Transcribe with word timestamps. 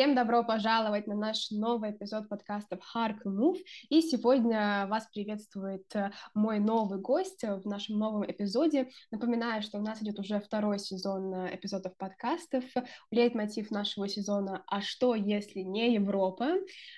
Всем 0.00 0.14
добро 0.14 0.42
пожаловать 0.42 1.06
на 1.06 1.14
наш 1.14 1.50
новый 1.50 1.90
эпизод 1.90 2.26
подкастов 2.30 2.80
Hark 2.96 3.18
Move. 3.26 3.58
И 3.90 4.00
сегодня 4.00 4.86
вас 4.88 5.06
приветствует 5.12 5.94
э, 5.94 6.10
мой 6.32 6.58
новый 6.58 6.98
гость 6.98 7.42
в 7.42 7.66
нашем 7.66 7.98
новом 7.98 8.24
эпизоде. 8.24 8.88
Напоминаю, 9.10 9.60
что 9.60 9.76
у 9.76 9.82
нас 9.82 10.02
идет 10.02 10.18
уже 10.18 10.40
второй 10.40 10.78
сезон 10.78 11.34
э, 11.34 11.54
эпизодов 11.54 11.94
подкастов. 11.98 12.64
мотив 13.10 13.70
нашего 13.70 14.08
сезона 14.08 14.64
«А 14.68 14.80
что, 14.80 15.14
если 15.14 15.60
не 15.60 15.92
Европа?». 15.92 16.54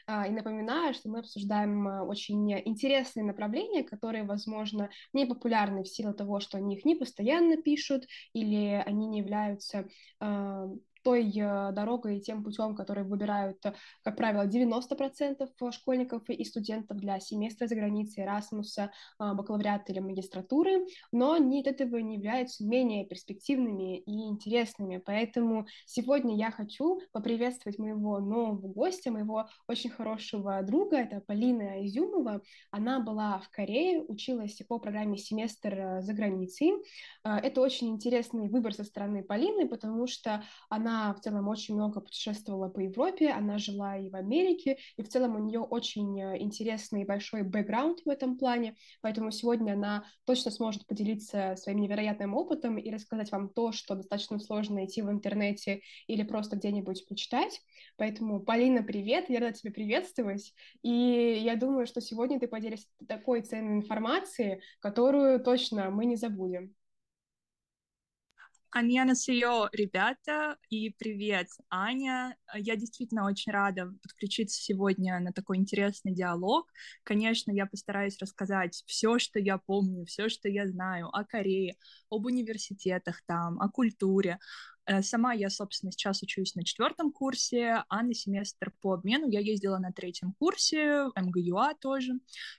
А, 0.07 0.29
и 0.29 0.31
напоминаю, 0.31 0.95
что 0.95 1.09
мы 1.09 1.19
обсуждаем 1.19 1.89
э, 1.89 2.03
очень 2.03 2.53
интересные 2.53 3.25
направления, 3.25 3.83
которые, 3.83 4.23
возможно, 4.23 4.91
не 5.13 5.27
популярны 5.27 5.83
в 5.83 5.89
силу 5.89 6.15
того, 6.15 6.39
что 6.39 6.57
о 6.57 6.61
них 6.61 6.85
не 6.85 6.95
постоянно 6.95 7.57
пишут 7.57 8.05
или 8.33 8.81
они 8.87 9.09
не 9.09 9.19
являются 9.19 9.89
той 11.03 11.31
э, 11.35 11.73
дорогой 11.73 12.19
и 12.19 12.21
тем 12.21 12.43
путем, 12.43 12.75
который 12.75 13.05
выбирают, 13.05 13.65
э, 13.67 13.75
как 14.03 14.17
правило, 14.17 14.47
90% 14.47 15.73
школьников 15.73 16.29
и 16.29 16.45
студентов 16.45 16.99
для 16.99 17.21
семестра 17.21 17.67
за 17.67 17.75
границей, 17.75 18.25
Erasmus, 18.25 18.89
бакалавриата 19.19 19.93
или 19.93 20.01
магистратуры, 20.01 20.87
но 21.13 21.33
они 21.33 21.61
от 21.61 21.67
этого 21.67 21.97
не 21.99 22.17
являются 22.17 22.65
менее 22.65 23.07
перспективными 23.07 23.99
и 23.99 24.29
интересными. 24.29 24.99
Поэтому 24.99 25.67
сегодня 25.87 26.37
я 26.37 26.51
хочу 26.51 27.01
поприветствовать 27.13 27.79
моего 27.79 28.21
нового 28.21 28.69
гостя, 28.69 29.11
моего 29.11 29.49
очень 29.69 29.91
хорошего 29.91 30.63
друга, 30.63 30.99
это 30.99 31.21
Полина 31.21 31.85
Изюмова. 31.87 32.43
Она 32.71 33.01
была 33.01 33.39
в 33.39 33.51
Корее, 33.51 34.03
училась 34.03 34.61
по 34.69 34.79
программе 34.79 35.19
«Семестр 35.19 35.75
э, 35.75 36.03
за 36.03 36.13
границей». 36.13 36.73
Это 37.25 37.61
очень 37.61 37.89
интересный 37.89 38.49
выбор 38.49 38.75
со 38.75 38.85
стороны 38.85 39.23
Полины, 39.23 39.69
потому 39.69 40.07
что 40.07 40.43
она 40.69 40.92
она 40.93 41.15
в 41.15 41.21
целом 41.21 41.49
очень 41.49 41.75
много 41.75 42.01
путешествовала 42.01 42.69
по 42.69 42.81
Европе, 42.81 43.31
она 43.31 43.59
жила 43.59 43.97
и 43.97 44.11
в 44.11 44.17
Америке, 44.17 44.79
и 44.97 45.03
в 45.03 45.09
целом 45.09 45.37
у 45.37 45.39
нее 45.39 45.61
очень 45.61 46.21
э, 46.21 46.41
интересный 46.41 47.03
и 47.03 47.07
большой 47.07 47.43
бэкграунд 47.43 48.01
в 48.05 48.09
этом 48.09 48.37
плане, 48.37 48.77
поэтому 49.01 49.31
сегодня 49.31 49.73
она 49.73 50.05
точно 50.25 50.51
сможет 50.51 50.87
поделиться 50.87 51.55
своим 51.57 51.81
невероятным 51.81 52.35
опытом 52.35 52.77
и 52.79 52.91
рассказать 52.91 53.33
вам 53.33 53.49
то, 53.49 53.73
что 53.73 53.95
достаточно 53.95 54.39
сложно 54.39 54.77
найти 54.77 55.03
в 55.03 55.11
интернете 55.11 55.81
или 56.07 56.23
просто 56.23 56.57
где-нибудь 56.57 57.07
почитать. 57.09 57.61
Поэтому, 57.97 58.41
Полина, 58.41 58.83
привет, 58.83 59.31
я 59.31 59.41
рада 59.41 59.55
тебя 59.55 59.73
приветствовать, 59.73 60.53
и 60.83 61.41
я 61.43 61.57
думаю, 61.57 61.87
что 61.87 62.01
сегодня 62.01 62.39
ты 62.39 62.49
поделишься 62.49 62.89
такой 63.09 63.43
ценной 63.43 63.77
информацией, 63.77 64.61
которую 64.81 65.43
точно 65.43 65.91
мы 65.91 66.05
не 66.05 66.17
забудем. 66.17 66.75
Аньянасио, 68.75 69.69
ребята, 69.73 70.57
и 70.71 70.89
привет, 70.89 71.49
Аня. 71.69 72.39
Я 72.55 72.75
действительно 72.75 73.27
очень 73.27 73.53
рада 73.53 73.93
подключиться 74.03 74.63
сегодня 74.63 75.21
на 75.21 75.31
такой 75.31 75.59
интересный 75.59 76.15
диалог. 76.15 76.73
Конечно, 77.03 77.53
я 77.53 77.67
постараюсь 77.67 78.17
рассказать 78.19 78.83
все, 78.87 79.19
что 79.19 79.39
я 79.39 79.59
помню, 79.59 80.07
все, 80.07 80.31
что 80.31 80.49
я 80.49 80.67
знаю 80.67 81.15
о 81.15 81.23
Корее, 81.23 81.77
об 82.09 82.25
университетах 82.25 83.21
там, 83.27 83.61
о 83.61 83.69
культуре. 83.69 84.39
Э, 84.87 85.03
сама 85.03 85.35
я, 85.35 85.51
собственно, 85.51 85.93
сейчас 85.93 86.23
учусь 86.23 86.55
на 86.55 86.65
четвертом 86.65 87.13
курсе, 87.13 87.85
а 87.91 88.03
на 88.03 88.15
семестр 88.15 88.73
по 88.81 88.95
обмену 88.95 89.29
я 89.29 89.41
ездила 89.41 89.77
на 89.77 89.93
третьем 89.93 90.33
курсе, 90.39 91.11
МГЮА 91.15 91.75
тоже, 91.79 92.15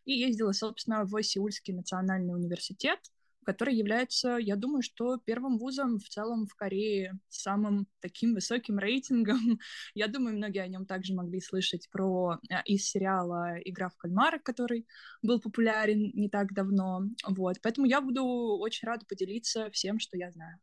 и 0.06 0.14
ездила, 0.14 0.52
собственно, 0.52 1.06
в 1.06 1.23
Сеульский 1.23 1.73
национальный 1.73 2.36
университет, 2.36 3.00
который 3.44 3.75
является, 3.75 4.38
я 4.38 4.55
думаю, 4.55 4.81
что 4.81 5.17
первым 5.17 5.58
вузом 5.58 5.99
в 5.99 6.09
целом 6.09 6.47
в 6.47 6.55
Корее 6.55 7.19
с 7.30 7.41
самым 7.41 7.88
таким 8.00 8.33
высоким 8.33 8.80
рейтингом. 8.80 9.59
Я 9.95 10.08
думаю, 10.08 10.35
многие 10.35 10.61
о 10.61 10.67
нем 10.67 10.85
также 10.85 11.13
могли 11.13 11.39
слышать 11.39 11.90
про 11.91 12.40
э, 12.50 12.56
из 12.66 12.85
сериала 12.85 13.59
«Игра 13.63 13.90
в 13.90 13.97
кальмара», 13.97 14.40
который 14.40 14.88
был 15.22 15.40
популярен 15.40 16.12
не 16.13 16.29
так 16.29 16.53
давно. 16.53 17.03
Вот. 17.28 17.57
Поэтому 17.62 17.88
я 17.88 18.01
буду 18.01 18.23
очень 18.23 18.88
рада 18.88 19.06
поделиться 19.06 19.69
всем, 19.72 20.00
что 20.00 20.18
я 20.18 20.31
знаю. 20.31 20.59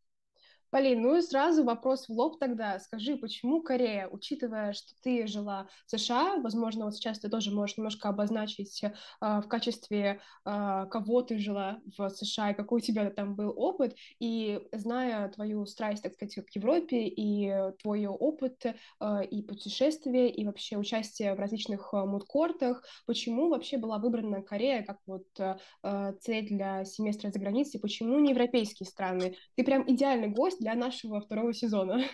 Полин, 0.71 1.03
ну 1.03 1.17
и 1.17 1.21
сразу 1.21 1.65
вопрос 1.65 2.09
в 2.09 2.13
лоб 2.13 2.39
тогда. 2.39 2.79
Скажи, 2.79 3.17
почему 3.17 3.61
Корея, 3.61 4.07
учитывая, 4.07 4.73
что 4.73 4.93
ты 5.03 5.27
жила 5.27 5.67
в 5.87 5.91
США, 5.91 6.37
возможно, 6.37 6.85
вот 6.85 6.95
сейчас 6.95 7.19
ты 7.19 7.29
тоже 7.29 7.51
можешь 7.51 7.77
немножко 7.77 8.09
обозначить 8.09 8.85
э, 8.85 8.91
в 9.21 9.49
качестве 9.49 10.21
э, 10.47 10.87
кого 10.89 11.23
ты 11.23 11.39
жила 11.39 11.81
в 11.99 12.09
США 12.11 12.53
и 12.53 12.55
какой 12.55 12.79
у 12.79 12.85
тебя 12.85 13.11
там 13.11 13.35
был 13.35 13.53
опыт, 13.57 13.97
и 14.21 14.61
зная 14.73 15.29
твою 15.31 15.67
страсть, 15.67 16.05
так 16.05 16.15
сказать, 16.15 16.37
к 16.37 16.55
Европе 16.55 17.09
и 17.09 17.53
твой 17.83 18.07
опыт 18.07 18.65
э, 18.65 19.25
и 19.29 19.43
путешествия, 19.43 20.31
и 20.31 20.45
вообще 20.45 20.77
участие 20.77 21.35
в 21.35 21.41
различных 21.41 21.93
э, 21.93 22.05
мудкортах, 22.05 22.85
почему 23.07 23.49
вообще 23.49 23.77
была 23.77 23.99
выбрана 23.99 24.41
Корея 24.41 24.85
как 24.85 24.99
вот 25.07 25.27
э, 25.39 26.13
цель 26.21 26.47
для 26.47 26.85
семестра 26.85 27.31
за 27.33 27.41
границей, 27.41 27.81
почему 27.81 28.21
не 28.21 28.31
европейские 28.31 28.87
страны? 28.87 29.35
Ты 29.57 29.65
прям 29.65 29.83
идеальный 29.91 30.29
гость 30.29 30.60
для 30.61 30.75
нашего 30.75 31.21
второго 31.21 31.53
сезона. 31.55 32.05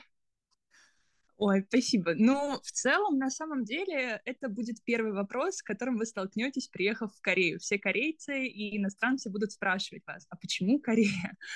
Ой, 1.38 1.62
спасибо. 1.68 2.14
Ну, 2.14 2.58
в 2.62 2.72
целом, 2.72 3.18
на 3.18 3.28
самом 3.28 3.64
деле, 3.64 4.22
это 4.24 4.48
будет 4.48 4.82
первый 4.84 5.12
вопрос, 5.12 5.56
с 5.56 5.62
которым 5.62 5.98
вы 5.98 6.06
столкнетесь, 6.06 6.68
приехав 6.68 7.14
в 7.14 7.20
Корею. 7.20 7.58
Все 7.58 7.78
корейцы 7.78 8.46
и 8.46 8.78
иностранцы 8.78 9.28
будут 9.28 9.52
спрашивать 9.52 10.02
вас, 10.06 10.26
а 10.30 10.36
почему 10.36 10.78
Корея? 10.80 11.36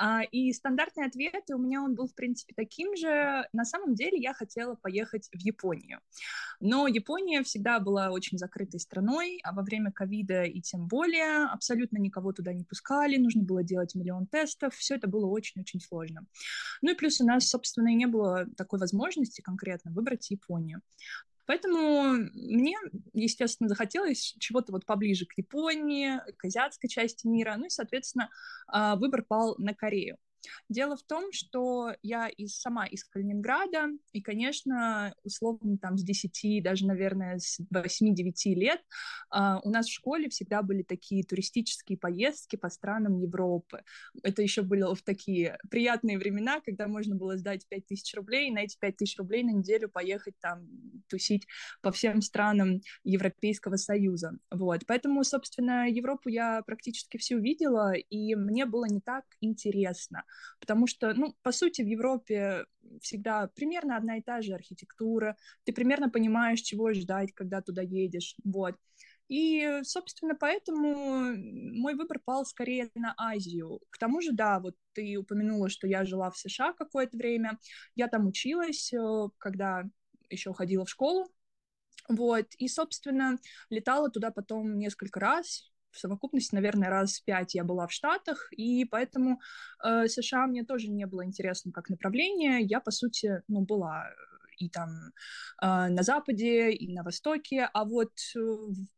А, 0.00 0.22
и 0.22 0.52
стандартный 0.52 1.06
ответ 1.06 1.42
у 1.52 1.58
меня 1.58 1.82
он 1.82 1.96
был, 1.96 2.06
в 2.06 2.14
принципе, 2.14 2.54
таким 2.54 2.94
же. 2.96 3.44
На 3.52 3.64
самом 3.64 3.94
деле, 3.94 4.16
я 4.16 4.32
хотела 4.32 4.76
поехать 4.76 5.28
в 5.32 5.40
Японию. 5.40 5.98
Но 6.60 6.86
Япония 6.86 7.42
всегда 7.42 7.80
была 7.80 8.10
очень 8.10 8.38
закрытой 8.38 8.78
страной, 8.78 9.40
а 9.42 9.52
во 9.52 9.62
время 9.62 9.90
ковида 9.90 10.44
и 10.44 10.60
тем 10.60 10.86
более 10.86 11.46
абсолютно 11.46 11.98
никого 11.98 12.32
туда 12.32 12.52
не 12.52 12.64
пускали, 12.64 13.16
нужно 13.16 13.42
было 13.42 13.64
делать 13.64 13.94
миллион 13.96 14.26
тестов, 14.26 14.74
все 14.74 14.96
это 14.96 15.08
было 15.08 15.26
очень-очень 15.26 15.80
сложно. 15.80 16.26
Ну 16.82 16.92
и 16.92 16.94
плюс 16.94 17.20
у 17.20 17.24
нас, 17.24 17.48
собственно, 17.48 17.88
и 17.88 17.94
не 17.94 18.06
было 18.06 18.46
такой 18.56 18.78
возможности 18.78 19.27
возможности 19.28 19.40
конкретно 19.40 19.92
выбрать 19.92 20.30
Японию. 20.30 20.80
Поэтому 21.46 22.12
мне, 22.34 22.76
естественно, 23.14 23.68
захотелось 23.70 24.34
чего-то 24.38 24.72
вот 24.72 24.84
поближе 24.84 25.24
к 25.24 25.38
Японии, 25.38 26.20
к 26.36 26.44
азиатской 26.44 26.90
части 26.90 27.26
мира, 27.26 27.54
ну 27.56 27.66
и, 27.66 27.70
соответственно, 27.70 28.28
а, 28.66 28.96
выбор 28.96 29.22
пал 29.22 29.54
на 29.58 29.74
Корею. 29.74 30.18
Дело 30.68 30.96
в 30.96 31.02
том, 31.02 31.32
что 31.32 31.92
я 32.02 32.28
из, 32.28 32.58
сама 32.58 32.86
из 32.86 33.04
Калининграда, 33.04 33.88
и, 34.12 34.20
конечно, 34.20 35.14
условно 35.22 35.78
там 35.78 35.96
с 35.96 36.02
10, 36.02 36.62
даже, 36.62 36.86
наверное, 36.86 37.38
с 37.38 37.60
8-9 37.72 38.32
лет 38.54 38.80
uh, 39.34 39.58
у 39.62 39.70
нас 39.70 39.86
в 39.86 39.92
школе 39.92 40.28
всегда 40.28 40.62
были 40.62 40.82
такие 40.82 41.24
туристические 41.24 41.98
поездки 41.98 42.56
по 42.56 42.68
странам 42.68 43.20
Европы. 43.20 43.82
Это 44.22 44.42
еще 44.42 44.62
были 44.62 44.78
в 44.94 45.02
такие 45.02 45.58
приятные 45.70 46.18
времена, 46.18 46.60
когда 46.60 46.86
можно 46.86 47.16
было 47.16 47.36
сдать 47.36 47.66
5000 47.68 48.14
рублей, 48.14 48.48
и 48.48 48.52
на 48.52 48.60
эти 48.60 48.76
5000 48.78 49.18
рублей 49.18 49.42
на 49.42 49.50
неделю 49.50 49.88
поехать 49.88 50.34
там 50.40 50.66
тусить 51.08 51.46
по 51.82 51.90
всем 51.90 52.22
странам 52.22 52.80
Европейского 53.04 53.76
Союза. 53.76 54.32
Вот. 54.50 54.82
Поэтому, 54.86 55.24
собственно, 55.24 55.88
Европу 55.88 56.28
я 56.28 56.62
практически 56.62 57.18
всю 57.18 57.38
видела, 57.38 57.92
и 57.94 58.34
мне 58.34 58.66
было 58.66 58.86
не 58.86 59.00
так 59.00 59.24
интересно 59.40 60.24
потому 60.60 60.86
что, 60.86 61.12
ну, 61.14 61.36
по 61.42 61.52
сути, 61.52 61.82
в 61.82 61.86
Европе 61.86 62.64
всегда 63.00 63.48
примерно 63.54 63.96
одна 63.96 64.16
и 64.16 64.22
та 64.22 64.40
же 64.42 64.54
архитектура, 64.54 65.36
ты 65.64 65.72
примерно 65.72 66.10
понимаешь, 66.10 66.60
чего 66.60 66.92
ждать, 66.92 67.32
когда 67.34 67.60
туда 67.60 67.82
едешь, 67.82 68.34
вот. 68.44 68.76
И, 69.28 69.80
собственно, 69.82 70.34
поэтому 70.34 71.36
мой 71.36 71.94
выбор 71.94 72.18
пал 72.24 72.46
скорее 72.46 72.90
на 72.94 73.14
Азию. 73.18 73.80
К 73.90 73.98
тому 73.98 74.22
же, 74.22 74.32
да, 74.32 74.58
вот 74.58 74.74
ты 74.94 75.16
упомянула, 75.18 75.68
что 75.68 75.86
я 75.86 76.06
жила 76.06 76.30
в 76.30 76.38
США 76.38 76.72
какое-то 76.72 77.16
время. 77.16 77.58
Я 77.94 78.08
там 78.08 78.26
училась, 78.26 78.90
э, 78.92 79.28
когда 79.36 79.84
еще 80.30 80.54
ходила 80.54 80.86
в 80.86 80.90
школу. 80.90 81.28
Вот, 82.08 82.46
и, 82.56 82.68
собственно, 82.68 83.38
летала 83.68 84.10
туда 84.10 84.30
потом 84.30 84.78
несколько 84.78 85.20
раз, 85.20 85.67
в 85.90 85.98
совокупности, 85.98 86.54
наверное, 86.54 86.90
раз 86.90 87.18
в 87.18 87.24
пять 87.24 87.54
я 87.54 87.64
была 87.64 87.86
в 87.86 87.92
Штатах, 87.92 88.48
и 88.52 88.84
поэтому 88.84 89.40
э, 89.84 90.08
США 90.08 90.46
мне 90.46 90.64
тоже 90.64 90.88
не 90.88 91.06
было 91.06 91.24
интересно 91.24 91.72
как 91.72 91.88
направление. 91.88 92.60
Я, 92.62 92.80
по 92.80 92.90
сути, 92.90 93.42
ну, 93.48 93.62
была 93.62 94.06
и 94.58 94.68
там 94.68 94.88
э, 95.62 95.88
на 95.88 96.02
Западе, 96.02 96.72
и 96.72 96.92
на 96.92 97.02
Востоке, 97.02 97.68
а 97.72 97.84
вот 97.84 98.12
э, 98.36 98.40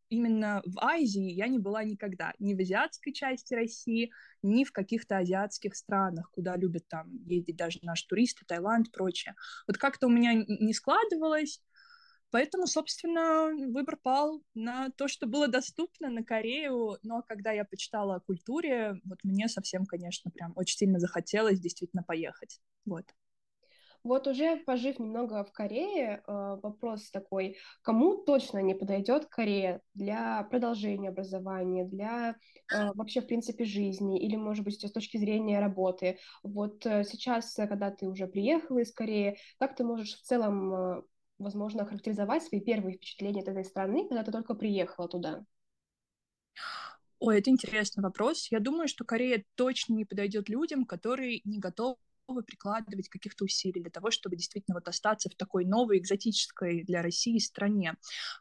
именно 0.08 0.62
в 0.64 0.78
Азии 0.81 1.31
я 1.31 1.46
не 1.48 1.58
была 1.58 1.84
никогда, 1.84 2.32
ни 2.38 2.54
в 2.54 2.60
азиатской 2.60 3.12
части 3.12 3.54
России, 3.54 4.10
ни 4.42 4.64
в 4.64 4.72
каких-то 4.72 5.19
азиатских 5.19 5.76
странах, 5.76 6.31
куда 6.32 6.56
любят 6.56 6.88
там 6.88 7.10
ездить 7.26 7.56
даже 7.56 7.78
наши 7.82 8.06
туристы, 8.06 8.44
Таиланд, 8.46 8.90
прочее. 8.90 9.34
Вот 9.66 9.78
как-то 9.78 10.08
у 10.08 10.10
меня 10.10 10.32
не 10.34 10.72
складывалось, 10.75 11.62
Поэтому, 12.30 12.66
собственно, 12.66 13.50
выбор 13.72 13.96
пал 13.96 14.42
на 14.54 14.90
то, 14.90 15.08
что 15.08 15.26
было 15.26 15.48
доступно, 15.48 16.10
на 16.10 16.22
Корею. 16.22 16.96
Но 17.02 17.22
когда 17.22 17.52
я 17.52 17.64
почитала 17.64 18.16
о 18.16 18.20
культуре, 18.20 19.00
вот 19.04 19.18
мне 19.24 19.48
совсем, 19.48 19.84
конечно, 19.86 20.30
прям 20.30 20.52
очень 20.56 20.76
сильно 20.76 20.98
захотелось 20.98 21.60
действительно 21.60 22.02
поехать. 22.02 22.60
Вот. 22.84 23.04
Вот 24.02 24.26
уже 24.26 24.56
пожив 24.56 24.98
немного 24.98 25.44
в 25.44 25.52
Корее, 25.52 26.22
э, 26.26 26.58
вопрос 26.62 27.10
такой, 27.10 27.58
кому 27.82 28.16
точно 28.16 28.60
не 28.60 28.74
подойдет 28.74 29.26
Корея 29.26 29.82
для 29.92 30.42
продолжения 30.44 31.10
образования, 31.10 31.84
для 31.84 32.36
э, 32.72 32.92
вообще, 32.94 33.20
в 33.20 33.26
принципе, 33.26 33.64
жизни, 33.64 34.18
или, 34.18 34.36
может 34.36 34.64
быть, 34.64 34.80
с 34.80 34.90
точки 34.90 35.18
зрения 35.18 35.60
работы. 35.60 36.18
Вот 36.42 36.86
э, 36.86 37.04
сейчас, 37.04 37.54
когда 37.54 37.90
ты 37.90 38.08
уже 38.08 38.26
приехала 38.26 38.78
из 38.78 38.90
Кореи, 38.90 39.36
как 39.58 39.76
ты 39.76 39.84
можешь 39.84 40.14
в 40.14 40.22
целом, 40.22 41.04
возможно, 41.40 41.84
характеризовать 41.84 42.44
свои 42.44 42.60
первые 42.60 42.96
впечатления 42.96 43.42
от 43.42 43.48
этой 43.48 43.64
страны, 43.64 44.06
когда 44.06 44.22
ты 44.22 44.32
только 44.32 44.54
приехала 44.54 45.08
туда? 45.08 45.44
Ой, 47.19 47.38
это 47.38 47.50
интересный 47.50 48.02
вопрос. 48.02 48.48
Я 48.50 48.60
думаю, 48.60 48.88
что 48.88 49.04
Корея 49.04 49.44
точно 49.54 49.94
не 49.94 50.04
подойдет 50.04 50.48
людям, 50.48 50.87
которые 50.87 51.40
не 51.44 51.58
готовы 51.58 51.96
готовы 52.30 52.42
прикладывать 52.42 53.08
каких-то 53.08 53.44
усилий 53.44 53.80
для 53.80 53.90
того, 53.90 54.10
чтобы 54.10 54.36
действительно 54.36 54.76
вот 54.76 54.88
остаться 54.88 55.28
в 55.28 55.34
такой 55.34 55.64
новой 55.64 55.98
экзотической 55.98 56.84
для 56.84 57.02
России 57.02 57.38
стране. 57.38 57.94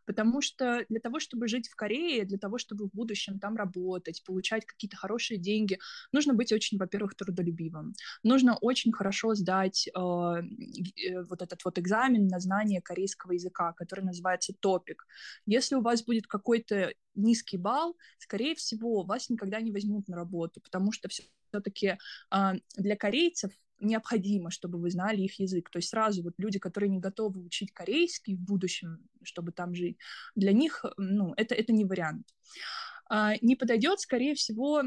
Потому 0.05 0.41
что 0.41 0.85
для 0.89 0.99
того, 0.99 1.19
чтобы 1.19 1.47
жить 1.47 1.67
в 1.69 1.75
Корее, 1.75 2.25
для 2.25 2.37
того, 2.37 2.57
чтобы 2.57 2.87
в 2.87 2.91
будущем 2.93 3.39
там 3.39 3.55
работать, 3.55 4.23
получать 4.25 4.65
какие-то 4.65 4.97
хорошие 4.97 5.39
деньги, 5.39 5.79
нужно 6.11 6.33
быть 6.33 6.51
очень, 6.51 6.77
во-первых, 6.77 7.15
трудолюбивым. 7.15 7.93
Нужно 8.23 8.57
очень 8.61 8.91
хорошо 8.91 9.35
сдать 9.35 9.87
э, 9.87 9.91
э, 9.91 11.23
вот 11.29 11.41
этот 11.41 11.65
вот 11.65 11.79
экзамен 11.79 12.27
на 12.27 12.39
знание 12.39 12.81
корейского 12.81 13.33
языка, 13.33 13.73
который 13.73 14.05
называется 14.05 14.53
топик. 14.59 15.07
Если 15.45 15.75
у 15.75 15.81
вас 15.81 16.03
будет 16.03 16.27
какой-то 16.27 16.93
низкий 17.15 17.57
балл, 17.57 17.97
скорее 18.19 18.55
всего, 18.55 19.03
вас 19.03 19.29
никогда 19.29 19.61
не 19.61 19.71
возьмут 19.71 20.07
на 20.07 20.15
работу, 20.15 20.61
потому 20.61 20.91
что 20.91 21.09
все-таки 21.49 21.97
а, 22.29 22.53
для 22.75 22.95
корейцев 22.95 23.51
необходимо, 23.79 24.51
чтобы 24.51 24.77
вы 24.79 24.89
знали 24.89 25.21
их 25.21 25.39
язык. 25.39 25.69
То 25.69 25.79
есть 25.79 25.89
сразу 25.89 26.23
вот 26.23 26.33
люди, 26.37 26.59
которые 26.59 26.89
не 26.89 26.99
готовы 26.99 27.41
учить 27.41 27.73
корейский 27.73 28.35
в 28.35 28.39
будущем, 28.39 28.99
чтобы 29.23 29.51
там 29.51 29.73
жить, 29.73 29.97
для 30.35 30.51
них 30.51 30.85
ну, 30.97 31.33
это, 31.37 31.55
это 31.55 31.71
не 31.71 31.85
вариант. 31.85 32.27
А, 33.09 33.33
не 33.41 33.55
подойдет, 33.55 33.99
скорее 33.99 34.35
всего, 34.35 34.83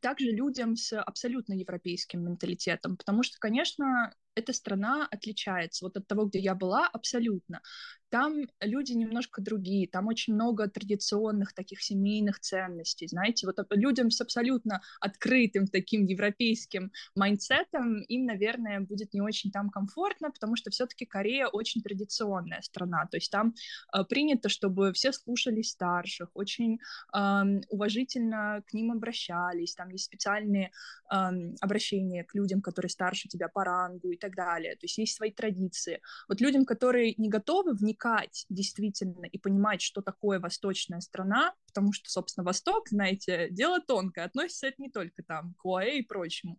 также 0.00 0.30
людям 0.30 0.76
с 0.76 1.00
абсолютно 1.00 1.54
европейским 1.54 2.24
менталитетом, 2.24 2.96
потому 2.96 3.22
что, 3.22 3.38
конечно, 3.38 4.14
эта 4.34 4.52
страна 4.52 5.06
отличается 5.10 5.84
вот 5.84 5.96
от 5.96 6.06
того, 6.06 6.26
где 6.26 6.38
я 6.38 6.54
была, 6.54 6.88
абсолютно. 6.88 7.60
Там 8.08 8.42
люди 8.60 8.92
немножко 8.92 9.40
другие, 9.40 9.88
там 9.88 10.06
очень 10.06 10.34
много 10.34 10.68
традиционных 10.68 11.54
таких 11.54 11.80
семейных 11.80 12.40
ценностей, 12.40 13.08
знаете, 13.08 13.46
вот 13.46 13.56
людям 13.70 14.10
с 14.10 14.20
абсолютно 14.20 14.82
открытым 15.00 15.66
таким 15.66 16.04
европейским 16.04 16.92
mindset 17.14 17.76
ом, 17.76 18.02
им, 18.02 18.26
наверное, 18.26 18.80
будет 18.80 19.14
не 19.14 19.22
очень 19.22 19.50
там 19.50 19.70
комфортно, 19.70 20.30
потому 20.30 20.56
что 20.56 20.70
все-таки 20.70 21.06
Корея 21.06 21.46
очень 21.46 21.80
традиционная 21.80 22.60
страна, 22.60 23.06
то 23.10 23.16
есть 23.16 23.30
там 23.30 23.54
э, 23.94 24.04
принято, 24.04 24.50
чтобы 24.50 24.92
все 24.92 25.12
слушались 25.12 25.70
старших, 25.70 26.28
очень 26.34 26.80
э, 27.14 27.42
уважительно 27.70 28.62
к 28.66 28.74
ним 28.74 28.92
обращались, 28.92 29.74
там 29.74 29.88
есть 29.88 30.04
специальные 30.04 30.70
э, 31.10 31.16
обращения 31.62 32.24
к 32.24 32.34
людям, 32.34 32.60
которые 32.60 32.90
старше 32.90 33.28
тебя 33.28 33.48
по 33.48 33.64
рангу 33.64 34.10
и 34.10 34.18
так 34.22 34.34
далее, 34.34 34.74
то 34.74 34.84
есть 34.84 34.98
есть 34.98 35.16
свои 35.16 35.30
традиции. 35.32 36.00
Вот 36.28 36.40
людям, 36.40 36.64
которые 36.64 37.14
не 37.16 37.28
готовы 37.28 37.74
вникать 37.74 38.46
действительно 38.48 39.26
и 39.26 39.38
понимать, 39.38 39.82
что 39.82 40.00
такое 40.00 40.38
восточная 40.38 41.00
страна, 41.00 41.54
потому 41.66 41.92
что, 41.92 42.08
собственно, 42.08 42.44
Восток, 42.44 42.88
знаете, 42.88 43.48
дело 43.50 43.80
тонкое, 43.80 44.24
относится 44.24 44.68
это 44.68 44.80
не 44.80 44.90
только 44.90 45.22
там 45.22 45.54
к 45.54 45.66
ОАЭ 45.66 45.98
и 45.98 46.02
прочему. 46.02 46.58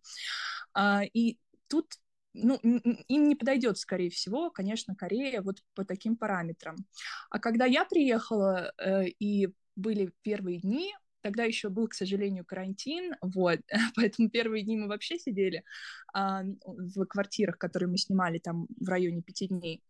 А, 0.74 1.02
и 1.04 1.38
тут 1.68 1.94
ну, 2.34 2.56
им 2.56 3.28
не 3.28 3.36
подойдет, 3.36 3.78
скорее 3.78 4.10
всего, 4.10 4.50
конечно, 4.50 4.94
Корея 4.94 5.40
вот 5.40 5.62
по 5.74 5.84
таким 5.84 6.16
параметрам. 6.16 6.76
А 7.30 7.38
когда 7.38 7.64
я 7.64 7.84
приехала 7.84 8.72
э, 8.76 9.06
и 9.06 9.48
были 9.76 10.12
первые 10.22 10.60
дни, 10.60 10.94
тогда 11.24 11.44
еще 11.44 11.70
был, 11.70 11.88
к 11.88 11.94
сожалению, 11.94 12.44
карантин, 12.44 13.14
вот, 13.22 13.60
поэтому 13.96 14.28
первые 14.28 14.62
дни 14.62 14.76
мы 14.76 14.88
вообще 14.88 15.18
сидели 15.18 15.64
э, 16.14 16.20
в 16.66 17.06
квартирах, 17.06 17.56
которые 17.56 17.88
мы 17.88 17.96
снимали 17.96 18.38
там 18.38 18.66
в 18.78 18.88
районе 18.88 19.22
пяти 19.22 19.48
дней. 19.48 19.82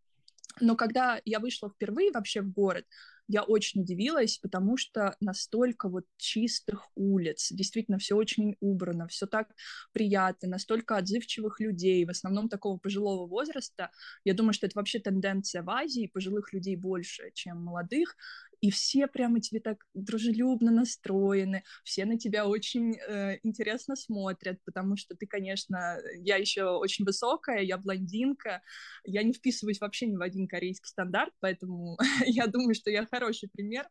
Но 0.61 0.77
когда 0.77 1.21
я 1.25 1.41
вышла 1.41 1.69
впервые 1.69 2.13
вообще 2.13 2.41
в 2.41 2.53
город, 2.53 2.85
я 3.29 3.43
очень 3.43 3.83
удивилась, 3.83 4.39
потому 4.39 4.77
что 4.77 5.17
настолько 5.21 5.89
вот 5.89 6.05
чистых 6.17 6.89
улиц, 6.95 7.51
действительно 7.53 7.99
все 7.99 8.17
очень 8.17 8.57
убрано, 8.61 9.09
все 9.09 9.27
так 9.27 9.49
приятно, 9.93 10.49
настолько 10.49 10.97
отзывчивых 10.97 11.61
людей, 11.61 12.05
в 12.05 12.11
основном 12.11 12.49
такого 12.49 12.79
пожилого 12.79 13.27
возраста. 13.27 13.91
Я 14.25 14.35
думаю, 14.35 14.53
что 14.53 14.67
это 14.67 14.79
вообще 14.79 14.99
тенденция 14.99 15.63
в 15.63 15.71
Азии, 15.71 16.11
пожилых 16.13 16.53
людей 16.53 16.77
больше, 16.77 17.31
чем 17.35 17.63
молодых, 17.63 18.17
и 18.65 18.71
все 18.71 19.07
прямо 19.07 19.41
тебе 19.41 19.61
так 19.61 19.85
дружелюбно 19.93 20.71
настроены, 20.71 21.65
все 21.85 22.07
на 22.07 22.19
тебя 22.19 22.47
очень 22.47 22.97
э, 22.97 23.39
интересно 23.43 23.95
смотрят, 23.95 24.59
потому 24.65 24.97
что 24.97 25.15
ты, 25.15 25.27
конечно, 25.27 25.99
я 26.17 26.37
еще 26.37 26.65
очень 26.71 27.05
высокая, 27.05 27.61
я 27.61 27.77
блондинка, 27.77 28.63
я 29.05 29.23
не 29.23 29.35
вписываюсь 29.35 29.81
вообще 29.81 30.07
ни 30.07 30.17
в 30.17 30.23
один 30.23 30.49
корейский 30.49 30.89
стандарт, 30.89 31.35
поэтому 31.41 31.99
я 32.27 32.47
думаю, 32.47 32.75
что 32.75 32.91
я 32.91 33.05
хороший 33.15 33.49
пример. 33.49 33.89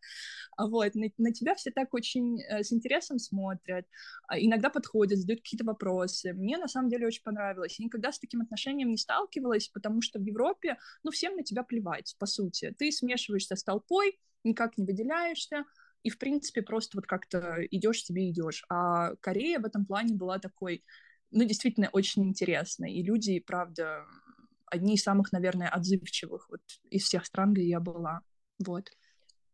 А 0.58 0.68
вот, 0.68 0.96
на, 0.96 1.08
на 1.18 1.32
тебя 1.32 1.56
все 1.56 1.72
так 1.72 1.94
очень 1.94 2.42
э, 2.42 2.64
с 2.64 2.74
интересом 2.74 3.20
смотрят, 3.20 3.86
э, 4.32 4.40
иногда 4.40 4.70
подходят, 4.70 5.20
задают 5.20 5.42
какие-то 5.42 5.66
вопросы. 5.66 6.34
Мне 6.34 6.58
на 6.58 6.68
самом 6.68 6.90
деле 6.90 7.08
очень 7.08 7.24
понравилось. 7.24 7.80
Я 7.80 7.86
никогда 7.86 8.12
с 8.12 8.20
таким 8.20 8.42
отношением 8.42 8.90
не 8.90 8.98
сталкивалась, 8.98 9.70
потому 9.70 10.02
что 10.02 10.20
в 10.20 10.24
Европе, 10.24 10.78
ну, 11.04 11.12
всем 11.12 11.36
на 11.36 11.44
тебя 11.44 11.64
плевать, 11.64 12.16
по 12.20 12.26
сути. 12.26 12.74
Ты 12.78 12.92
смешиваешься 12.92 13.56
с 13.56 13.64
толпой, 13.64 14.20
никак 14.44 14.78
не 14.78 14.86
выделяешься, 14.86 15.66
и, 16.04 16.10
в 16.10 16.18
принципе, 16.18 16.62
просто 16.62 16.98
вот 16.98 17.06
как-то 17.06 17.66
идешь 17.72 18.04
себе 18.04 18.30
идешь. 18.30 18.66
А 18.70 19.16
Корея 19.22 19.60
в 19.60 19.66
этом 19.66 19.86
плане 19.86 20.14
была 20.16 20.38
такой, 20.38 20.84
ну, 21.32 21.46
действительно, 21.46 21.90
очень 21.94 22.24
интересной. 22.24 22.94
И 22.94 23.04
люди, 23.04 23.40
правда, 23.40 24.06
одни 24.66 24.96
из 24.96 25.04
самых, 25.04 25.32
наверное, 25.32 25.70
отзывчивых 25.70 26.50
вот 26.50 26.62
из 26.90 27.04
всех 27.04 27.26
стран, 27.26 27.54
где 27.54 27.68
я 27.68 27.80
была. 27.80 28.22
Вот. 28.66 28.92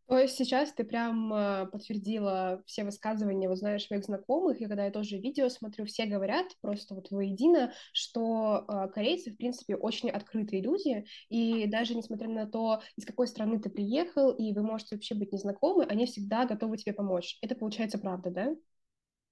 То 0.09 0.17
есть 0.17 0.35
сейчас 0.37 0.73
ты 0.73 0.83
прям 0.83 1.31
э, 1.31 1.67
подтвердила 1.67 2.63
все 2.65 2.83
высказывания, 2.83 3.47
вот 3.47 3.59
знаешь, 3.59 3.85
своих 3.85 4.03
знакомых, 4.03 4.59
и 4.59 4.65
когда 4.65 4.85
я 4.85 4.91
тоже 4.91 5.17
видео 5.19 5.49
смотрю, 5.49 5.85
все 5.85 6.07
говорят 6.07 6.47
просто 6.61 6.95
вот 6.95 7.11
воедино, 7.11 7.71
что 7.93 8.65
э, 8.67 8.87
корейцы, 8.91 9.31
в 9.31 9.37
принципе, 9.37 9.75
очень 9.75 10.09
открытые 10.09 10.63
люди, 10.63 11.05
и 11.29 11.67
даже 11.67 11.93
несмотря 11.93 12.27
на 12.27 12.47
то, 12.47 12.81
из 12.95 13.05
какой 13.05 13.27
страны 13.27 13.59
ты 13.59 13.69
приехал, 13.69 14.31
и 14.31 14.51
вы 14.51 14.63
можете 14.63 14.95
вообще 14.95 15.13
быть 15.13 15.31
незнакомы, 15.31 15.85
они 15.85 16.07
всегда 16.07 16.47
готовы 16.47 16.77
тебе 16.77 16.93
помочь. 16.93 17.37
Это 17.43 17.53
получается 17.53 17.99
правда, 17.99 18.31
да? 18.31 18.55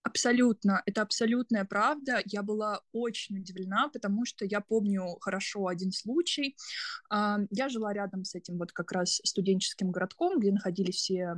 Абсолютно, 0.08 0.82
это 0.86 1.02
абсолютная 1.02 1.66
правда. 1.66 2.22
Я 2.24 2.42
была 2.42 2.80
очень 2.94 3.40
удивлена, 3.40 3.90
потому 3.90 4.24
что 4.24 4.46
я 4.46 4.62
помню 4.62 5.18
хорошо 5.20 5.68
один 5.68 5.92
случай. 5.92 6.56
Я 7.12 7.68
жила 7.68 7.92
рядом 7.92 8.24
с 8.24 8.34
этим 8.34 8.58
вот 8.58 8.72
как 8.72 8.94
раз 8.94 9.20
студенческим 9.26 9.92
городком, 9.92 10.40
где 10.40 10.54
находились 10.54 10.96
все 10.96 11.36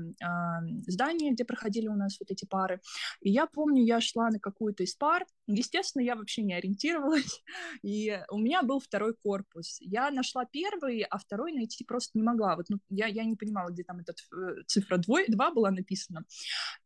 здания, 0.85 1.31
где 1.31 1.45
проходили 1.45 1.87
у 1.87 1.95
нас 1.95 2.19
вот 2.19 2.29
эти 2.29 2.45
пары. 2.45 2.79
И 3.21 3.31
я 3.31 3.47
помню, 3.47 3.83
я 3.83 3.99
шла 4.01 4.29
на 4.29 4.39
какую-то 4.39 4.83
из 4.83 4.93
пар. 4.93 5.25
Естественно, 5.47 6.03
я 6.03 6.15
вообще 6.15 6.43
не 6.43 6.53
ориентировалась, 6.53 7.41
и 7.81 8.21
у 8.29 8.37
меня 8.37 8.61
был 8.61 8.79
второй 8.79 9.15
корпус. 9.15 9.77
Я 9.79 10.11
нашла 10.11 10.45
первый, 10.45 11.01
а 11.01 11.17
второй 11.17 11.53
найти 11.53 11.83
просто 11.83 12.19
не 12.19 12.23
могла. 12.23 12.55
Вот 12.55 12.67
ну, 12.69 12.77
я, 12.89 13.07
я 13.07 13.23
не 13.23 13.35
понимала, 13.35 13.71
где 13.71 13.83
там 13.83 13.99
эта 13.99 14.13
э, 14.13 14.63
цифра 14.67 14.97
2, 14.97 15.21
2 15.27 15.51
была 15.51 15.71
написана. 15.71 16.23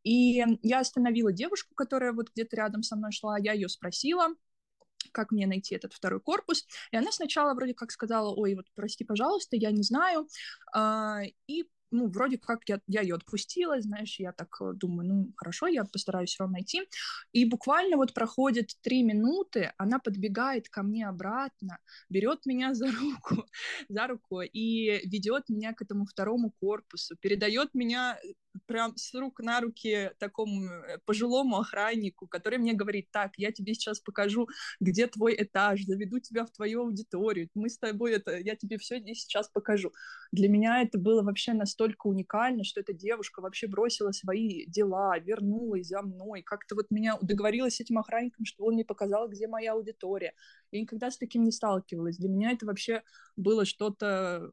И 0.04 0.42
я 0.62 0.80
остановила 0.80 1.34
девушку, 1.34 1.73
которая 1.76 2.14
вот 2.14 2.30
где-то 2.32 2.56
рядом 2.56 2.84
со 2.84 2.96
мной 2.96 3.12
шла, 3.12 3.38
я 3.38 3.54
ее 3.54 3.70
спросила, 3.70 4.30
как 5.12 5.32
мне 5.32 5.48
найти 5.48 5.76
этот 5.76 5.94
второй 5.94 6.20
корпус. 6.20 6.66
И 6.92 6.98
она 6.98 7.12
сначала 7.12 7.54
вроде 7.54 7.74
как 7.74 7.92
сказала, 7.92 8.34
ой, 8.34 8.56
вот 8.56 8.66
прости, 8.76 9.04
пожалуйста, 9.04 9.56
я 9.56 9.72
не 9.72 9.84
знаю. 9.84 10.28
А, 10.74 11.22
и 11.48 11.66
ну, 11.94 12.08
вроде 12.10 12.38
как 12.38 12.68
я, 12.68 12.82
я 12.88 13.02
ее 13.02 13.16
отпустила, 13.16 13.80
знаешь, 13.82 14.20
я 14.20 14.34
так 14.34 14.58
э, 14.62 14.74
думаю, 14.74 15.08
ну, 15.08 15.34
хорошо, 15.38 15.68
я 15.68 15.86
постараюсь 15.86 16.30
все 16.30 16.44
равно 16.44 16.54
найти. 16.54 16.82
И 17.32 17.46
буквально 17.46 17.98
вот 17.98 18.14
проходит 18.14 18.72
три 18.82 19.04
минуты, 19.04 19.72
она 19.78 20.00
подбегает 20.00 20.70
ко 20.70 20.84
мне 20.84 21.08
обратно, 21.08 21.78
берет 22.10 22.46
меня 22.46 22.74
за 22.74 22.88
руку, 22.88 23.46
за 23.90 24.08
руку 24.08 24.42
и 24.42 25.08
ведет 25.08 25.50
меня 25.50 25.74
к 25.74 25.82
этому 25.82 26.06
второму 26.06 26.52
корпусу, 26.60 27.16
передает 27.22 27.74
меня 27.74 28.18
прям 28.66 28.96
с 28.98 29.14
рук 29.14 29.40
на 29.40 29.62
руки 29.62 30.12
такому 30.20 30.66
э, 30.66 31.00
пожилому 31.06 31.60
охраннику, 31.60 32.28
который 32.28 32.58
мне 32.60 32.74
говорит, 32.74 33.10
так, 33.12 33.34
я 33.38 33.52
тебе 33.52 33.74
сейчас 33.74 34.00
покажу, 34.00 34.48
где 34.80 35.08
твой 35.08 35.36
этаж, 35.38 35.84
заведу 35.84 36.20
тебя 36.20 36.46
в 36.46 36.52
твою 36.52 36.82
аудиторию, 36.82 37.50
мы 37.56 37.70
с 37.70 37.78
тобой 37.78 38.14
это, 38.14 38.38
я 38.38 38.56
тебе 38.56 38.78
все 38.78 39.00
здесь 39.00 39.22
сейчас 39.22 39.50
покажу. 39.50 39.92
Для 40.32 40.50
меня 40.50 40.82
это 40.82 40.98
было 40.98 41.24
вообще 41.24 41.54
настолько 41.54 41.83
настолько 41.84 42.08
уникально, 42.08 42.64
что 42.64 42.82
эта 42.82 42.94
девушка 42.94 43.42
вообще 43.42 43.68
бросила 43.68 44.12
свои 44.12 44.66
дела, 44.68 45.18
вернулась 45.20 45.88
за 45.88 46.02
мной, 46.02 46.42
как-то 46.42 46.76
вот 46.76 46.92
меня 46.92 47.18
договорилась 47.22 47.76
с 47.76 47.82
этим 47.82 47.98
охранником, 47.98 48.46
что 48.46 48.66
он 48.66 48.76
мне 48.76 48.86
показал, 48.86 49.28
где 49.28 49.48
моя 49.48 49.74
аудитория. 49.74 50.34
Я 50.72 50.82
никогда 50.82 51.12
с 51.12 51.18
таким 51.18 51.44
не 51.44 51.52
сталкивалась. 51.52 52.18
Для 52.18 52.30
меня 52.30 52.52
это 52.52 52.66
вообще 52.66 53.04
было 53.36 53.66
что-то 53.66 54.50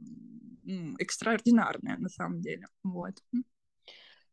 экстраординарное 0.99 1.97
на 1.99 2.09
самом 2.09 2.41
деле. 2.41 2.67
Вот. 2.83 3.15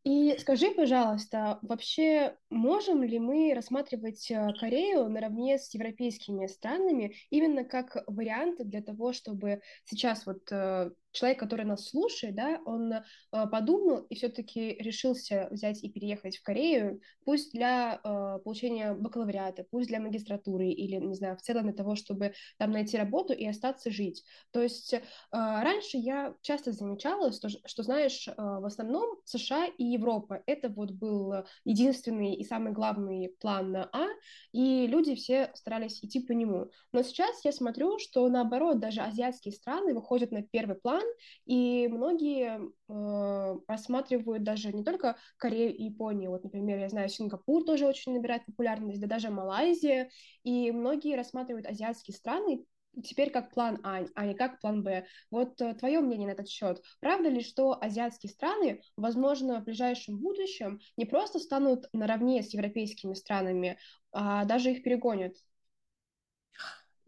И 0.04 0.36
скажи, 0.38 0.70
пожалуйста, 0.70 1.58
вообще 1.60 2.34
можем 2.50 3.02
ли 3.02 3.18
мы 3.18 3.52
рассматривать 3.54 4.30
э, 4.30 4.52
Корею 4.58 5.08
наравне 5.08 5.58
с 5.58 5.74
европейскими 5.74 6.46
странами 6.46 7.14
именно 7.28 7.64
как 7.64 8.04
вариант 8.06 8.66
для 8.66 8.80
того, 8.80 9.12
чтобы 9.12 9.60
сейчас 9.84 10.24
вот 10.24 10.50
э, 10.50 10.92
человек, 11.18 11.40
который 11.40 11.64
нас 11.64 11.88
слушает, 11.88 12.36
да, 12.36 12.60
он 12.64 12.92
э, 12.92 13.02
подумал 13.50 13.98
и 14.08 14.14
все-таки 14.14 14.74
решился 14.74 15.48
взять 15.50 15.82
и 15.82 15.90
переехать 15.90 16.36
в 16.36 16.42
Корею, 16.42 17.00
пусть 17.24 17.52
для 17.52 18.00
э, 18.02 18.38
получения 18.44 18.94
бакалавриата, 18.94 19.66
пусть 19.70 19.88
для 19.88 20.00
магистратуры 20.00 20.68
или, 20.68 20.96
не 20.96 21.14
знаю, 21.14 21.36
в 21.36 21.42
целом 21.42 21.64
для 21.64 21.72
того, 21.72 21.96
чтобы 21.96 22.34
там 22.56 22.70
найти 22.70 22.96
работу 22.96 23.32
и 23.32 23.46
остаться 23.46 23.90
жить. 23.90 24.24
То 24.52 24.62
есть 24.62 24.92
э, 24.94 25.00
раньше 25.32 25.96
я 25.96 26.34
часто 26.42 26.72
замечала, 26.72 27.32
что, 27.32 27.48
что 27.48 27.82
знаешь, 27.82 28.28
в 28.36 28.64
основном 28.64 29.18
США 29.24 29.66
и 29.66 29.84
Европа 29.84 30.42
это 30.46 30.68
вот 30.68 30.92
был 30.92 31.34
единственный 31.64 32.34
и 32.34 32.44
самый 32.44 32.72
главный 32.72 33.34
план 33.40 33.72
на 33.72 33.88
А, 33.92 34.06
и 34.52 34.86
люди 34.86 35.14
все 35.14 35.50
старались 35.54 36.02
идти 36.04 36.20
по 36.20 36.32
нему. 36.32 36.70
Но 36.92 37.02
сейчас 37.02 37.44
я 37.44 37.52
смотрю, 37.52 37.98
что 37.98 38.28
наоборот, 38.28 38.78
даже 38.78 39.00
азиатские 39.00 39.52
страны 39.52 39.94
выходят 39.94 40.30
на 40.30 40.42
первый 40.42 40.76
план, 40.76 41.02
и 41.46 41.88
многие 41.88 42.60
э, 42.88 43.58
рассматривают 43.66 44.42
даже 44.42 44.72
не 44.72 44.84
только 44.84 45.16
Корею 45.36 45.74
и 45.74 45.84
Японию, 45.84 46.30
вот, 46.30 46.44
например, 46.44 46.78
я 46.78 46.88
знаю, 46.88 47.08
Сингапур 47.08 47.64
тоже 47.64 47.86
очень 47.86 48.12
набирает 48.14 48.44
популярность, 48.46 49.00
да 49.00 49.06
даже 49.06 49.30
Малайзия, 49.30 50.10
и 50.44 50.70
многие 50.70 51.16
рассматривают 51.16 51.66
азиатские 51.66 52.14
страны 52.14 52.64
теперь 53.02 53.30
как 53.30 53.52
план 53.52 53.78
А, 53.82 54.04
а 54.14 54.26
не 54.26 54.34
как 54.34 54.60
план 54.60 54.82
Б. 54.82 55.06
Вот 55.30 55.60
э, 55.60 55.74
твое 55.74 56.00
мнение 56.00 56.28
на 56.28 56.32
этот 56.32 56.48
счет. 56.48 56.82
Правда 57.00 57.28
ли, 57.28 57.42
что 57.42 57.78
азиатские 57.80 58.30
страны, 58.30 58.80
возможно, 58.96 59.60
в 59.60 59.64
ближайшем 59.64 60.18
будущем 60.18 60.80
не 60.96 61.04
просто 61.04 61.38
станут 61.38 61.86
наравне 61.92 62.42
с 62.42 62.52
европейскими 62.54 63.14
странами, 63.14 63.78
а 64.12 64.44
даже 64.44 64.72
их 64.72 64.82
перегонят? 64.82 65.34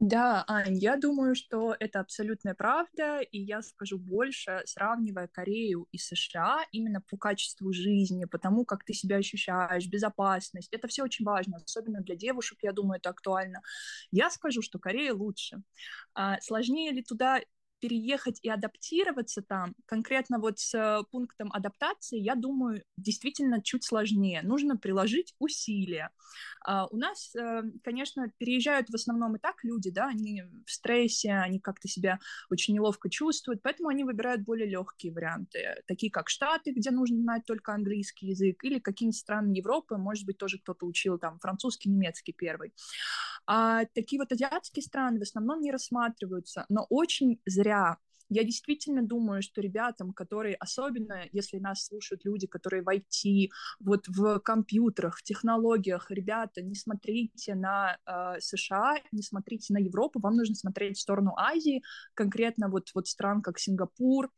Да, 0.01 0.45
Ань, 0.49 0.79
я 0.79 0.97
думаю, 0.97 1.35
что 1.35 1.77
это 1.79 2.01
абсолютная 2.01 2.55
правда, 2.55 3.21
и 3.21 3.39
я 3.39 3.61
скажу 3.61 3.99
больше, 3.99 4.63
сравнивая 4.65 5.29
Корею 5.29 5.89
и 5.93 5.99
США 5.99 6.65
именно 6.73 7.03
по 7.03 7.19
качеству 7.19 7.71
жизни, 7.75 8.25
по 8.25 8.39
тому, 8.39 8.65
как 8.65 8.83
ты 8.85 8.95
себя 8.95 9.17
ощущаешь, 9.17 9.87
безопасность, 9.89 10.73
это 10.73 10.89
все 10.89 11.03
очень 11.05 11.27
важно, 11.27 11.59
особенно 11.63 12.01
для 12.01 12.17
девушек, 12.17 12.61
я 12.63 12.73
думаю, 12.73 12.97
это 12.99 13.11
актуально. 13.11 13.61
Я 14.11 14.31
скажу, 14.31 14.63
что 14.63 14.79
Корея 14.79 15.13
лучше. 15.13 15.63
А, 16.15 16.41
сложнее 16.41 16.93
ли 16.93 17.03
туда 17.03 17.41
переехать 17.81 18.39
и 18.43 18.51
адаптироваться 18.51 19.43
там, 19.43 19.75
конкретно 19.87 20.39
вот 20.39 20.59
с 20.59 20.75
э, 20.75 21.03
пунктом 21.11 21.51
адаптации, 21.53 22.19
я 22.19 22.35
думаю, 22.35 22.85
действительно 22.97 23.63
чуть 23.63 23.85
сложнее. 23.85 24.43
Нужно 24.43 24.77
приложить 24.77 25.35
усилия. 25.39 26.11
А 26.65 26.87
у 26.87 26.97
нас, 26.97 27.35
э, 27.35 27.63
конечно, 27.83 28.31
переезжают 28.39 28.91
в 28.91 28.95
основном 28.95 29.37
и 29.37 29.39
так 29.39 29.65
люди, 29.65 29.91
да, 29.91 30.09
они 30.09 30.45
в 30.67 30.71
стрессе, 30.71 31.33
они 31.33 31.59
как-то 31.59 31.89
себя 31.89 32.19
очень 32.51 32.75
неловко 32.75 33.09
чувствуют, 33.09 33.63
поэтому 33.63 33.89
они 33.89 34.05
выбирают 34.05 34.43
более 34.43 34.69
легкие 34.69 35.13
варианты, 35.13 35.83
такие 35.87 36.13
как 36.13 36.29
Штаты, 36.29 36.73
где 36.73 36.91
нужно 36.91 37.19
знать 37.21 37.45
только 37.47 37.73
английский 37.73 38.29
язык, 38.29 38.63
или 38.63 38.79
какие-нибудь 38.79 39.19
страны 39.19 39.53
Европы, 39.53 39.97
может 39.97 40.27
быть, 40.27 40.39
тоже 40.39 40.59
кто-то 40.59 40.87
учил 40.87 41.19
там 41.19 41.39
французский, 41.39 41.89
немецкий 41.89 42.33
первый. 42.33 42.73
А 43.53 43.85
такие 43.95 44.21
вот 44.21 44.31
азиатские 44.31 44.85
страны 44.85 45.19
в 45.19 45.23
основном 45.23 45.61
не 45.61 45.73
рассматриваются, 45.73 46.67
но 46.69 46.87
очень 46.89 47.41
зря. 47.45 47.97
Я 48.29 48.45
действительно 48.45 49.03
думаю, 49.03 49.43
что 49.43 49.61
ребятам, 49.61 50.13
которые, 50.13 50.55
особенно 50.55 51.25
если 51.33 51.59
нас 51.59 51.85
слушают 51.85 52.25
люди, 52.25 52.47
которые 52.47 52.85
в 52.85 52.89
IT, 52.89 53.49
вот 53.81 54.07
в 54.07 54.39
компьютерах, 54.39 55.19
в 55.19 55.25
технологиях, 55.25 56.13
ребята, 56.13 56.63
не 56.63 56.77
смотрите 56.77 57.57
на 57.57 57.99
э, 58.07 58.39
США, 58.39 58.99
не 59.11 59.23
смотрите 59.23 59.75
на 59.75 59.79
Европу, 59.79 60.21
вам 60.21 60.37
нужно 60.37 60.55
смотреть 60.55 60.99
в 60.99 61.01
сторону 61.01 61.35
Азии, 61.37 61.83
конкретно 62.15 62.69
вот, 62.69 62.91
вот 62.95 63.09
стран 63.09 63.43
как 63.43 63.59
Сингапур, 63.59 64.31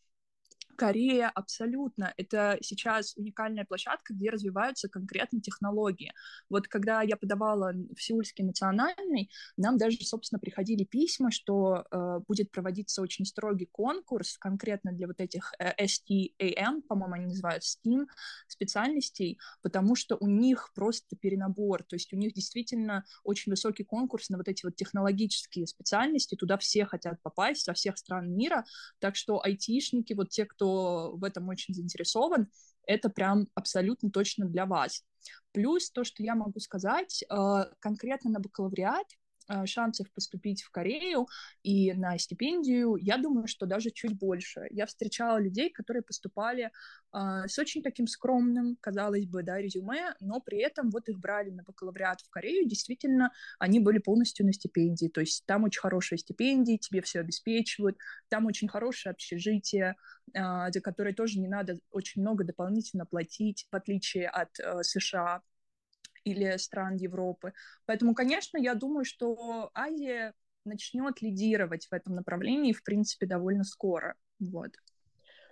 Корея 0.82 1.30
абсолютно. 1.32 2.12
Это 2.16 2.58
сейчас 2.60 3.16
уникальная 3.16 3.64
площадка, 3.64 4.14
где 4.14 4.30
развиваются 4.30 4.88
конкретно 4.88 5.40
технологии. 5.40 6.12
Вот 6.50 6.66
когда 6.66 7.02
я 7.02 7.16
подавала 7.16 7.72
в 7.72 8.02
Сеульский 8.02 8.42
национальный, 8.42 9.30
нам 9.56 9.78
даже, 9.78 9.98
собственно, 9.98 10.40
приходили 10.40 10.82
письма, 10.82 11.30
что 11.30 11.84
э, 11.88 12.18
будет 12.26 12.50
проводиться 12.50 13.00
очень 13.00 13.24
строгий 13.24 13.68
конкурс 13.70 14.36
конкретно 14.38 14.90
для 14.90 15.06
вот 15.06 15.20
этих 15.20 15.52
э, 15.60 15.72
STAM, 15.84 16.82
по-моему, 16.88 17.14
они 17.14 17.26
называют 17.26 17.62
STEAM 17.62 18.06
специальностей, 18.48 19.38
потому 19.62 19.94
что 19.94 20.16
у 20.16 20.26
них 20.26 20.72
просто 20.74 21.14
перенабор, 21.14 21.84
то 21.84 21.94
есть 21.94 22.12
у 22.12 22.16
них 22.16 22.32
действительно 22.32 23.04
очень 23.22 23.52
высокий 23.52 23.84
конкурс 23.84 24.30
на 24.30 24.36
вот 24.36 24.48
эти 24.48 24.64
вот 24.64 24.74
технологические 24.74 25.68
специальности, 25.68 26.34
туда 26.34 26.58
все 26.58 26.86
хотят 26.86 27.22
попасть, 27.22 27.62
со 27.62 27.72
всех 27.72 27.98
стран 27.98 28.34
мира, 28.34 28.64
так 28.98 29.14
что 29.14 29.40
айтишники, 29.44 30.14
вот 30.14 30.30
те, 30.30 30.44
кто 30.44 30.71
в 31.16 31.24
этом 31.24 31.48
очень 31.48 31.74
заинтересован, 31.74 32.48
это 32.86 33.08
прям 33.08 33.48
абсолютно 33.54 34.10
точно 34.10 34.46
для 34.46 34.66
вас. 34.66 35.04
Плюс 35.52 35.90
то, 35.90 36.04
что 36.04 36.22
я 36.22 36.34
могу 36.34 36.58
сказать, 36.60 37.22
э, 37.22 37.36
конкретно 37.80 38.30
на 38.30 38.40
бакалавриат 38.40 39.06
шансов 39.64 40.10
поступить 40.12 40.62
в 40.62 40.70
Корею 40.70 41.26
и 41.62 41.92
на 41.92 42.18
стипендию, 42.18 42.96
я 42.96 43.18
думаю, 43.18 43.46
что 43.46 43.66
даже 43.66 43.90
чуть 43.90 44.18
больше. 44.18 44.66
Я 44.70 44.86
встречала 44.86 45.38
людей, 45.38 45.70
которые 45.70 46.02
поступали 46.02 46.70
э, 47.12 47.18
с 47.46 47.58
очень 47.58 47.82
таким 47.82 48.06
скромным, 48.06 48.76
казалось 48.80 49.26
бы, 49.26 49.42
да, 49.42 49.58
резюме, 49.58 50.14
но 50.20 50.40
при 50.40 50.58
этом 50.58 50.90
вот 50.90 51.08
их 51.08 51.18
брали 51.18 51.50
на 51.50 51.62
бакалавриат 51.62 52.20
в 52.20 52.30
Корею, 52.30 52.68
действительно, 52.68 53.32
они 53.58 53.80
были 53.80 53.98
полностью 53.98 54.46
на 54.46 54.52
стипендии, 54.52 55.08
то 55.08 55.20
есть 55.20 55.44
там 55.46 55.64
очень 55.64 55.80
хорошие 55.80 56.18
стипендии, 56.18 56.76
тебе 56.76 57.02
все 57.02 57.20
обеспечивают, 57.20 57.96
там 58.28 58.46
очень 58.46 58.68
хорошее 58.68 59.12
общежитие, 59.12 59.96
э, 60.34 60.72
за 60.72 60.80
которое 60.80 61.14
тоже 61.14 61.40
не 61.40 61.48
надо 61.48 61.78
очень 61.90 62.22
много 62.22 62.44
дополнительно 62.44 63.06
платить, 63.06 63.66
в 63.70 63.76
отличие 63.76 64.28
от 64.28 64.58
э, 64.60 64.82
США, 64.82 65.42
или 66.24 66.56
стран 66.56 66.96
Европы. 66.96 67.52
Поэтому, 67.86 68.14
конечно, 68.14 68.58
я 68.58 68.74
думаю, 68.74 69.04
что 69.04 69.70
Азия 69.74 70.34
начнет 70.64 71.20
лидировать 71.22 71.86
в 71.86 71.92
этом 71.92 72.14
направлении, 72.14 72.72
в 72.72 72.84
принципе, 72.84 73.26
довольно 73.26 73.64
скоро. 73.64 74.14
Вот. 74.38 74.70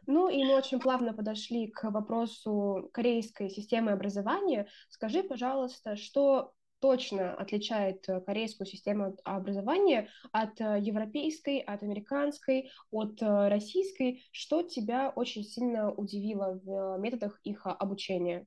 Ну 0.06 0.28
и 0.28 0.44
мы 0.44 0.56
очень 0.56 0.80
плавно 0.80 1.12
подошли 1.12 1.68
к 1.68 1.90
вопросу 1.90 2.88
корейской 2.92 3.50
системы 3.50 3.92
образования. 3.92 4.66
Скажи, 4.88 5.22
пожалуйста, 5.22 5.96
что 5.96 6.52
точно 6.80 7.34
отличает 7.34 8.06
корейскую 8.24 8.66
систему 8.66 9.14
образования 9.24 10.08
от 10.32 10.58
европейской, 10.58 11.58
от 11.58 11.82
американской, 11.82 12.70
от 12.90 13.20
российской? 13.20 14.24
Что 14.32 14.62
тебя 14.62 15.10
очень 15.10 15.44
сильно 15.44 15.92
удивило 15.92 16.58
в 16.64 16.98
методах 16.98 17.38
их 17.44 17.66
обучения? 17.66 18.46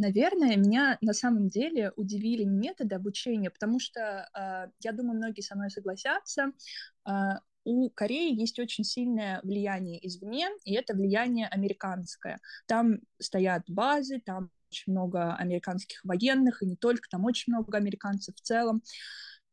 Наверное, 0.00 0.56
меня 0.56 0.96
на 1.00 1.12
самом 1.12 1.48
деле 1.48 1.92
удивили 1.96 2.44
методы 2.44 2.94
обучения, 2.94 3.50
потому 3.50 3.80
что, 3.80 4.28
э, 4.32 4.70
я 4.80 4.92
думаю, 4.92 5.16
многие 5.16 5.40
со 5.40 5.56
мной 5.56 5.70
согласятся, 5.70 6.52
э, 7.04 7.10
у 7.64 7.90
Кореи 7.90 8.32
есть 8.32 8.60
очень 8.60 8.84
сильное 8.84 9.40
влияние 9.42 9.98
извне, 10.06 10.50
и 10.64 10.74
это 10.74 10.94
влияние 10.94 11.48
американское. 11.48 12.38
Там 12.66 13.00
стоят 13.18 13.64
базы, 13.66 14.20
там 14.24 14.52
очень 14.70 14.92
много 14.92 15.34
американских 15.34 16.04
военных, 16.04 16.62
и 16.62 16.66
не 16.66 16.76
только, 16.76 17.08
там 17.10 17.24
очень 17.24 17.52
много 17.52 17.76
американцев 17.76 18.36
в 18.36 18.40
целом. 18.40 18.82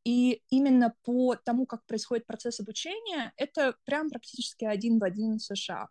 И 0.04 0.44
именно 0.52 0.94
по 1.04 1.36
тому, 1.36 1.66
как 1.66 1.84
происходит 1.88 2.28
процесс 2.28 2.60
обучения, 2.60 3.34
это 3.38 3.76
прям 3.86 4.12
практически 4.12 4.66
один 4.66 5.00
в 5.00 5.04
один 5.04 5.40
США 5.40 5.88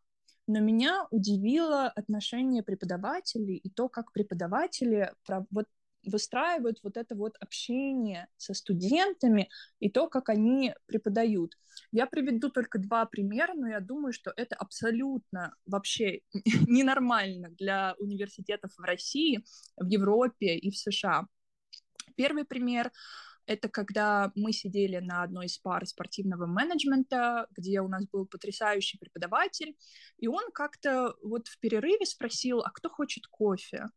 но 0.46 0.60
меня 0.60 1.06
удивило 1.10 1.88
отношение 1.88 2.62
преподавателей 2.62 3.56
и 3.56 3.70
то, 3.70 3.88
как 3.88 4.12
преподаватели 4.12 5.12
вот 5.50 5.66
выстраивают 6.06 6.80
вот 6.82 6.96
это 6.96 7.14
вот 7.14 7.36
общение 7.40 8.28
со 8.36 8.54
студентами 8.54 9.48
и 9.80 9.90
то, 9.90 10.08
как 10.08 10.28
они 10.28 10.74
преподают. 10.86 11.56
Я 11.92 12.06
приведу 12.06 12.50
только 12.50 12.78
два 12.78 13.06
примера, 13.06 13.54
но 13.54 13.68
я 13.68 13.80
думаю, 13.80 14.12
что 14.12 14.32
это 14.36 14.54
абсолютно 14.56 15.54
вообще 15.66 16.20
ненормально 16.68 17.50
для 17.50 17.94
университетов 17.98 18.72
в 18.76 18.82
России, 18.82 19.44
в 19.76 19.86
Европе 19.86 20.56
и 20.56 20.70
в 20.70 20.76
США. 20.76 21.26
Первый 22.16 22.44
пример 22.44 22.92
Это 23.46 23.68
когда 23.68 24.32
мы 24.34 24.52
сидели 24.52 24.98
на 24.98 25.22
одной 25.22 25.46
из 25.46 25.58
пар 25.58 25.86
спортивного 25.86 26.46
менеджмента, 26.46 27.46
где 27.56 27.80
у 27.80 27.88
нас 27.88 28.06
был 28.06 28.26
потрясающий 28.26 28.98
преподаватель, 28.98 29.76
и 30.18 30.28
он 30.28 30.50
как-то 30.52 31.14
вот 31.22 31.48
в 31.48 31.58
перерыве 31.58 32.06
спросил, 32.06 32.60
а 32.60 32.70
кто 32.70 32.88
хочет 32.88 33.26
кофе? 33.26 33.88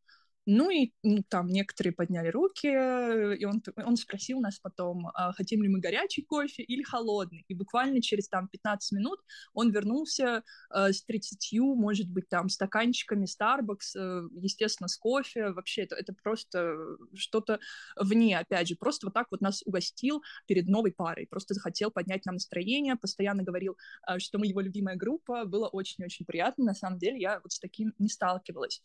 Ну 0.50 0.70
и 0.70 0.94
ну, 1.04 1.24
там 1.28 1.48
некоторые 1.48 1.92
подняли 1.92 2.30
руки, 2.30 2.68
и 2.68 3.44
он, 3.44 3.62
он 3.84 3.98
спросил 3.98 4.40
нас 4.40 4.60
потом, 4.60 5.08
а 5.14 5.34
хотим 5.34 5.62
ли 5.62 5.68
мы 5.68 5.82
горячий 5.82 6.22
кофе 6.22 6.64
или 6.64 6.84
холодный. 6.84 7.44
И 7.50 7.54
буквально 7.54 8.02
через 8.02 8.30
там 8.30 8.48
15 8.48 8.94
минут 8.94 9.20
он 9.54 9.72
вернулся 9.72 10.44
э, 10.74 10.94
с 10.94 11.04
30, 11.04 11.52
может 11.76 12.10
быть, 12.10 12.30
там 12.30 12.48
стаканчиками 12.48 13.26
Starbucks, 13.26 14.00
э, 14.00 14.30
естественно, 14.42 14.88
с 14.88 14.96
кофе. 14.96 15.50
Вообще 15.52 15.82
это, 15.82 15.98
это 15.98 16.14
просто 16.14 16.78
что-то 17.14 17.60
вне, 17.98 18.40
опять 18.40 18.70
же, 18.70 18.78
просто 18.78 19.08
вот 19.08 19.14
так 19.14 19.28
вот 19.32 19.42
нас 19.42 19.64
угостил 19.66 20.24
перед 20.46 20.70
новой 20.70 20.94
парой. 20.94 21.28
Просто 21.28 21.56
захотел 21.56 21.92
поднять 21.92 22.26
нам 22.26 22.36
настроение, 22.36 22.96
постоянно 22.96 23.44
говорил, 23.44 23.76
э, 24.08 24.18
что 24.20 24.40
мы 24.40 24.48
его 24.48 24.62
любимая 24.62 24.96
группа. 24.96 25.44
Было 25.44 25.68
очень-очень 25.68 26.26
приятно. 26.26 26.64
На 26.64 26.74
самом 26.74 27.00
деле 27.00 27.20
я 27.20 27.42
вот 27.44 27.52
с 27.52 27.60
таким 27.60 27.94
не 28.00 28.08
сталкивалась. 28.08 28.82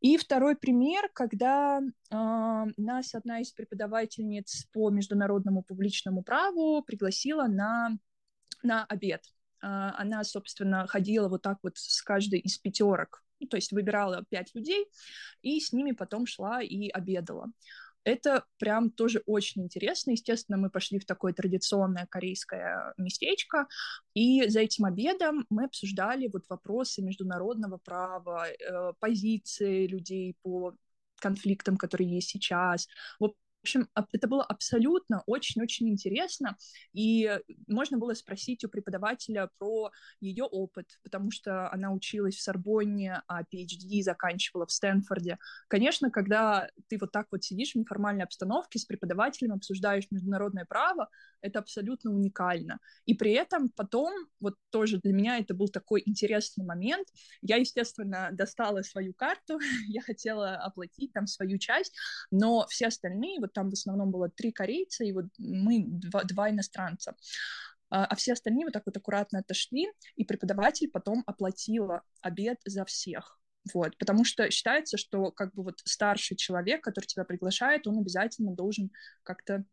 И 0.00 0.16
второй 0.16 0.56
пример, 0.56 1.10
когда 1.12 1.80
э, 1.80 2.14
нас 2.76 3.14
одна 3.14 3.40
из 3.40 3.50
преподавательниц 3.50 4.68
по 4.72 4.90
международному 4.90 5.62
публичному 5.62 6.22
праву 6.22 6.82
пригласила 6.82 7.46
на, 7.46 7.98
на 8.62 8.84
обед. 8.84 9.24
Э, 9.60 9.90
она, 9.96 10.22
собственно, 10.22 10.86
ходила 10.86 11.28
вот 11.28 11.42
так 11.42 11.58
вот 11.62 11.76
с 11.76 12.00
каждой 12.02 12.38
из 12.38 12.58
пятерок, 12.58 13.24
ну, 13.40 13.48
то 13.48 13.56
есть 13.56 13.72
выбирала 13.72 14.24
пять 14.28 14.54
людей, 14.54 14.86
и 15.42 15.58
с 15.58 15.72
ними 15.72 15.92
потом 15.92 16.26
шла 16.26 16.62
и 16.62 16.88
обедала. 16.88 17.46
Это 18.08 18.44
прям 18.58 18.90
тоже 18.90 19.22
очень 19.26 19.64
интересно. 19.64 20.12
Естественно, 20.12 20.56
мы 20.56 20.70
пошли 20.70 20.98
в 20.98 21.04
такое 21.04 21.34
традиционное 21.34 22.06
корейское 22.06 22.94
местечко, 22.96 23.66
и 24.14 24.48
за 24.48 24.60
этим 24.60 24.86
обедом 24.86 25.44
мы 25.50 25.64
обсуждали 25.64 26.30
вот 26.32 26.44
вопросы 26.48 27.02
международного 27.02 27.76
права, 27.76 28.46
э, 28.48 28.92
позиции 28.98 29.86
людей 29.86 30.36
по 30.42 30.74
конфликтам, 31.20 31.76
которые 31.76 32.10
есть 32.10 32.30
сейчас. 32.30 32.88
В 33.18 33.24
общем, 33.62 33.88
это 34.12 34.28
было 34.28 34.44
абсолютно 34.44 35.22
очень-очень 35.26 35.88
интересно, 35.88 36.56
и 36.92 37.38
можно 37.66 37.98
было 37.98 38.14
спросить 38.14 38.64
у 38.64 38.68
преподавателя 38.68 39.50
про 39.58 39.90
ее 40.20 40.44
опыт, 40.44 40.98
потому 41.02 41.30
что 41.30 41.70
она 41.72 41.92
училась 41.92 42.36
в 42.36 42.42
Сорбонне, 42.42 43.22
а 43.26 43.42
PhD 43.42 44.02
заканчивала 44.02 44.66
в 44.66 44.72
Стэнфорде. 44.72 45.38
Конечно, 45.68 46.10
когда 46.10 46.68
ты 46.88 46.98
вот 47.00 47.12
так 47.12 47.26
вот 47.30 47.44
сидишь 47.44 47.72
в 47.72 47.76
неформальной 47.76 48.24
обстановке 48.24 48.78
с 48.78 48.84
преподавателем, 48.84 49.52
обсуждаешь 49.52 50.06
международное 50.10 50.64
право, 50.64 51.08
это 51.40 51.58
абсолютно 51.58 52.12
уникально. 52.12 52.78
И 53.04 53.14
при 53.14 53.32
этом 53.32 53.68
потом, 53.70 54.12
вот 54.40 54.54
тоже 54.70 54.98
для 54.98 55.12
меня 55.12 55.38
это 55.38 55.54
был 55.54 55.68
такой 55.68 56.02
интересный 56.06 56.64
момент, 56.64 57.08
я, 57.42 57.56
естественно, 57.56 58.30
достала 58.32 58.82
свою 58.82 59.12
карту, 59.14 59.58
я 59.88 60.00
хотела 60.00 60.56
оплатить 60.56 61.12
там 61.12 61.26
свою 61.26 61.58
часть, 61.58 61.94
но 62.30 62.66
все 62.68 62.86
остальные, 62.86 63.40
вот 63.40 63.47
там 63.52 63.70
в 63.70 63.74
основном 63.74 64.10
было 64.10 64.28
три 64.28 64.52
корейца, 64.52 65.04
и 65.04 65.12
вот 65.12 65.26
мы 65.38 65.84
два, 65.86 66.24
два 66.24 66.50
иностранца. 66.50 67.14
А, 67.90 68.04
а 68.04 68.16
все 68.16 68.32
остальные 68.32 68.66
вот 68.66 68.72
так 68.72 68.84
вот 68.86 68.96
аккуратно 68.96 69.40
отошли, 69.40 69.88
и 70.16 70.24
преподаватель 70.24 70.90
потом 70.90 71.22
оплатила 71.26 72.02
обед 72.20 72.58
за 72.64 72.84
всех. 72.84 73.38
Вот, 73.74 73.96
потому 73.98 74.24
что 74.24 74.50
считается, 74.50 74.96
что 74.96 75.30
как 75.30 75.54
бы 75.54 75.62
вот 75.62 75.80
старший 75.84 76.36
человек, 76.36 76.82
который 76.82 77.06
тебя 77.06 77.24
приглашает, 77.24 77.86
он 77.86 77.98
обязательно 77.98 78.54
должен 78.54 78.90
как-то 79.22 79.64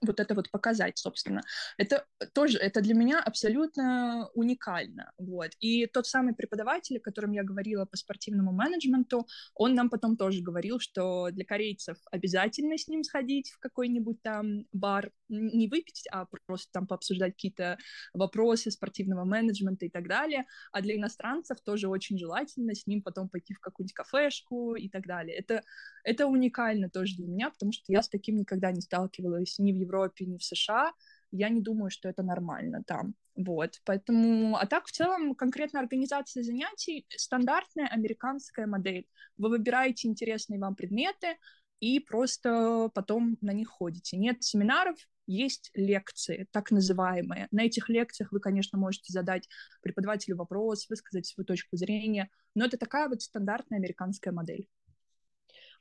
вот 0.00 0.20
это 0.20 0.34
вот 0.34 0.50
показать, 0.50 0.98
собственно. 0.98 1.42
Это 1.76 2.04
тоже, 2.32 2.58
это 2.58 2.80
для 2.80 2.94
меня 2.94 3.20
абсолютно 3.20 4.28
уникально, 4.34 5.12
вот. 5.18 5.50
И 5.60 5.86
тот 5.86 6.06
самый 6.06 6.34
преподаватель, 6.34 6.98
о 6.98 7.00
котором 7.00 7.32
я 7.32 7.42
говорила 7.42 7.84
по 7.84 7.96
спортивному 7.96 8.52
менеджменту, 8.52 9.26
он 9.54 9.74
нам 9.74 9.90
потом 9.90 10.16
тоже 10.16 10.42
говорил, 10.42 10.80
что 10.80 11.30
для 11.30 11.44
корейцев 11.44 11.98
обязательно 12.10 12.76
с 12.76 12.88
ним 12.88 13.04
сходить 13.04 13.50
в 13.50 13.58
какой-нибудь 13.58 14.22
там 14.22 14.66
бар, 14.72 15.10
не 15.28 15.68
выпить, 15.68 16.04
а 16.10 16.26
просто 16.46 16.70
там 16.72 16.86
пообсуждать 16.86 17.32
какие-то 17.32 17.78
вопросы 18.12 18.70
спортивного 18.70 19.24
менеджмента 19.24 19.86
и 19.86 19.90
так 19.90 20.08
далее, 20.08 20.46
а 20.72 20.80
для 20.80 20.96
иностранцев 20.96 21.60
тоже 21.60 21.88
очень 21.88 22.18
желательно 22.18 22.74
с 22.74 22.86
ним 22.86 23.02
потом 23.02 23.28
пойти 23.28 23.54
в 23.54 23.60
какую-нибудь 23.60 23.94
кафешку 23.94 24.74
и 24.74 24.88
так 24.88 25.06
далее. 25.06 25.36
Это, 25.36 25.62
это 26.04 26.26
уникально 26.26 26.90
тоже 26.90 27.16
для 27.16 27.26
меня, 27.26 27.50
потому 27.50 27.72
что 27.72 27.84
я 27.88 28.02
с 28.02 28.08
таким 28.08 28.36
никогда 28.36 28.72
не 28.72 28.80
сталкивалась 28.80 29.58
ни 29.58 29.72
в 29.72 29.76
Европе, 29.88 30.26
ни 30.26 30.36
в 30.36 30.44
США, 30.44 30.92
я 31.30 31.48
не 31.48 31.60
думаю, 31.60 31.90
что 31.90 32.08
это 32.08 32.22
нормально 32.22 32.82
там. 32.86 33.14
Вот, 33.36 33.80
поэтому, 33.84 34.56
а 34.56 34.66
так 34.66 34.86
в 34.86 34.90
целом 34.90 35.34
конкретно 35.34 35.80
организация 35.80 36.42
занятий 36.42 37.06
стандартная 37.16 37.86
американская 37.86 38.66
модель. 38.66 39.06
Вы 39.36 39.50
выбираете 39.50 40.08
интересные 40.08 40.58
вам 40.58 40.74
предметы 40.74 41.36
и 41.80 42.00
просто 42.00 42.90
потом 42.94 43.38
на 43.40 43.52
них 43.52 43.68
ходите. 43.68 44.16
Нет 44.16 44.42
семинаров, 44.42 44.96
есть 45.26 45.70
лекции, 45.74 46.48
так 46.50 46.70
называемые. 46.70 47.46
На 47.50 47.64
этих 47.64 47.88
лекциях 47.88 48.32
вы, 48.32 48.40
конечно, 48.40 48.78
можете 48.78 49.12
задать 49.12 49.48
преподавателю 49.82 50.36
вопрос, 50.36 50.88
высказать 50.88 51.26
свою 51.26 51.44
точку 51.44 51.76
зрения, 51.76 52.30
но 52.54 52.64
это 52.64 52.76
такая 52.78 53.08
вот 53.08 53.22
стандартная 53.22 53.78
американская 53.78 54.32
модель. 54.32 54.66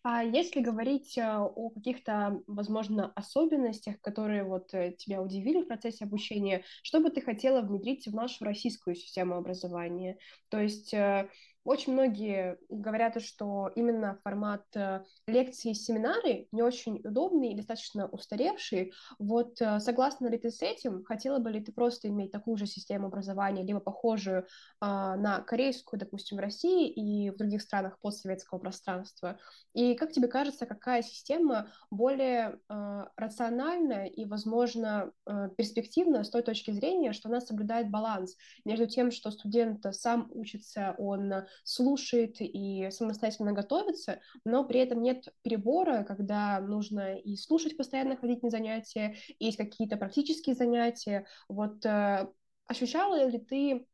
А 0.04 0.24
если 0.24 0.62
говорить 0.62 1.18
э, 1.18 1.38
о 1.38 1.70
каких-то, 1.70 2.42
возможно, 2.48 3.12
особенностях, 3.16 4.00
которые 4.02 4.44
вот 4.44 4.74
э, 4.74 4.94
тебя 4.98 5.22
удивили 5.22 5.62
в 5.62 5.68
процессе 5.68 6.06
обучения, 6.06 6.64
что 6.82 7.00
бы 7.00 7.10
ты 7.10 7.22
хотела 7.22 7.62
внедрить 7.62 8.08
в 8.08 8.16
нашу 8.16 8.46
российскую 8.46 8.96
систему 8.96 9.36
образования? 9.36 10.18
То 10.50 10.60
есть 10.62 10.94
э, 10.94 11.30
очень 11.68 11.94
многие 11.94 12.58
говорят, 12.70 13.22
что 13.22 13.70
именно 13.76 14.18
формат 14.24 14.64
э, 14.74 15.04
лекции 15.28 15.72
и 15.72 15.74
семинары 15.74 16.48
не 16.54 16.62
очень 16.62 17.02
удобный 17.04 17.52
и 17.52 17.56
достаточно 17.56 18.08
устаревший. 18.08 18.94
Вот 19.20 19.62
э, 19.62 19.82
согласна 19.82 20.28
ли 20.28 20.38
ты 20.38 20.50
с 20.50 20.62
этим? 20.62 21.04
Хотела 21.04 21.40
бы 21.40 21.52
ли 21.52 21.60
ты 21.60 21.74
просто 21.74 22.08
иметь 22.08 22.32
такую 22.32 22.56
же 22.56 22.68
систему 22.68 23.08
образования, 23.08 23.64
либо 23.64 23.82
похожую 23.82 24.46
а, 24.80 25.18
на 25.18 25.42
корейскую, 25.42 26.00
допустим, 26.00 26.38
в 26.38 26.40
России 26.40 26.90
и 26.90 27.32
в 27.32 27.36
других 27.36 27.62
странах 27.62 28.00
постсоветского 28.00 28.60
пространства? 28.60 29.38
И 29.74 29.96
как 29.96 30.14
тебе 30.14 30.30
кажется, 30.30 30.66
какая 30.66 31.02
система 31.02 31.70
более 31.92 32.60
а, 32.70 33.10
рациональная 33.18 34.06
и, 34.06 34.24
возможно, 34.24 35.12
перспективна 35.58 36.24
с 36.24 36.30
той 36.30 36.44
точки 36.44 36.72
зрения, 36.72 37.12
что 37.12 37.28
она 37.28 37.42
соблюдает 37.42 37.92
баланс 37.92 38.38
между 38.64 38.88
тем, 38.88 39.12
что 39.12 39.32
студент 39.32 39.86
сам 39.92 40.30
учится, 40.34 40.96
он 40.98 41.34
слушает 41.64 42.38
и 42.40 42.90
самостоятельно 42.92 43.54
готовится, 43.54 44.20
но 44.46 44.64
при 44.64 44.80
этом 44.80 45.02
нет 45.02 45.28
перебора, 45.42 46.04
когда 46.04 46.60
нужно 46.60 47.16
и 47.18 47.36
слушать 47.36 47.78
постоянно, 47.78 48.18
ходить 48.18 48.44
на 48.44 48.50
занятия, 48.50 49.16
есть 49.40 49.58
какие-то 49.58 49.98
практические 49.98 50.56
занятия. 50.56 51.26
Вот 51.50 51.86
э, 51.86 52.28
ощущала 52.68 53.28
ли 53.28 53.40
ты 53.40 53.88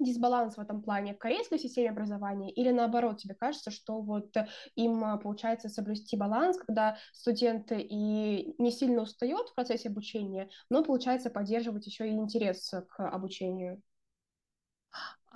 дисбаланс 0.00 0.56
в 0.56 0.60
этом 0.60 0.82
плане 0.82 1.14
в 1.14 1.18
корейской 1.18 1.58
системе 1.58 1.90
образования 1.90 2.50
или 2.52 2.70
наоборот 2.70 3.18
тебе 3.18 3.34
кажется, 3.34 3.70
что 3.70 4.00
вот 4.00 4.34
им 4.74 5.04
э, 5.04 5.18
получается 5.18 5.68
соблюсти 5.68 6.16
баланс, 6.16 6.56
когда 6.58 6.98
студенты 7.12 7.80
и 7.80 8.54
не 8.58 8.70
сильно 8.72 9.02
устает 9.02 9.48
в 9.48 9.54
процессе 9.54 9.88
обучения, 9.88 10.50
но 10.68 10.84
получается 10.84 11.30
поддерживать 11.30 11.86
еще 11.86 12.08
и 12.08 12.12
интерес 12.12 12.72
к 12.88 13.08
обучению? 13.08 13.82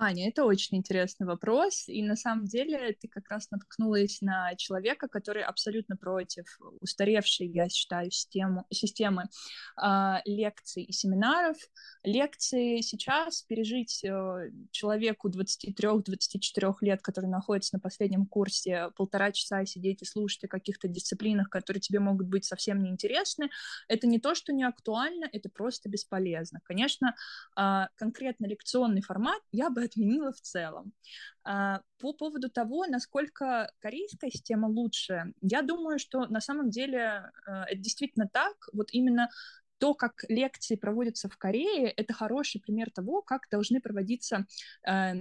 Аня, 0.01 0.29
это 0.29 0.45
очень 0.45 0.77
интересный 0.77 1.27
вопрос, 1.27 1.89
и 1.89 2.01
на 2.01 2.15
самом 2.15 2.45
деле 2.45 2.95
ты 3.01 3.09
как 3.09 3.27
раз 3.29 3.51
наткнулась 3.51 4.21
на 4.21 4.55
человека, 4.55 5.09
который 5.09 5.43
абсолютно 5.43 5.97
против 5.97 6.45
устаревшей, 6.79 7.47
я 7.49 7.67
считаю, 7.67 8.09
систему, 8.09 8.65
системы 8.71 9.25
э, 9.75 10.13
лекций 10.23 10.83
и 10.83 10.93
семинаров. 10.93 11.57
Лекции 12.05 12.79
сейчас 12.79 13.41
пережить 13.41 14.01
э, 14.05 14.51
человеку 14.71 15.29
23-24 15.29 16.75
лет, 16.79 17.01
который 17.01 17.29
находится 17.29 17.75
на 17.75 17.81
последнем 17.81 18.25
курсе, 18.25 18.91
полтора 18.95 19.33
часа 19.33 19.65
сидеть 19.65 20.01
и 20.01 20.05
слушать 20.05 20.45
о 20.45 20.47
каких-то 20.47 20.87
дисциплинах, 20.87 21.49
которые 21.49 21.81
тебе 21.81 21.99
могут 21.99 22.27
быть 22.27 22.45
совсем 22.45 22.81
неинтересны, 22.81 23.49
это 23.89 24.07
не 24.07 24.19
то, 24.19 24.33
что 24.33 24.53
не 24.53 24.63
актуально, 24.63 25.27
это 25.29 25.49
просто 25.49 25.89
бесполезно. 25.89 26.61
Конечно, 26.63 27.15
э, 27.57 27.87
конкретно 27.97 28.45
лекционный 28.45 29.01
формат 29.01 29.41
я 29.51 29.69
бы 29.69 29.88
отменила 29.89 30.31
в 30.31 30.41
целом. 30.41 30.93
А, 31.43 31.81
по 31.99 32.13
поводу 32.13 32.49
того, 32.49 32.85
насколько 32.85 33.71
корейская 33.79 34.29
система 34.29 34.67
лучше, 34.67 35.33
я 35.41 35.61
думаю, 35.61 35.99
что 35.99 36.25
на 36.27 36.41
самом 36.41 36.69
деле 36.69 37.31
э, 37.47 37.51
это 37.67 37.77
действительно 37.77 38.29
так. 38.31 38.55
Вот 38.73 38.89
именно 38.91 39.29
то, 39.79 39.93
как 39.93 40.25
лекции 40.27 40.75
проводятся 40.75 41.29
в 41.29 41.37
Корее, 41.37 41.89
это 41.89 42.13
хороший 42.13 42.61
пример 42.61 42.91
того, 42.91 43.21
как 43.21 43.47
должны 43.49 43.81
проводиться 43.81 44.45
э, 44.85 45.13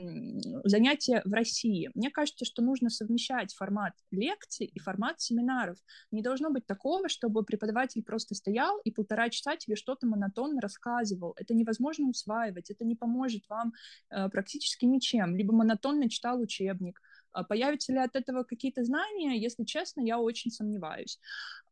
занятия 0.65 1.23
в 1.25 1.33
России. 1.33 1.91
Мне 1.95 2.11
кажется, 2.11 2.45
что 2.45 2.61
нужно 2.63 2.91
совмещать 2.91 3.55
формат 3.55 3.95
лекций 4.11 4.67
и 4.67 4.79
формат 4.79 5.21
семинаров. 5.21 5.79
Не 6.11 6.23
должно 6.23 6.51
быть 6.51 6.67
такого, 6.67 7.09
чтобы 7.09 7.45
преподаватель 7.45 8.03
просто 8.03 8.35
стоял 8.35 8.79
и 8.85 8.91
полтора 8.91 9.31
часа 9.31 9.57
тебе 9.57 9.77
что-то 9.77 10.07
монотонно 10.07 10.61
рассказывал. 10.61 11.35
Это 11.37 11.55
невозможно 11.55 12.09
усваивать, 12.09 12.71
это 12.71 12.85
не 12.85 12.97
поможет 12.97 13.49
вам 13.49 13.73
э, 14.11 14.29
практически 14.29 14.85
ничем. 14.85 15.37
Либо 15.37 15.55
монотонно 15.55 16.11
читал 16.11 16.41
учебник, 16.41 17.01
появятся 17.45 17.93
ли 17.93 17.99
от 17.99 18.17
этого 18.17 18.45
какие-то 18.45 18.85
знания? 18.85 19.41
Если 19.41 19.65
честно, 19.65 20.01
я 20.01 20.19
очень 20.19 20.51
сомневаюсь. 20.51 21.19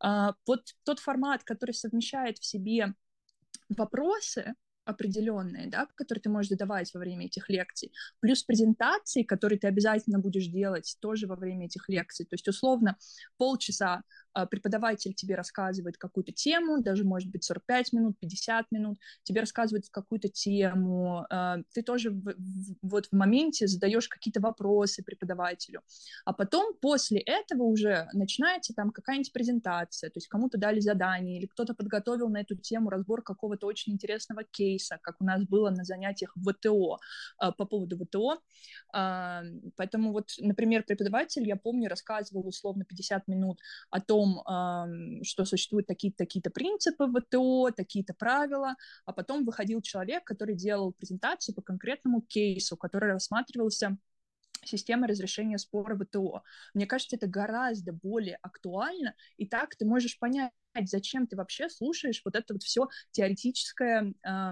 А, 0.01 0.35
вот 0.47 0.63
тот 0.85 0.99
формат, 0.99 1.45
который 1.45 1.73
совмещает 1.73 2.39
в 2.39 2.45
себе 2.45 2.95
вопросы, 3.69 4.55
определенные, 4.87 5.67
да, 5.67 5.89
которые 5.97 6.23
ты 6.23 6.31
можешь 6.31 6.51
задавать 6.51 6.95
во 6.95 7.01
время 7.01 7.27
этих 7.27 7.51
лекций, 7.51 7.93
плюс 8.21 8.45
презентации, 8.45 9.25
которые 9.25 9.59
ты 9.59 9.67
обязательно 9.67 10.21
будешь 10.21 10.47
делать 10.47 10.97
тоже 11.01 11.27
во 11.27 11.35
время 11.35 11.67
этих 11.67 11.89
лекций. 11.89 12.25
То 12.25 12.35
есть, 12.35 12.47
условно, 12.47 12.97
полчаса 13.37 13.95
а, 13.97 14.03
преподаватель 14.45 15.15
тебе 15.15 15.35
рассказывает 15.35 15.97
какую-то 15.97 16.31
тему, 16.31 16.83
даже, 16.83 17.05
может 17.05 17.31
быть, 17.31 17.45
45 17.45 17.93
минут, 17.95 18.19
50 18.21 18.71
минут, 18.71 18.99
тебе 19.23 19.41
рассказывает 19.41 19.89
какую-то 19.91 20.29
тему, 20.29 21.25
а, 21.31 21.59
ты 21.73 21.83
тоже 21.83 22.11
в, 22.11 22.35
в, 22.37 22.77
вот 22.83 23.07
в 23.07 23.13
моменте 23.13 23.67
задаешь 23.67 24.09
какие-то 24.09 24.41
вопросы 24.41 25.03
преподавателю, 25.03 25.81
а 26.27 26.35
потом 26.35 26.75
после 26.83 27.21
этого 27.21 27.63
уже 27.63 28.09
начинается 28.13 28.75
там 28.75 28.91
какая-нибудь 28.91 29.33
презентация, 29.33 30.11
то 30.11 30.19
есть 30.19 30.29
кому-то 30.29 30.59
дали 30.59 30.81
задание, 30.81 31.39
или 31.39 31.47
кто-то 31.47 31.75
подготовил 31.75 32.29
на 32.29 32.43
эту 32.43 32.57
тему 32.57 32.91
разбор 32.91 33.23
какого-то 33.23 33.67
очень 33.67 33.95
интересного 33.95 34.45
кейса, 34.45 34.99
как 35.03 35.17
у 35.21 35.25
нас 35.25 35.43
было 35.45 35.71
на 35.71 35.85
занятиях 35.85 36.33
в 36.37 36.53
ВТО, 36.53 36.99
а, 37.39 37.53
по 37.53 37.65
поводу 37.65 37.97
ВТО, 38.05 38.39
поэтому 38.93 40.13
вот, 40.13 40.31
например, 40.39 40.83
преподаватель, 40.83 41.47
я 41.47 41.57
помню, 41.57 41.89
рассказывал 41.89 42.47
условно 42.47 42.85
50 42.85 43.29
минут 43.29 43.61
о 43.91 44.01
том, 44.01 44.26
том, 44.27 45.23
что 45.23 45.45
существуют 45.45 45.87
такие-то 45.87 46.19
такие 46.19 46.43
принципы 46.43 47.07
в 47.07 47.21
ВТО, 47.21 47.71
такие-то 47.71 48.15
правила, 48.15 48.75
а 49.05 49.13
потом 49.13 49.45
выходил 49.45 49.81
человек, 49.83 50.25
который 50.25 50.55
делал 50.55 50.93
презентацию 50.93 51.55
по 51.55 51.63
конкретному 51.63 52.21
кейсу, 52.23 52.77
который 52.77 53.13
рассматривался 53.13 53.97
системы 54.65 55.07
разрешения 55.07 55.59
спора 55.59 55.97
ВТО. 55.97 56.43
Мне 56.75 56.87
кажется, 56.87 57.15
это 57.15 57.29
гораздо 57.29 57.93
более 57.93 58.37
актуально, 58.43 59.15
и 59.37 59.47
так 59.47 59.77
ты 59.77 59.85
можешь 59.85 60.19
понять, 60.19 60.51
зачем 60.87 61.29
ты 61.29 61.37
вообще 61.37 61.69
слушаешь 61.69 62.21
вот 62.25 62.35
это 62.35 62.55
вот 62.55 62.63
все 62.65 62.89
теоретическое 63.13 64.13
э, 64.27 64.51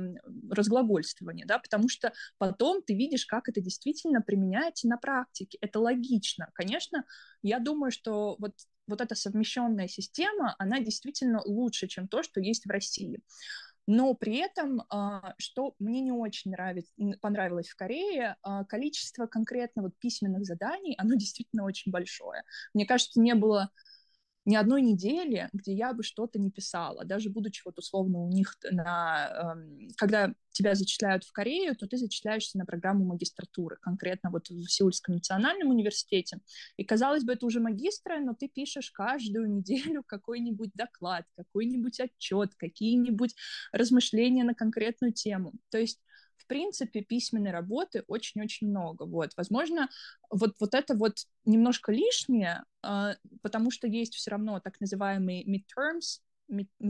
разглагольствование, 0.50 1.46
да, 1.46 1.58
потому 1.58 1.88
что 1.88 2.12
потом 2.38 2.82
ты 2.82 2.94
видишь, 2.94 3.26
как 3.26 3.48
это 3.48 3.60
действительно 3.60 4.22
применяется 4.22 4.86
на 4.86 4.98
практике. 4.98 5.58
Это 5.60 5.80
логично. 5.80 6.48
Конечно, 6.54 7.04
я 7.42 7.58
думаю, 7.58 7.90
что 7.90 8.36
вот 8.38 8.52
вот 8.86 9.00
эта 9.00 9.14
совмещенная 9.14 9.88
система, 9.88 10.54
она 10.58 10.80
действительно 10.80 11.42
лучше, 11.44 11.86
чем 11.86 12.08
то, 12.08 12.22
что 12.22 12.40
есть 12.40 12.66
в 12.66 12.70
России. 12.70 13.20
Но 13.86 14.14
при 14.14 14.36
этом, 14.38 14.82
а, 14.88 15.34
что 15.38 15.74
мне 15.78 16.00
не 16.00 16.12
очень 16.12 16.52
нравится, 16.52 16.92
понравилось 17.20 17.68
в 17.68 17.76
Корее, 17.76 18.36
а, 18.42 18.64
количество 18.64 19.26
конкретно 19.26 19.82
вот 19.82 19.92
письменных 19.98 20.44
заданий, 20.44 20.94
оно 20.96 21.14
действительно 21.16 21.64
очень 21.64 21.92
большое. 21.92 22.42
Мне 22.72 22.86
кажется, 22.86 23.20
не 23.20 23.34
было 23.34 23.70
ни 24.44 24.56
одной 24.56 24.82
недели, 24.82 25.48
где 25.52 25.72
я 25.72 25.92
бы 25.92 26.02
что-то 26.02 26.38
не 26.38 26.50
писала, 26.50 27.04
даже 27.04 27.30
будучи 27.30 27.62
вот 27.64 27.78
условно 27.78 28.18
у 28.20 28.28
них 28.28 28.56
на... 28.70 29.54
Эм, 29.56 29.88
когда 29.96 30.34
тебя 30.50 30.74
зачисляют 30.74 31.24
в 31.24 31.32
Корею, 31.32 31.74
то 31.76 31.86
ты 31.86 31.96
зачисляешься 31.96 32.58
на 32.58 32.64
программу 32.64 33.04
магистратуры, 33.04 33.76
конкретно 33.80 34.30
вот 34.30 34.48
в 34.48 34.68
Сеульском 34.68 35.14
национальном 35.14 35.70
университете. 35.70 36.40
И, 36.76 36.84
казалось 36.84 37.24
бы, 37.24 37.32
это 37.32 37.46
уже 37.46 37.60
магистры, 37.60 38.20
но 38.20 38.34
ты 38.34 38.48
пишешь 38.48 38.90
каждую 38.90 39.50
неделю 39.52 40.02
какой-нибудь 40.06 40.70
доклад, 40.74 41.24
какой-нибудь 41.36 42.00
отчет, 42.00 42.54
какие-нибудь 42.56 43.34
размышления 43.72 44.44
на 44.44 44.54
конкретную 44.54 45.12
тему. 45.12 45.54
То 45.70 45.78
есть 45.78 46.00
в 46.36 46.46
принципе, 46.46 47.02
письменной 47.02 47.50
работы 47.50 48.04
очень-очень 48.06 48.68
много. 48.68 49.04
Вот, 49.04 49.30
возможно, 49.36 49.88
вот, 50.30 50.54
вот 50.60 50.74
это 50.74 50.94
вот 50.94 51.18
немножко 51.44 51.92
лишнее, 51.92 52.64
э, 52.82 53.14
потому 53.42 53.70
что 53.70 53.86
есть 53.86 54.14
все 54.14 54.30
равно 54.30 54.60
так 54.60 54.80
называемые 54.80 55.44
midterms, 55.44 56.20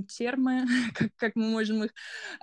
термы, 0.09 0.65
как, 0.95 1.15
как 1.17 1.37
мы 1.37 1.49
можем 1.49 1.85
их, 1.85 1.93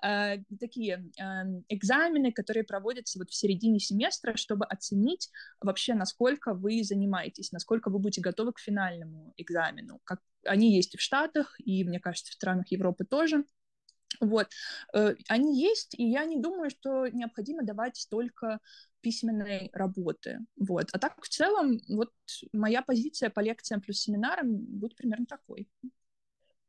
э, 0.03 0.37
такие 0.59 1.09
э, 1.19 1.23
экзамены, 1.69 2.31
которые 2.31 2.63
проводятся 2.63 3.19
вот 3.19 3.29
в 3.29 3.35
середине 3.35 3.79
семестра, 3.79 4.35
чтобы 4.35 4.65
оценить 4.65 5.29
вообще, 5.59 5.93
насколько 5.93 6.53
вы 6.53 6.83
занимаетесь, 6.83 7.51
насколько 7.51 7.89
вы 7.89 7.99
будете 7.99 8.21
готовы 8.21 8.53
к 8.53 8.59
финальному 8.59 9.33
экзамену. 9.37 9.99
Как, 10.03 10.19
они 10.45 10.75
есть 10.75 10.95
и 10.95 10.97
в 10.97 11.01
Штатах, 11.01 11.55
и, 11.59 11.83
мне 11.83 11.99
кажется, 11.99 12.31
в 12.31 12.35
странах 12.35 12.71
Европы 12.71 13.05
тоже. 13.05 13.43
Вот. 14.19 14.47
Э, 14.93 15.15
они 15.27 15.59
есть, 15.59 15.95
и 15.97 16.03
я 16.03 16.25
не 16.25 16.37
думаю, 16.37 16.69
что 16.69 17.07
необходимо 17.07 17.63
давать 17.63 17.97
столько 17.97 18.59
письменной 19.01 19.69
работы. 19.73 20.39
Вот. 20.57 20.89
А 20.91 20.99
так, 20.99 21.21
в 21.21 21.29
целом, 21.29 21.79
вот 21.89 22.11
моя 22.53 22.81
позиция 22.81 23.29
по 23.29 23.39
лекциям 23.39 23.81
плюс 23.81 23.99
семинарам 23.99 24.57
будет 24.57 24.95
примерно 24.95 25.25
такой. 25.25 25.67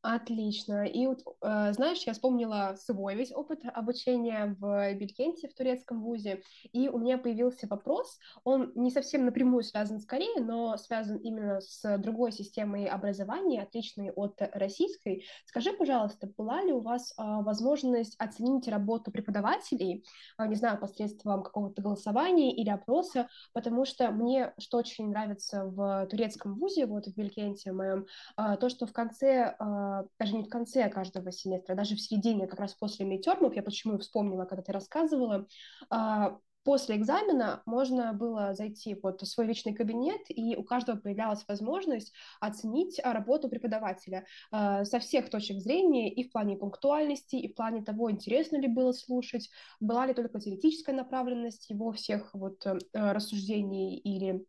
Отлично. 0.02 0.84
И 0.84 1.06
вот, 1.06 1.20
э, 1.42 1.72
знаешь, 1.74 2.02
я 2.02 2.12
вспомнила 2.12 2.74
свой 2.76 3.14
весь 3.14 3.30
опыт 3.30 3.60
обучения 3.72 4.56
в 4.58 4.94
Бельгенте, 4.94 5.48
в 5.48 5.54
турецком 5.54 6.02
вузе, 6.02 6.42
и 6.72 6.88
у 6.88 6.98
меня 6.98 7.18
появился 7.18 7.68
вопрос, 7.68 8.18
он 8.42 8.72
не 8.74 8.90
совсем 8.90 9.24
напрямую 9.24 9.62
связан 9.62 10.00
с 10.00 10.04
Кореей, 10.04 10.42
но 10.42 10.76
связан 10.76 11.18
именно 11.18 11.60
с 11.60 11.98
другой 11.98 12.32
системой 12.32 12.86
образования, 12.86 13.62
отличной 13.62 14.10
от 14.10 14.42
российской. 14.54 15.24
Скажи, 15.46 15.72
пожалуйста, 15.72 16.28
была 16.36 16.62
ли 16.62 16.72
у 16.72 16.80
вас 16.80 17.12
э, 17.12 17.22
возможность 17.22 18.16
оценить 18.18 18.66
работу 18.66 19.12
преподавателей, 19.12 20.04
э, 20.36 20.46
не 20.48 20.56
знаю, 20.56 20.80
посредством 20.80 21.44
какого-то 21.44 21.80
голосования 21.80 22.52
или 22.52 22.70
опроса, 22.70 23.28
потому 23.52 23.84
что 23.84 24.10
мне, 24.10 24.52
что 24.58 24.78
очень 24.78 25.10
нравится 25.10 25.64
в 25.64 26.08
турецком 26.10 26.54
вузе, 26.58 26.86
вот 26.86 27.06
в 27.06 27.14
Бельгенте 27.14 27.70
моем, 27.70 28.06
э, 28.36 28.56
то, 28.56 28.68
что 28.68 28.86
в 28.88 28.92
конце 28.92 29.54
а, 29.60 29.91
даже 30.18 30.34
не 30.34 30.44
в 30.44 30.48
конце 30.48 30.88
каждого 30.88 31.32
семестра, 31.32 31.74
а 31.74 31.76
даже 31.76 31.96
в 31.96 32.00
середине, 32.00 32.46
как 32.46 32.60
раз 32.60 32.74
после 32.74 33.06
мейтермов, 33.06 33.54
я 33.54 33.62
почему 33.62 33.98
вспомнила, 33.98 34.44
когда 34.44 34.62
ты 34.62 34.72
рассказывала, 34.72 35.46
а, 35.90 36.38
после 36.64 36.96
экзамена 36.96 37.62
можно 37.66 38.12
было 38.12 38.54
зайти 38.54 38.96
вот 39.02 39.22
в 39.22 39.26
свой 39.26 39.46
личный 39.46 39.74
кабинет, 39.74 40.20
и 40.28 40.56
у 40.56 40.62
каждого 40.62 40.96
появлялась 40.96 41.44
возможность 41.48 42.12
оценить 42.40 43.00
работу 43.02 43.48
преподавателя 43.48 44.26
со 44.50 44.98
всех 45.00 45.30
точек 45.30 45.58
зрения, 45.58 46.12
и 46.12 46.28
в 46.28 46.32
плане 46.32 46.56
пунктуальности, 46.56 47.36
и 47.36 47.52
в 47.52 47.54
плане 47.54 47.82
того, 47.82 48.10
интересно 48.10 48.56
ли 48.56 48.68
было 48.68 48.92
слушать, 48.92 49.50
была 49.80 50.06
ли 50.06 50.14
только 50.14 50.40
теоретическая 50.40 50.92
направленность 50.92 51.68
его 51.70 51.92
всех 51.92 52.30
вот 52.34 52.64
э, 52.66 52.78
рассуждений, 52.92 53.98
или 53.98 54.44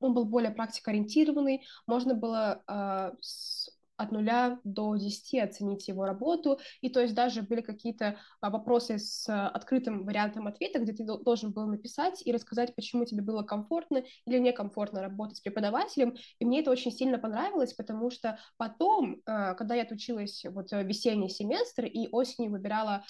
он 0.00 0.14
был 0.14 0.24
более 0.24 0.50
практикоориентированный, 0.50 1.62
можно 1.86 2.14
было 2.14 2.62
э, 2.66 3.12
с 3.20 3.70
от 3.96 4.12
нуля 4.12 4.60
до 4.64 4.96
десяти 4.96 5.38
оценить 5.38 5.88
его 5.88 6.04
работу, 6.04 6.58
и 6.80 6.88
то 6.88 7.00
есть 7.00 7.14
даже 7.14 7.42
были 7.42 7.60
какие-то 7.60 8.18
а, 8.40 8.50
вопросы 8.50 8.98
с 8.98 9.28
а, 9.28 9.48
открытым 9.48 10.04
вариантом 10.04 10.46
ответа, 10.46 10.78
где 10.80 10.92
ты 10.92 11.04
должен 11.04 11.52
был 11.52 11.66
написать 11.66 12.22
и 12.26 12.32
рассказать, 12.32 12.74
почему 12.74 13.04
тебе 13.04 13.22
было 13.22 13.42
комфортно 13.42 14.02
или 14.26 14.38
некомфортно 14.38 15.02
работать 15.02 15.38
с 15.38 15.40
преподавателем, 15.40 16.16
и 16.38 16.44
мне 16.44 16.60
это 16.60 16.70
очень 16.70 16.92
сильно 16.92 17.18
понравилось, 17.18 17.74
потому 17.74 18.10
что 18.10 18.38
потом, 18.56 19.20
а, 19.26 19.54
когда 19.54 19.74
я 19.74 19.82
отучилась 19.82 20.44
вот 20.44 20.72
весенний 20.72 21.28
семестр 21.28 21.84
и 21.84 22.08
осенью 22.10 22.50
выбирала 22.50 23.04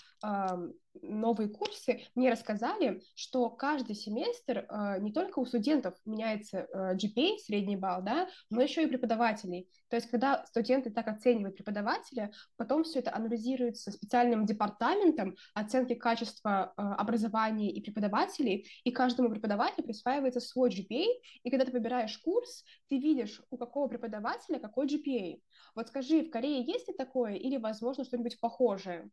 новые 1.03 1.49
курсы, 1.49 2.03
мне 2.15 2.31
рассказали, 2.31 3.03
что 3.15 3.51
каждый 3.51 3.95
семестр 3.95 4.67
э, 4.69 5.01
не 5.01 5.13
только 5.13 5.39
у 5.39 5.47
студентов 5.47 5.95
меняется 6.05 6.67
э, 6.73 6.97
GPA, 6.97 7.39
средний 7.39 7.77
балл, 7.77 8.03
да, 8.03 8.29
но 8.51 8.63
еще 8.63 8.83
и 8.83 8.87
преподавателей. 8.87 9.69
То 9.89 9.97
есть, 9.97 10.11
когда 10.11 10.45
студенты 10.47 10.91
так 10.91 11.09
оценивают 11.09 11.57
преподавателя, 11.57 12.33
потом 12.57 12.85
все 12.85 13.01
это 13.01 13.15
анализируется 13.15 13.91
специальным 13.91 14.47
департаментом 14.47 15.37
оценки 15.55 15.95
качества 15.95 16.73
э, 16.77 16.83
образования 16.83 17.71
и 17.71 17.81
преподавателей, 17.81 18.69
и 18.85 18.91
каждому 18.91 19.31
преподавателю 19.31 19.85
присваивается 19.85 20.41
свой 20.41 20.71
GPA, 20.71 21.07
и 21.43 21.51
когда 21.51 21.65
ты 21.65 21.73
выбираешь 21.73 22.19
курс, 22.19 22.65
ты 22.89 22.99
видишь, 22.99 23.43
у 23.51 23.57
какого 23.57 23.89
преподавателя 23.89 24.59
какой 24.59 24.87
GPA. 24.87 25.41
Вот 25.75 25.89
скажи, 25.89 26.23
в 26.23 26.31
Корее 26.31 26.63
есть 26.65 26.89
ли 26.89 26.95
такое, 26.95 27.35
или, 27.35 27.57
возможно, 27.57 28.05
что-нибудь 28.05 28.41
похожее? 28.41 29.11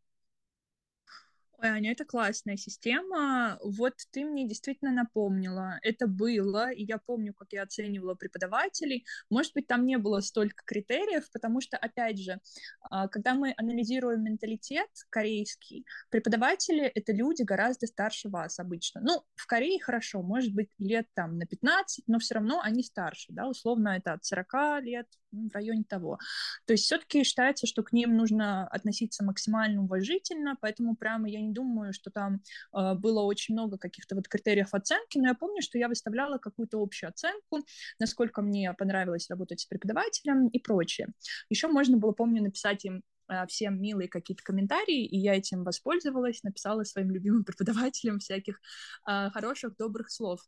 Ой, 1.62 1.68
Аня, 1.68 1.92
это 1.92 2.04
классная 2.04 2.56
система. 2.56 3.56
Вот 3.62 3.94
ты 4.10 4.24
мне 4.24 4.48
действительно 4.48 4.90
напомнила. 4.90 5.78
Это 5.82 6.08
было, 6.08 6.72
и 6.72 6.82
я 6.84 6.98
помню, 6.98 7.32
как 7.34 7.52
я 7.52 7.62
оценивала 7.62 8.14
преподавателей. 8.16 9.06
Может 9.30 9.54
быть, 9.54 9.68
там 9.68 9.86
не 9.86 9.96
было 9.96 10.18
столько 10.20 10.64
критериев, 10.64 11.30
потому 11.30 11.60
что, 11.60 11.76
опять 11.76 12.18
же, 12.18 12.40
а, 12.90 13.06
когда 13.06 13.34
мы 13.34 13.54
анализируем 13.56 14.24
менталитет 14.24 14.88
корейский, 15.08 15.86
преподаватели— 16.10 16.82
это 16.96 17.12
люди 17.12 17.42
гораздо 17.42 17.86
старше 17.86 18.28
вас 18.28 18.58
обычно. 18.58 19.00
Ну, 19.00 19.22
в 19.36 19.46
Корее 19.46 19.80
хорошо, 19.80 20.20
может 20.20 20.52
быть, 20.52 20.70
лет 20.78 21.06
там 21.14 21.38
на 21.38 21.46
15, 21.46 22.08
но 22.08 22.18
все 22.18 22.34
равно 22.34 22.60
они 22.60 22.82
старше, 22.82 23.32
да, 23.32 23.46
условно 23.46 23.90
это 23.90 24.14
от 24.14 24.24
40 24.24 24.80
лет, 24.80 25.06
в 25.32 25.54
районе 25.54 25.84
того. 25.84 26.18
То 26.66 26.74
есть 26.74 26.84
все-таки 26.84 27.24
считается, 27.24 27.66
что 27.66 27.82
к 27.82 27.92
ним 27.92 28.16
нужно 28.16 28.66
относиться 28.68 29.24
максимально 29.24 29.82
уважительно, 29.82 30.56
поэтому 30.60 30.94
прямо 30.94 31.28
я 31.28 31.40
не 31.40 31.52
думаю, 31.52 31.92
что 31.92 32.10
там 32.10 32.42
э, 32.76 32.94
было 32.94 33.22
очень 33.22 33.54
много 33.54 33.78
каких-то 33.78 34.14
вот 34.14 34.28
критериев 34.28 34.74
оценки, 34.74 35.18
но 35.18 35.28
я 35.28 35.34
помню, 35.34 35.62
что 35.62 35.78
я 35.78 35.88
выставляла 35.88 36.38
какую-то 36.38 36.80
общую 36.80 37.10
оценку, 37.10 37.60
насколько 37.98 38.42
мне 38.42 38.72
понравилось 38.74 39.28
работать 39.30 39.60
с 39.60 39.66
преподавателем 39.66 40.48
и 40.48 40.58
прочее. 40.58 41.08
Еще 41.48 41.68
можно 41.68 41.96
было, 41.96 42.12
помню, 42.12 42.42
написать 42.42 42.84
им 42.84 43.02
э, 43.28 43.46
всем 43.46 43.80
милые 43.80 44.08
какие-то 44.08 44.42
комментарии, 44.42 45.04
и 45.04 45.18
я 45.18 45.34
этим 45.34 45.64
воспользовалась, 45.64 46.42
написала 46.42 46.84
своим 46.84 47.10
любимым 47.10 47.44
преподавателям 47.44 48.18
всяких 48.18 48.60
э, 49.08 49.30
хороших, 49.30 49.76
добрых 49.76 50.10
слов. 50.10 50.40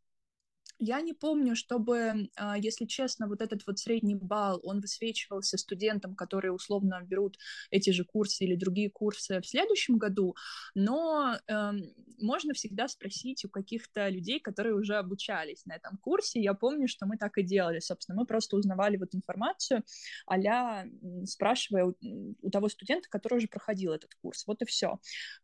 Я 0.87 1.01
не 1.01 1.15
помню, 1.15 1.57
чтобы, 1.57 2.29
а, 2.37 2.59
если 2.59 2.85
честно, 2.85 3.27
вот 3.27 3.41
этот 3.41 3.67
вот 3.67 3.79
средний 3.79 4.15
балл, 4.15 4.61
он 4.65 4.81
высвечивался 4.81 5.57
студентам, 5.57 6.15
которые 6.15 6.53
условно 6.53 7.01
берут 7.03 7.39
эти 7.71 7.91
же 7.91 8.05
курсы 8.05 8.45
или 8.45 8.55
другие 8.55 8.91
курсы 8.91 9.41
в 9.41 9.47
следующем 9.47 9.97
году, 9.97 10.37
но 10.75 11.39
э, 11.47 11.73
можно 12.19 12.53
всегда 12.53 12.89
спросить 12.89 13.45
у 13.47 13.49
каких-то 13.49 14.09
людей, 14.11 14.41
которые 14.41 14.75
уже 14.75 14.97
обучались 14.97 15.65
на 15.65 15.75
этом 15.75 15.97
курсе. 15.97 16.43
Я 16.43 16.53
помню, 16.53 16.87
что 16.87 17.07
мы 17.07 17.17
так 17.17 17.39
и 17.39 17.43
делали, 17.43 17.81
собственно, 17.81 18.21
мы 18.21 18.27
просто 18.27 18.57
узнавали 18.57 18.99
вот 18.99 19.15
информацию, 19.15 19.85
а 20.27 20.85
спрашивая 21.25 21.87
у, 21.87 21.95
у 22.43 22.51
того 22.51 22.69
студента, 22.69 23.09
который 23.09 23.39
уже 23.39 23.49
проходил 23.49 23.93
этот 23.93 24.15
курс. 24.17 24.47
Вот 24.47 24.61
и 24.61 24.67
все. 24.67 24.99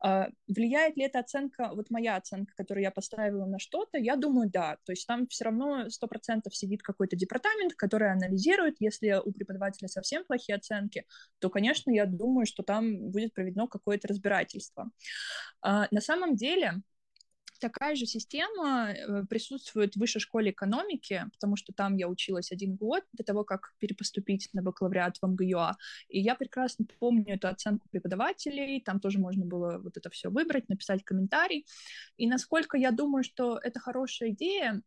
Э, 0.04 0.08
а, 0.10 0.28
влияет 0.48 0.96
ли 0.96 1.04
эта 1.04 1.20
оценка, 1.20 1.70
вот 1.74 1.90
моя 1.90 2.16
оценка, 2.16 2.52
которую 2.56 2.82
я 2.82 2.90
поставила 2.90 3.46
на 3.46 3.58
что-то? 3.58 3.96
Я 3.96 4.16
думаю, 4.16 4.50
да. 4.50 4.76
То 4.84 4.92
есть 4.92 5.06
там 5.06 5.29
все 5.30 5.44
равно 5.44 5.88
сто 5.88 6.06
процентов 6.06 6.54
сидит 6.54 6.82
какой-то 6.82 7.16
департамент, 7.16 7.74
который 7.74 8.12
анализирует, 8.12 8.76
если 8.80 9.20
у 9.24 9.32
преподавателя 9.32 9.88
совсем 9.88 10.24
плохие 10.24 10.56
оценки, 10.56 11.06
то, 11.38 11.48
конечно, 11.48 11.90
я 11.90 12.06
думаю, 12.06 12.46
что 12.46 12.62
там 12.62 13.10
будет 13.10 13.32
проведено 13.32 13.66
какое-то 13.66 14.08
разбирательство. 14.08 14.90
А, 15.62 15.86
на 15.90 16.00
самом 16.00 16.36
деле, 16.36 16.82
такая 17.60 17.94
же 17.94 18.06
система 18.06 18.90
э, 18.90 19.24
присутствует 19.28 19.94
в 19.94 20.00
высшей 20.00 20.20
школе 20.20 20.50
экономики, 20.50 21.24
потому 21.32 21.56
что 21.56 21.72
там 21.72 21.96
я 21.96 22.08
училась 22.08 22.50
один 22.50 22.74
год 22.74 23.04
до 23.12 23.22
того, 23.22 23.44
как 23.44 23.74
перепоступить 23.78 24.48
на 24.52 24.62
бакалавриат 24.62 25.18
в 25.20 25.26
МГЮА. 25.26 25.76
И 26.08 26.20
я 26.20 26.34
прекрасно 26.34 26.86
помню 26.98 27.34
эту 27.34 27.48
оценку 27.48 27.88
преподавателей, 27.90 28.80
там 28.80 28.98
тоже 28.98 29.20
можно 29.20 29.44
было 29.44 29.78
вот 29.78 29.96
это 29.96 30.10
все 30.10 30.30
выбрать, 30.30 30.68
написать 30.68 31.04
комментарий. 31.04 31.66
И 32.16 32.26
насколько 32.26 32.76
я 32.76 32.90
думаю, 32.90 33.22
что 33.22 33.58
это 33.62 33.78
хорошая 33.78 34.30
идея, 34.30 34.82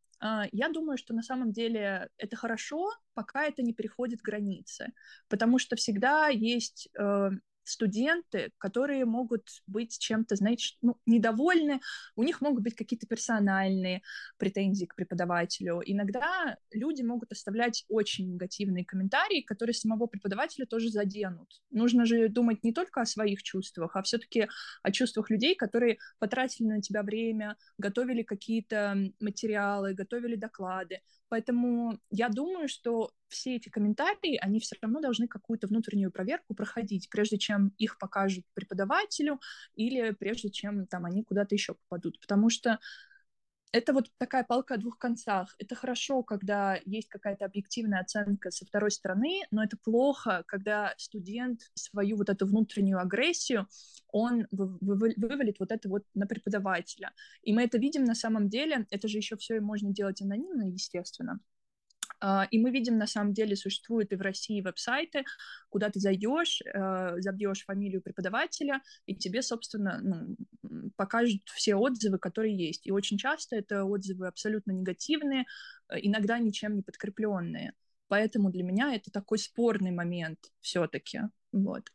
я 0.51 0.69
думаю, 0.69 0.97
что 0.97 1.13
на 1.13 1.21
самом 1.21 1.51
деле 1.51 2.09
это 2.17 2.35
хорошо, 2.37 2.91
пока 3.13 3.45
это 3.45 3.61
не 3.61 3.73
переходит 3.73 4.21
границы, 4.21 4.93
потому 5.27 5.59
что 5.59 5.75
всегда 5.75 6.29
есть 6.29 6.87
э, 6.97 7.29
студенты, 7.63 8.51
которые 8.57 9.05
могут 9.05 9.47
быть 9.67 9.97
чем-то, 9.97 10.35
знаете, 10.35 10.75
ну, 10.81 10.97
недовольны, 11.05 11.81
у 12.15 12.23
них 12.23 12.41
могут 12.41 12.63
быть 12.63 12.75
какие-то 12.75 13.07
персональные 13.07 14.01
претензии 14.37 14.85
к 14.85 14.95
преподавателю. 14.95 15.81
Иногда 15.85 16.57
люди 16.71 17.01
могут 17.01 17.31
оставлять 17.31 17.85
очень 17.89 18.33
негативные 18.33 18.85
комментарии, 18.85 19.41
которые 19.41 19.73
самого 19.73 20.07
преподавателя 20.07 20.65
тоже 20.65 20.89
заденут. 20.89 21.61
Нужно 21.71 22.05
же 22.05 22.29
думать 22.29 22.63
не 22.63 22.73
только 22.73 23.01
о 23.01 23.05
своих 23.05 23.43
чувствах, 23.43 23.95
а 23.95 24.03
все-таки 24.03 24.47
о 24.81 24.91
чувствах 24.91 25.29
людей, 25.29 25.55
которые 25.55 25.97
потратили 26.19 26.67
на 26.67 26.81
тебя 26.81 27.03
время, 27.03 27.57
готовили 27.77 28.23
какие-то 28.23 28.97
материалы, 29.19 29.93
готовили 29.93 30.35
доклады. 30.35 31.01
Поэтому 31.33 31.97
я 32.11 32.29
думаю, 32.29 32.67
что 32.67 33.09
все 33.27 33.55
эти 33.55 33.67
комментарии, 33.67 34.37
они 34.39 34.59
все 34.59 34.75
равно 34.79 35.01
должны 35.01 35.27
какую-то 35.27 35.65
внутреннюю 35.65 36.11
проверку 36.11 36.53
проходить, 36.53 37.09
прежде 37.09 37.39
чем 37.39 37.73
их 37.79 37.97
покажут 37.97 38.45
преподавателю 38.53 39.41
или 39.73 40.11
прежде 40.11 40.51
чем 40.51 40.85
там 40.85 41.05
они 41.05 41.23
куда-то 41.23 41.55
еще 41.55 41.73
попадут. 41.73 42.19
Потому 42.19 42.51
что 42.51 42.77
это 43.73 43.91
вот 43.91 44.09
такая 44.19 44.43
палка 44.43 44.75
о 44.75 44.77
двух 44.77 44.99
концах. 44.99 45.55
Это 45.57 45.73
хорошо, 45.73 46.21
когда 46.21 46.79
есть 46.85 47.09
какая-то 47.09 47.43
объективная 47.45 48.01
оценка 48.01 48.51
со 48.51 48.65
второй 48.65 48.91
стороны, 48.91 49.41
но 49.49 49.63
это 49.63 49.77
плохо, 49.83 50.43
когда 50.47 50.93
студент 50.97 51.71
свою 51.73 52.17
вот 52.17 52.29
эту 52.29 52.45
внутреннюю 52.45 52.99
агрессию, 52.99 53.67
он 54.09 54.47
вывалит 54.51 55.59
вот 55.59 55.71
это 55.71 55.89
вот 55.89 56.03
на 56.13 56.27
преподавателя. 56.27 57.11
И 57.41 57.51
мы 57.51 57.63
это 57.63 57.79
видим 57.79 58.03
на 58.03 58.13
самом 58.13 58.47
деле, 58.47 58.85
это 58.91 59.07
же 59.07 59.17
еще 59.17 59.37
все 59.37 59.59
можно 59.59 59.91
делать 59.91 60.21
анонимно, 60.21 60.69
естественно. 60.69 61.39
А, 62.25 62.47
и 62.51 62.57
мы 62.57 62.71
видим, 62.71 62.97
на 62.97 63.05
самом 63.05 63.33
деле, 63.33 63.57
существуют 63.57 64.13
и 64.13 64.15
в 64.15 64.21
России 64.21 64.61
веб-сайты, 64.61 65.25
куда 65.67 65.89
ты 65.89 65.99
зайдешь, 65.99 66.61
э, 66.61 67.15
забьешь 67.19 67.65
фамилию 67.65 68.01
преподавателя, 68.01 68.81
и 69.05 69.13
тебе, 69.13 69.41
собственно, 69.41 69.99
ну, 70.01 70.37
покажут 70.95 71.41
все 71.53 71.75
отзывы, 71.75 72.19
которые 72.19 72.55
есть. 72.55 72.87
И 72.87 72.91
очень 72.91 73.17
часто 73.17 73.57
это 73.57 73.83
отзывы 73.83 74.27
абсолютно 74.27 74.71
негативные, 74.71 75.43
э, 75.89 75.95
иногда 76.01 76.39
ничем 76.39 76.77
не 76.77 76.81
подкрепленные. 76.81 77.73
Поэтому 78.07 78.51
для 78.51 78.63
меня 78.63 78.95
это 78.95 79.11
такой 79.11 79.37
спорный 79.37 79.91
момент 79.91 80.39
все-таки. 80.61 81.23
Вот. 81.51 81.91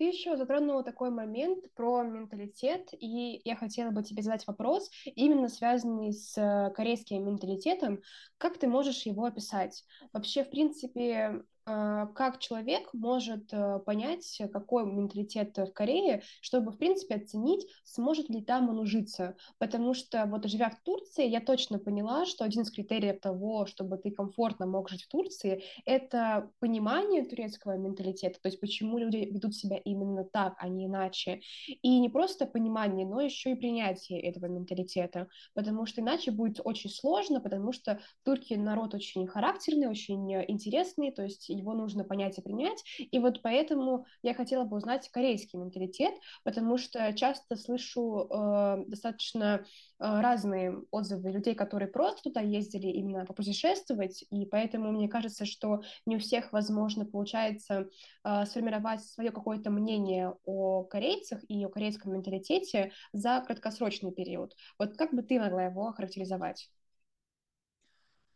Ты 0.00 0.04
еще 0.04 0.34
затронула 0.38 0.82
такой 0.82 1.10
момент 1.10 1.74
про 1.74 2.02
менталитет, 2.02 2.88
и 2.98 3.42
я 3.44 3.54
хотела 3.54 3.90
бы 3.90 4.02
тебе 4.02 4.22
задать 4.22 4.46
вопрос, 4.46 4.90
именно 5.04 5.50
связанный 5.50 6.14
с 6.14 6.38
э, 6.38 6.72
корейским 6.74 7.22
менталитетом. 7.26 8.00
Как 8.38 8.56
ты 8.56 8.66
можешь 8.66 9.02
его 9.02 9.26
описать? 9.26 9.84
Вообще, 10.14 10.42
в 10.42 10.48
принципе, 10.48 11.42
как 11.64 12.38
человек 12.38 12.92
может 12.92 13.52
э, 13.52 13.78
понять, 13.80 14.40
какой 14.52 14.86
менталитет 14.86 15.56
в 15.56 15.72
Корее, 15.72 16.22
чтобы, 16.40 16.72
в 16.72 16.78
принципе, 16.78 17.16
оценить, 17.16 17.66
сможет 17.84 18.28
ли 18.28 18.42
там 18.42 18.68
он 18.68 18.78
ужиться. 18.78 19.36
Потому 19.58 19.94
что, 19.94 20.26
вот 20.26 20.46
живя 20.46 20.70
в 20.70 20.80
Турции, 20.82 21.28
я 21.28 21.40
точно 21.40 21.78
поняла, 21.78 22.26
что 22.26 22.44
один 22.44 22.62
из 22.62 22.70
критериев 22.70 23.20
того, 23.20 23.66
чтобы 23.66 23.98
ты 23.98 24.10
комфортно 24.10 24.66
мог 24.66 24.88
жить 24.88 25.04
в 25.04 25.08
Турции, 25.08 25.62
это 25.84 26.50
понимание 26.60 27.24
турецкого 27.24 27.76
менталитета, 27.76 28.40
то 28.40 28.48
есть 28.48 28.60
почему 28.60 28.98
люди 28.98 29.16
ведут 29.16 29.54
себя 29.54 29.76
именно 29.76 30.24
так, 30.24 30.54
а 30.58 30.68
не 30.68 30.86
иначе. 30.86 31.40
И 31.66 31.98
не 31.98 32.08
просто 32.08 32.46
понимание, 32.46 33.06
но 33.06 33.20
еще 33.20 33.52
и 33.52 33.54
принятие 33.54 34.20
этого 34.20 34.46
менталитета, 34.46 35.28
потому 35.54 35.86
что 35.86 36.00
иначе 36.00 36.30
будет 36.30 36.60
очень 36.64 36.90
сложно, 36.90 37.40
потому 37.40 37.72
что 37.72 38.00
турки 38.24 38.54
народ 38.54 38.94
очень 38.94 39.26
характерный, 39.26 39.88
очень 39.88 40.32
интересный, 40.48 41.12
то 41.12 41.22
есть 41.22 41.49
его 41.52 41.74
нужно 41.74 42.04
понять 42.04 42.38
и 42.38 42.42
принять. 42.42 42.82
И 42.98 43.18
вот 43.18 43.42
поэтому 43.42 44.06
я 44.22 44.34
хотела 44.34 44.64
бы 44.64 44.76
узнать 44.76 45.08
корейский 45.10 45.58
менталитет, 45.58 46.14
потому 46.44 46.78
что 46.78 47.12
часто 47.12 47.56
слышу 47.56 48.28
э, 48.30 48.84
достаточно 48.86 49.44
э, 49.44 49.60
разные 49.98 50.82
отзывы 50.90 51.30
людей, 51.30 51.54
которые 51.54 51.88
просто 51.88 52.24
туда 52.24 52.40
ездили 52.40 52.88
именно 52.88 53.26
попутешествовать, 53.26 54.24
и 54.30 54.46
поэтому 54.46 54.92
мне 54.92 55.08
кажется, 55.08 55.44
что 55.44 55.82
не 56.06 56.16
у 56.16 56.18
всех, 56.18 56.52
возможно, 56.52 57.04
получается 57.04 57.88
э, 58.24 58.44
сформировать 58.46 59.04
свое 59.04 59.30
какое-то 59.30 59.70
мнение 59.70 60.34
о 60.44 60.84
корейцах 60.84 61.40
и 61.48 61.64
о 61.64 61.68
корейском 61.68 62.12
менталитете 62.12 62.92
за 63.12 63.42
краткосрочный 63.46 64.12
период. 64.12 64.54
Вот 64.78 64.96
как 64.96 65.12
бы 65.12 65.22
ты 65.22 65.38
могла 65.38 65.64
его 65.64 65.88
охарактеризовать? 65.88 66.70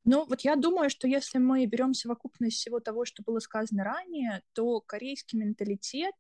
Ну, 0.05 0.27
вот 0.27 0.43
я 0.43 0.55
думаю, 0.57 0.91
что 0.91 1.09
если 1.09 1.39
мы 1.39 1.65
берем 1.67 1.95
совокупность 1.95 2.57
всего 2.59 2.79
того, 2.81 3.07
что 3.07 3.23
было 3.23 3.39
сказано 3.39 3.85
ранее, 3.85 4.43
то 4.53 4.81
корейский 4.81 5.39
менталитет 5.39 6.15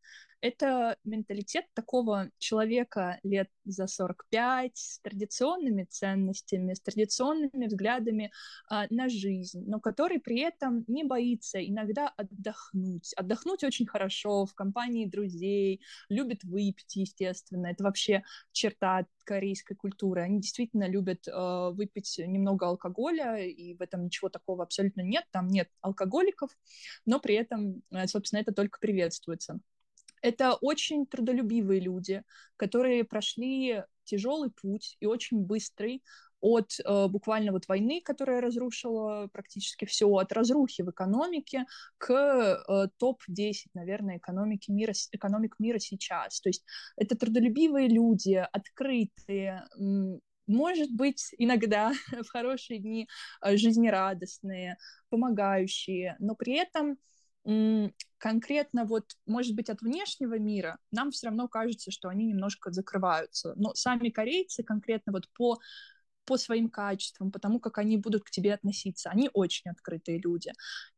это 0.45 0.99
менталитет 1.05 1.65
такого 1.73 2.29
человека 2.37 3.19
лет 3.23 3.49
за 3.65 3.87
45 3.87 4.77
с 4.77 4.99
традиционными 4.99 5.85
ценностями, 5.85 6.75
с 6.75 6.83
традиционными 6.83 7.65
взглядами 7.65 8.31
а, 8.69 8.85
на 8.91 9.09
жизнь, 9.09 9.65
но 9.67 9.81
который 9.81 10.21
при 10.21 10.41
этом 10.41 10.85
не 10.87 11.03
боится 11.03 11.67
иногда 11.67 12.09
отдохнуть. 12.09 13.15
Отдохнуть 13.15 13.65
очень 13.65 13.87
хорошо 13.87 14.45
в 14.45 14.53
компании 14.53 15.07
друзей, 15.07 15.81
любит 16.11 16.45
выпить, 16.45 16.95
естественно. 16.97 17.69
Это 17.69 17.83
вообще 17.83 18.23
черта 18.53 19.07
корейской 19.25 19.77
культуры. 19.77 20.21
Они 20.21 20.43
действительно 20.43 20.87
любят 20.87 21.27
э, 21.27 21.71
выпить 21.73 22.19
немного 22.19 22.67
алкоголя, 22.67 23.39
и 23.39 23.73
в 23.73 23.81
этом 23.81 24.05
ничего 24.05 24.29
такого 24.29 24.65
абсолютно 24.65 25.01
нет. 25.01 25.25
Там 25.31 25.49
нет 25.49 25.71
алкоголиков, 25.81 26.51
но 27.07 27.19
при 27.19 27.35
этом, 27.37 27.83
собственно, 28.09 28.41
это 28.41 28.53
только 28.53 28.79
приветствуется. 28.79 29.59
Это 30.25 30.55
очень 30.55 31.05
трудолюбивые 31.05 31.81
люди, 31.81 32.23
которые 32.57 33.05
прошли 33.05 33.83
тяжелый 34.05 34.51
путь 34.51 34.97
и 34.99 35.05
очень 35.05 35.37
быстрый 35.37 36.03
от 36.41 36.81
э, 36.83 37.09
буквально 37.09 37.53
вот 37.53 37.69
войны, 37.69 38.01
которая 38.03 38.41
разрушила 38.41 39.29
практически 39.31 39.85
все, 39.85 40.09
от 40.09 40.33
разрухи 40.33 40.81
в 40.81 40.91
экономике 40.91 41.67
к 41.99 42.11
э, 42.11 42.89
топ-10, 42.97 43.67
наверное, 43.75 44.17
экономики 44.17 44.71
мира, 44.71 44.95
экономик 45.13 45.57
мира 45.59 45.79
сейчас. 45.79 46.41
То 46.41 46.49
есть 46.49 46.65
это 46.97 47.19
трудолюбивые 47.19 47.89
люди, 47.89 48.47
открытые, 48.51 49.67
может 50.47 50.91
быть, 50.91 51.35
иногда 51.37 51.93
в 52.23 52.31
хорошие 52.31 52.79
дни 52.79 53.09
э, 53.43 53.59
жизнерадостные, 53.59 54.79
помогающие, 55.11 56.17
но 56.19 56.35
при 56.35 56.55
этом 56.55 56.97
конкретно 58.19 58.85
вот, 58.85 59.05
может 59.27 59.55
быть, 59.55 59.69
от 59.69 59.83
внешнего 59.83 60.39
мира 60.39 60.79
нам 60.91 61.11
все 61.11 61.27
равно 61.27 61.47
кажется, 61.47 61.91
что 61.91 62.09
они 62.09 62.27
немножко 62.27 62.71
закрываются. 62.71 63.53
Но 63.57 63.75
сами 63.75 64.09
корейцы 64.09 64.63
конкретно 64.63 65.13
вот 65.13 65.29
по 65.37 65.59
по 66.27 66.39
своим 66.39 66.71
качествам, 66.71 67.31
потому 67.31 67.61
как 67.61 67.77
они 67.77 67.99
будут 67.99 68.25
к 68.25 68.31
тебе 68.31 68.55
относиться. 68.55 69.11
Они 69.11 69.29
очень 69.33 69.71
открытые 69.71 70.19
люди. 70.19 70.53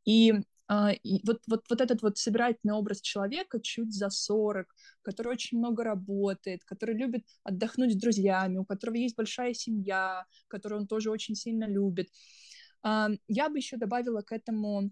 И 0.04 0.35
Uh, 0.68 0.98
и 1.04 1.24
вот, 1.24 1.42
вот, 1.46 1.64
вот 1.70 1.80
этот 1.80 2.02
вот 2.02 2.18
собирательный 2.18 2.74
образ 2.74 3.00
человека 3.00 3.61
чуть 3.61 3.92
за 3.92 4.11
40, 4.11 4.66
который 5.02 5.28
очень 5.28 5.59
много 5.59 5.85
работает, 5.85 6.64
который 6.64 6.96
любит 6.96 7.24
отдохнуть 7.44 7.92
с 7.92 7.96
друзьями, 7.96 8.59
у 8.59 8.64
которого 8.64 8.96
есть 8.96 9.14
большая 9.14 9.54
семья, 9.54 10.26
которую 10.48 10.80
он 10.80 10.87
тоже 10.88 11.12
очень 11.12 11.37
сильно 11.37 11.68
любит. 11.68 12.09
Uh, 12.85 13.16
я 13.28 13.48
бы 13.48 13.59
еще 13.59 13.76
добавила 13.76 14.22
к 14.22 14.32
этому 14.32 14.90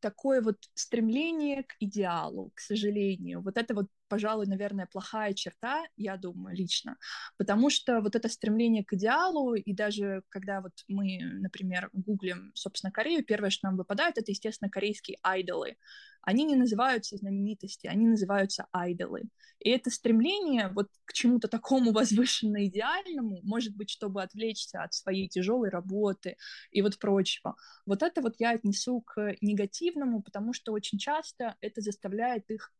такое 0.00 0.42
вот 0.42 0.58
стремление 0.74 1.64
к 1.64 1.76
идеалу, 1.80 2.50
к 2.54 2.60
сожалению. 2.60 3.42
Вот 3.42 3.56
это 3.58 3.74
вот 3.74 3.88
пожалуй, 4.08 4.46
наверное, 4.46 4.86
плохая 4.86 5.34
черта, 5.34 5.84
я 5.96 6.16
думаю, 6.16 6.56
лично, 6.56 6.96
потому 7.36 7.70
что 7.70 8.00
вот 8.00 8.16
это 8.16 8.28
стремление 8.28 8.84
к 8.84 8.92
идеалу, 8.94 9.54
и 9.54 9.72
даже 9.72 10.22
когда 10.28 10.60
вот 10.60 10.72
мы, 10.88 11.18
например, 11.22 11.90
гуглим, 11.92 12.52
собственно, 12.54 12.90
Корею, 12.90 13.24
первое, 13.24 13.50
что 13.50 13.68
нам 13.68 13.76
выпадает, 13.76 14.18
это, 14.18 14.30
естественно, 14.30 14.70
корейские 14.70 15.18
айдолы. 15.22 15.76
Они 16.22 16.44
не 16.44 16.56
называются 16.56 17.16
знаменитости, 17.16 17.86
они 17.86 18.06
называются 18.06 18.66
айдолы. 18.72 19.30
И 19.60 19.70
это 19.70 19.90
стремление 19.90 20.68
вот 20.68 20.88
к 21.04 21.12
чему-то 21.12 21.48
такому 21.48 21.92
возвышенно 21.92 22.66
идеальному, 22.66 23.40
может 23.42 23.76
быть, 23.76 23.90
чтобы 23.90 24.22
отвлечься 24.22 24.82
от 24.82 24.92
своей 24.92 25.28
тяжелой 25.28 25.70
работы 25.70 26.36
и 26.70 26.82
вот 26.82 26.98
прочего. 26.98 27.56
Вот 27.86 28.02
это 28.02 28.20
вот 28.20 28.34
я 28.38 28.50
отнесу 28.50 29.00
к 29.00 29.36
негативному, 29.40 30.22
потому 30.22 30.52
что 30.52 30.72
очень 30.72 30.98
часто 30.98 31.56
это 31.60 31.80
заставляет 31.80 32.50
их 32.50 32.72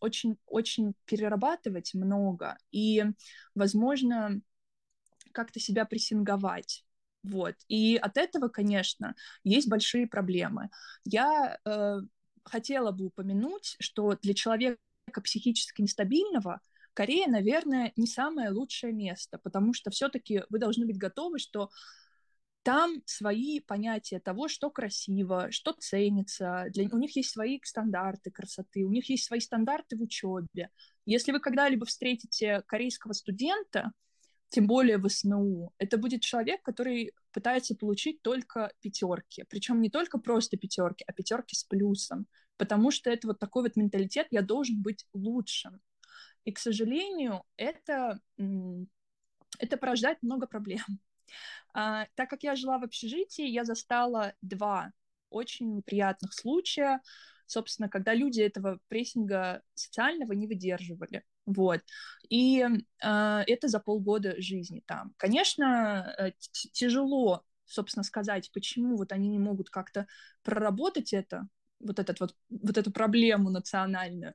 очень-очень 0.00 0.94
перерабатывать 1.04 1.94
много 1.94 2.58
и, 2.70 3.04
возможно, 3.54 4.40
как-то 5.32 5.60
себя 5.60 5.84
прессинговать. 5.84 6.84
Вот. 7.22 7.56
И 7.68 7.96
от 7.96 8.16
этого, 8.16 8.48
конечно, 8.48 9.14
есть 9.42 9.68
большие 9.68 10.06
проблемы. 10.06 10.70
Я 11.04 11.58
э, 11.64 11.98
хотела 12.44 12.92
бы 12.92 13.06
упомянуть, 13.06 13.76
что 13.80 14.16
для 14.22 14.34
человека 14.34 14.78
психически 15.22 15.82
нестабильного 15.82 16.60
Корея, 16.96 17.28
наверное, 17.28 17.92
не 17.96 18.06
самое 18.06 18.48
лучшее 18.48 18.90
место, 18.94 19.36
потому 19.36 19.74
что 19.74 19.90
все-таки 19.90 20.44
вы 20.48 20.58
должны 20.58 20.86
быть 20.86 20.96
готовы, 20.96 21.38
что 21.38 21.68
там 22.66 23.00
свои 23.06 23.60
понятия 23.60 24.18
того, 24.18 24.48
что 24.48 24.70
красиво, 24.70 25.52
что 25.52 25.70
ценится. 25.70 26.66
Для... 26.70 26.88
У 26.90 26.98
них 26.98 27.14
есть 27.14 27.30
свои 27.30 27.60
стандарты 27.62 28.32
красоты, 28.32 28.84
у 28.84 28.90
них 28.90 29.08
есть 29.08 29.24
свои 29.24 29.38
стандарты 29.38 29.96
в 29.96 30.02
учебе. 30.02 30.70
Если 31.04 31.30
вы 31.30 31.38
когда-либо 31.38 31.86
встретите 31.86 32.62
корейского 32.66 33.12
студента, 33.12 33.92
тем 34.48 34.66
более 34.66 34.98
в 34.98 35.08
СНУ, 35.08 35.74
это 35.78 35.96
будет 35.96 36.22
человек, 36.22 36.60
который 36.64 37.12
пытается 37.30 37.76
получить 37.76 38.20
только 38.20 38.72
пятерки. 38.80 39.44
Причем 39.48 39.80
не 39.80 39.88
только 39.88 40.18
просто 40.18 40.56
пятерки, 40.56 41.04
а 41.06 41.12
пятерки 41.12 41.54
с 41.54 41.62
плюсом. 41.62 42.26
Потому 42.56 42.90
что 42.90 43.10
это 43.10 43.28
вот 43.28 43.38
такой 43.38 43.62
вот 43.62 43.76
менталитет, 43.76 44.26
я 44.32 44.42
должен 44.42 44.82
быть 44.82 45.06
лучшим. 45.12 45.80
И, 46.44 46.50
к 46.50 46.58
сожалению, 46.58 47.44
это, 47.56 48.18
это 49.60 49.76
порождает 49.76 50.20
много 50.20 50.48
проблем. 50.48 50.82
А, 51.74 52.06
так 52.14 52.30
как 52.30 52.42
я 52.42 52.56
жила 52.56 52.78
в 52.78 52.84
общежитии, 52.84 53.46
я 53.46 53.64
застала 53.64 54.34
два 54.42 54.92
очень 55.30 55.76
неприятных 55.76 56.32
случая, 56.32 57.00
собственно, 57.46 57.88
когда 57.88 58.14
люди 58.14 58.40
этого 58.40 58.80
прессинга 58.88 59.62
социального 59.74 60.32
не 60.32 60.46
выдерживали. 60.46 61.24
Вот. 61.46 61.80
И 62.28 62.60
э, 62.62 63.42
это 63.46 63.68
за 63.68 63.78
полгода 63.78 64.34
жизни 64.40 64.82
там. 64.84 65.14
Конечно, 65.16 66.14
э, 66.18 66.32
тяжело, 66.72 67.44
собственно, 67.64 68.02
сказать, 68.02 68.50
почему 68.52 68.96
вот 68.96 69.12
они 69.12 69.28
не 69.28 69.38
могут 69.38 69.70
как-то 69.70 70.06
проработать 70.42 71.12
это, 71.12 71.46
вот, 71.78 71.98
этот 71.98 72.18
вот, 72.20 72.34
вот 72.50 72.76
эту 72.76 72.90
проблему 72.90 73.50
национальную. 73.50 74.34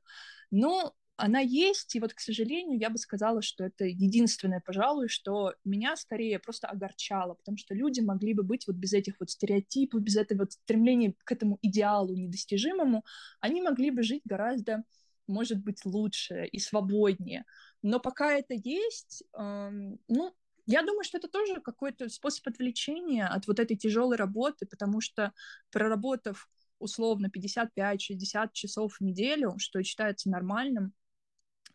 Но 0.51 0.95
она 1.21 1.39
есть, 1.39 1.95
и 1.95 1.99
вот, 1.99 2.15
к 2.15 2.19
сожалению, 2.19 2.79
я 2.79 2.89
бы 2.89 2.97
сказала, 2.97 3.43
что 3.43 3.63
это 3.63 3.85
единственное, 3.85 4.59
пожалуй, 4.59 5.07
что 5.07 5.53
меня 5.63 5.95
скорее 5.95 6.39
просто 6.39 6.67
огорчало, 6.67 7.35
потому 7.35 7.57
что 7.57 7.75
люди 7.75 7.99
могли 7.99 8.33
бы 8.33 8.41
быть 8.41 8.65
вот 8.65 8.75
без 8.75 8.93
этих 8.93 9.19
вот 9.19 9.29
стереотипов, 9.29 10.01
без 10.01 10.17
этого 10.17 10.39
вот 10.39 10.53
стремления 10.53 11.13
к 11.23 11.31
этому 11.31 11.59
идеалу 11.61 12.15
недостижимому, 12.15 13.05
они 13.39 13.61
могли 13.61 13.91
бы 13.91 14.01
жить 14.01 14.23
гораздо, 14.25 14.83
может 15.27 15.59
быть, 15.63 15.85
лучше 15.85 16.45
и 16.45 16.57
свободнее. 16.57 17.45
Но 17.83 17.99
пока 17.99 18.33
это 18.33 18.55
есть, 18.55 19.23
эм, 19.37 19.99
ну, 20.07 20.33
я 20.65 20.81
думаю, 20.81 21.03
что 21.03 21.19
это 21.19 21.27
тоже 21.27 21.61
какой-то 21.61 22.09
способ 22.09 22.47
отвлечения 22.47 23.27
от 23.27 23.45
вот 23.45 23.59
этой 23.59 23.77
тяжелой 23.77 24.17
работы, 24.17 24.65
потому 24.65 25.01
что 25.01 25.33
проработав 25.71 26.49
условно 26.79 27.27
55-60 27.29 28.53
часов 28.53 28.95
в 28.95 29.01
неделю, 29.01 29.53
что 29.59 29.83
считается 29.83 30.31
нормальным, 30.31 30.93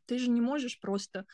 ты 0.07 0.19
же 0.19 0.31
не 0.31 0.40
можешь 0.40 0.81
просто 0.81 1.27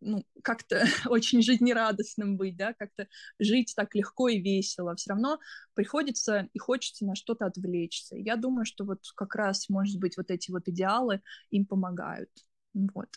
ну, 0.00 0.24
как-то 0.42 0.84
очень 1.08 1.42
жизнерадостным 1.42 2.36
быть, 2.36 2.56
да, 2.56 2.74
как-то 2.74 3.06
жить 3.38 3.74
так 3.76 3.94
легко 3.94 4.28
и 4.28 4.40
весело. 4.40 4.96
Все 4.96 5.10
равно 5.10 5.38
приходится 5.74 6.48
и 6.52 6.58
хочется 6.58 7.04
на 7.04 7.14
что-то 7.14 7.46
отвлечься. 7.46 8.16
Я 8.16 8.36
думаю, 8.36 8.64
что 8.64 8.84
вот 8.84 9.00
как 9.16 9.34
раз, 9.34 9.68
может 9.68 9.98
быть, 10.00 10.16
вот 10.16 10.30
эти 10.30 10.50
вот 10.50 10.68
идеалы 10.68 11.20
им 11.50 11.66
помогают. 11.66 12.30
Вот. 12.74 13.08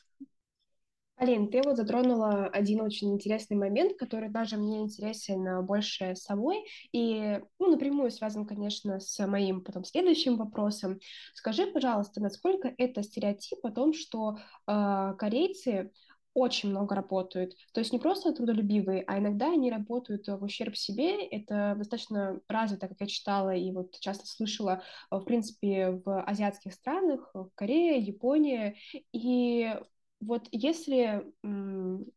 Алин, 1.16 1.50
ты 1.50 1.62
вот 1.64 1.78
затронула 1.78 2.48
один 2.48 2.82
очень 2.82 3.14
интересный 3.14 3.56
момент, 3.56 3.98
который 3.98 4.30
даже 4.30 4.58
мне 4.58 4.82
интересен 4.82 5.64
больше 5.66 6.16
самой 6.16 6.66
и 6.92 7.40
ну, 7.60 7.72
напрямую 7.72 8.12
связан, 8.12 8.46
конечно, 8.46 9.00
с 9.00 9.26
моим 9.26 9.64
потом 9.64 9.86
следующим 9.86 10.38
вопросом. 10.38 11.00
Скажи, 11.34 11.68
пожалуйста, 11.68 12.20
насколько 12.20 12.74
это 12.78 13.04
стереотип 13.04 13.60
о 13.64 13.72
том, 13.72 13.94
что 13.94 14.38
э, 14.68 15.14
корейцы 15.18 15.92
очень 16.34 16.70
много 16.70 16.96
работают. 16.96 17.54
То 17.74 17.80
есть 17.80 17.94
не 17.94 18.00
просто 18.00 18.34
трудолюбивые, 18.34 19.04
а 19.06 19.20
иногда 19.20 19.52
они 19.52 19.72
работают 19.72 20.28
в 20.28 20.44
ущерб 20.44 20.76
себе. 20.76 21.26
Это 21.28 21.76
достаточно 21.78 22.42
развито, 22.48 22.88
как 22.88 22.98
я 23.00 23.08
читала 23.08 23.54
и 23.56 23.72
вот 23.72 24.00
часто 24.00 24.26
слышала, 24.26 24.82
в 25.12 25.22
принципе, 25.22 26.02
в 26.04 26.24
азиатских 26.24 26.74
странах, 26.74 27.30
в 27.36 27.52
Корее, 27.54 28.00
Японии. 28.00 28.76
И 29.12 29.76
вот 30.24 30.48
если 30.52 31.24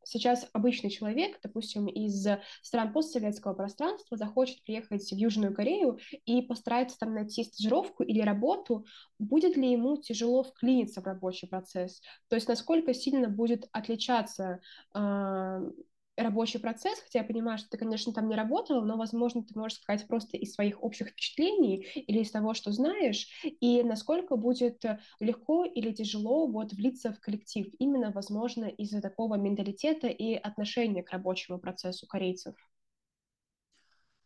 сейчас 0.04 0.48
обычный 0.52 0.90
человек, 0.90 1.38
допустим, 1.42 1.86
из 1.86 2.26
стран 2.62 2.92
постсоветского 2.92 3.54
пространства 3.54 4.16
захочет 4.16 4.62
приехать 4.64 5.02
в 5.02 5.14
Южную 5.14 5.54
Корею 5.54 5.98
и 6.24 6.42
постарается 6.42 6.98
там 6.98 7.14
найти 7.14 7.44
стажировку 7.44 8.02
или 8.02 8.20
работу, 8.20 8.86
будет 9.18 9.56
ли 9.56 9.72
ему 9.72 9.96
тяжело 9.96 10.42
вклиниться 10.42 11.00
в 11.00 11.06
рабочий 11.06 11.46
процесс? 11.48 12.00
То 12.28 12.36
есть 12.36 12.48
насколько 12.48 12.94
сильно 12.94 13.28
будет 13.28 13.68
отличаться 13.72 14.60
а, 14.94 15.60
рабочий 16.16 16.58
процесс, 16.58 16.98
хотя 17.00 17.20
я 17.20 17.24
понимаю, 17.24 17.58
что 17.58 17.68
ты, 17.70 17.78
конечно, 17.78 18.12
там 18.12 18.28
не 18.28 18.34
работала, 18.34 18.84
но, 18.84 18.96
возможно, 18.96 19.42
ты 19.42 19.58
можешь 19.58 19.78
сказать 19.78 20.06
просто 20.06 20.36
из 20.36 20.54
своих 20.54 20.82
общих 20.82 21.08
впечатлений 21.10 21.86
или 21.94 22.20
из 22.20 22.30
того, 22.30 22.54
что 22.54 22.72
знаешь, 22.72 23.28
и 23.60 23.82
насколько 23.82 24.36
будет 24.36 24.82
легко 25.20 25.64
или 25.64 25.92
тяжело 25.92 26.46
вот 26.46 26.72
влиться 26.72 27.12
в 27.12 27.20
коллектив, 27.20 27.66
именно, 27.78 28.10
возможно, 28.10 28.64
из-за 28.66 29.00
такого 29.00 29.34
менталитета 29.36 30.08
и 30.08 30.34
отношения 30.34 31.02
к 31.02 31.10
рабочему 31.10 31.58
процессу 31.58 32.06
корейцев. 32.06 32.54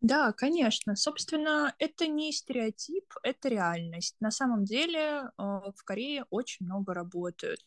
Да, 0.00 0.32
конечно. 0.32 0.96
Собственно, 0.96 1.74
это 1.78 2.06
не 2.06 2.32
стереотип, 2.32 3.04
это 3.22 3.48
реальность. 3.48 4.16
На 4.20 4.30
самом 4.30 4.64
деле 4.64 5.00
э, 5.00 5.22
в 5.36 5.84
Корее 5.84 6.24
очень 6.30 6.64
много 6.66 6.94
работают. 6.94 7.60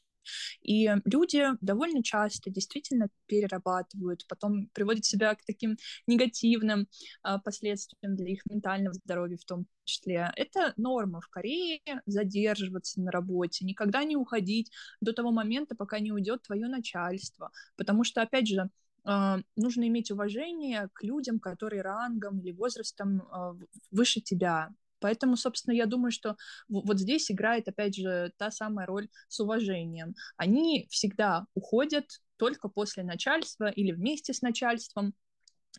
И 0.62 0.90
люди 1.06 1.46
довольно 1.62 2.04
часто 2.04 2.50
действительно 2.50 3.10
перерабатывают, 3.28 4.26
потом 4.28 4.68
приводят 4.74 5.06
себя 5.06 5.36
к 5.36 5.44
таким 5.46 5.78
негативным 6.08 6.88
а, 7.22 7.40
последствиям 7.40 8.16
для 8.16 8.32
их 8.32 8.46
ментального 8.46 8.94
здоровья 8.94 9.38
в 9.38 9.46
том 9.46 9.66
числе. 9.84 10.32
Это 10.36 10.74
норма 10.78 11.22
в 11.22 11.28
Корее 11.30 11.82
задерживаться 12.06 13.02
на 13.02 13.12
работе, 13.12 13.66
никогда 13.66 14.04
не 14.04 14.16
уходить 14.16 14.72
до 15.02 15.14
того 15.14 15.32
момента, 15.32 15.76
пока 15.76 16.00
не 16.00 16.12
уйдет 16.12 16.44
твое 16.44 16.68
начальство. 16.68 17.52
Потому 17.76 18.04
что, 18.04 18.22
опять 18.22 18.48
же, 18.48 18.70
а, 19.06 19.40
нужно 19.56 19.88
иметь 19.88 20.12
уважение 20.12 20.90
к 20.94 21.04
людям, 21.04 21.40
которые 21.40 21.82
рангом 21.82 22.40
или 22.40 22.52
возрастом 22.52 23.24
а, 23.30 23.56
выше 23.92 24.22
тебя. 24.22 24.70
Поэтому, 25.04 25.36
собственно, 25.36 25.76
я 25.76 25.86
думаю, 25.86 26.12
что 26.14 26.38
вот 26.70 26.98
здесь 26.98 27.30
играет, 27.30 27.68
опять 27.68 27.94
же, 27.94 28.32
та 28.38 28.52
самая 28.52 28.88
роль 28.88 29.10
с 29.28 29.38
уважением. 29.42 30.16
Они 30.38 30.88
всегда 30.90 31.46
уходят 31.56 32.06
только 32.38 32.70
после 32.70 33.04
начальства 33.04 33.70
или 33.70 33.92
вместе 33.92 34.34
с 34.34 34.42
начальством, 34.42 35.14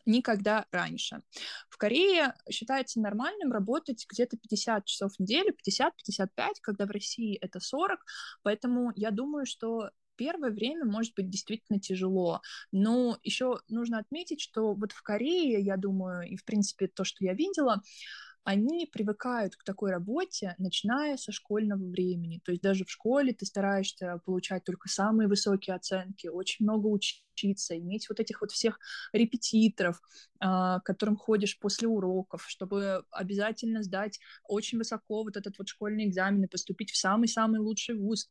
никогда 0.04 0.66
раньше. 0.72 1.22
В 1.70 1.78
Корее 1.78 2.34
считается 2.50 3.00
нормальным 3.00 3.50
работать 3.50 4.04
где-то 4.06 4.36
50 4.36 4.84
часов 4.84 5.12
в 5.14 5.20
неделю, 5.20 5.54
50-55, 5.54 6.60
когда 6.60 6.84
в 6.84 6.90
России 6.90 7.38
это 7.40 7.60
40, 7.60 7.98
поэтому 8.42 8.92
я 8.94 9.10
думаю, 9.10 9.46
что 9.46 9.88
первое 10.16 10.50
время 10.50 10.84
может 10.84 11.14
быть 11.14 11.30
действительно 11.30 11.80
тяжело. 11.80 12.42
Но 12.72 13.18
еще 13.22 13.60
нужно 13.68 13.98
отметить, 13.98 14.42
что 14.42 14.74
вот 14.74 14.92
в 14.92 15.02
Корее, 15.02 15.60
я 15.60 15.78
думаю, 15.78 16.28
и 16.28 16.36
в 16.36 16.44
принципе 16.44 16.88
то, 16.88 17.04
что 17.04 17.24
я 17.24 17.32
видела, 17.32 17.80
они 18.44 18.86
привыкают 18.86 19.56
к 19.56 19.64
такой 19.64 19.90
работе, 19.90 20.54
начиная 20.58 21.16
со 21.16 21.32
школьного 21.32 21.82
времени. 21.82 22.40
То 22.44 22.52
есть 22.52 22.62
даже 22.62 22.84
в 22.84 22.90
школе 22.90 23.32
ты 23.32 23.46
стараешься 23.46 24.20
получать 24.24 24.64
только 24.64 24.88
самые 24.88 25.28
высокие 25.28 25.74
оценки, 25.74 26.26
очень 26.26 26.64
много 26.64 26.86
учиться, 26.86 27.76
иметь 27.78 28.08
вот 28.08 28.20
этих 28.20 28.42
вот 28.42 28.52
всех 28.52 28.78
репетиторов, 29.12 30.00
к 30.38 30.82
которым 30.84 31.16
ходишь 31.16 31.58
после 31.58 31.88
уроков, 31.88 32.44
чтобы 32.46 33.04
обязательно 33.10 33.82
сдать 33.82 34.20
очень 34.46 34.78
высоко 34.78 35.24
вот 35.24 35.36
этот 35.36 35.58
вот 35.58 35.68
школьный 35.68 36.06
экзамен 36.06 36.44
и 36.44 36.48
поступить 36.48 36.90
в 36.90 36.96
самый-самый 36.96 37.60
лучший 37.60 37.96
вуз, 37.96 38.30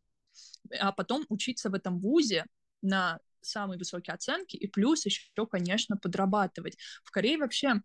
а 0.79 0.91
потом 0.91 1.25
учиться 1.29 1.69
в 1.69 1.73
этом 1.73 1.99
вузе 1.99 2.45
на 2.81 3.19
самые 3.41 3.77
высокие 3.77 4.13
оценки 4.13 4.55
и 4.55 4.67
плюс 4.67 5.05
еще, 5.05 5.45
конечно, 5.47 5.97
подрабатывать. 5.97 6.77
В 7.03 7.11
Корее 7.11 7.37
вообще 7.37 7.81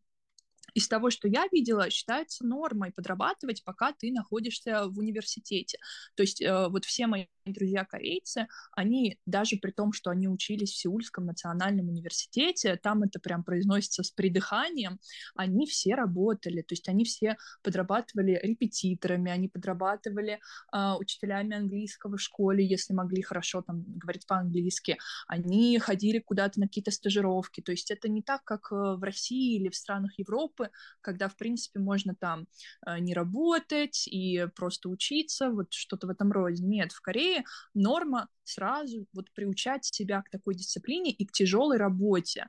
из 0.75 0.89
того, 0.89 1.11
что 1.11 1.29
я 1.29 1.47
видела, 1.53 1.91
считается 1.91 2.47
нормой 2.47 2.93
подрабатывать, 2.93 3.65
пока 3.65 3.93
ты 3.93 4.13
находишься 4.13 4.89
в 4.89 4.99
университете. 4.99 5.79
То 6.15 6.23
есть 6.23 6.41
э, 6.41 6.69
вот 6.69 6.85
все 6.85 7.07
мои 7.07 7.27
друзья 7.47 7.85
корейцы, 7.85 8.47
они 8.73 9.19
даже 9.27 9.57
при 9.57 9.71
том, 9.71 9.93
что 9.93 10.11
они 10.11 10.29
учились 10.29 10.73
в 10.73 10.77
Сеульском 10.77 11.27
национальном 11.27 11.89
университете, 11.89 12.77
там 12.77 13.03
это 13.03 13.19
прям 13.21 13.45
произносится 13.45 14.03
с 14.03 14.11
придыханием, 14.11 14.99
они 15.35 15.67
все 15.67 15.95
работали, 15.95 16.63
то 16.63 16.75
есть 16.75 16.89
они 16.89 17.05
все 17.05 17.37
подрабатывали 17.63 18.39
репетиторами, 18.43 19.31
они 19.31 19.49
подрабатывали 19.49 20.41
э, 20.73 20.95
учителями 20.99 21.57
английского 21.57 22.17
в 22.17 22.23
школе, 22.23 22.67
если 22.67 22.93
могли 22.93 23.23
хорошо 23.23 23.63
там 23.63 23.85
говорить 23.87 24.27
по-английски, 24.27 24.99
они 25.27 25.79
ходили 25.79 26.19
куда-то 26.19 26.61
на 26.61 26.67
какие-то 26.67 26.91
стажировки, 26.91 27.61
то 27.61 27.73
есть 27.73 27.91
это 27.91 28.09
не 28.09 28.23
так, 28.23 28.45
как 28.45 28.71
э, 28.73 28.75
в 28.75 29.03
России 29.03 29.57
или 29.57 29.69
в 29.69 29.77
странах 29.77 30.19
Европы, 30.19 30.58
когда, 31.01 31.29
в 31.29 31.37
принципе, 31.37 31.81
можно 31.81 32.15
там 32.15 32.47
э, 32.87 32.99
не 32.99 33.15
работать 33.15 34.07
и 34.07 34.47
просто 34.55 34.89
учиться, 34.89 35.51
вот 35.51 35.73
что-то 35.73 36.07
в 36.07 36.11
этом 36.11 36.33
роде. 36.33 36.63
Нет, 36.63 36.93
в 36.93 37.01
Корее 37.01 37.45
норма 37.75 38.29
сразу 38.45 39.07
вот 39.13 39.31
приучать 39.33 39.85
себя 39.85 40.23
к 40.23 40.31
такой 40.31 40.55
дисциплине 40.55 41.11
и 41.11 41.27
к 41.27 41.33
тяжелой 41.33 41.79
работе. 41.79 42.49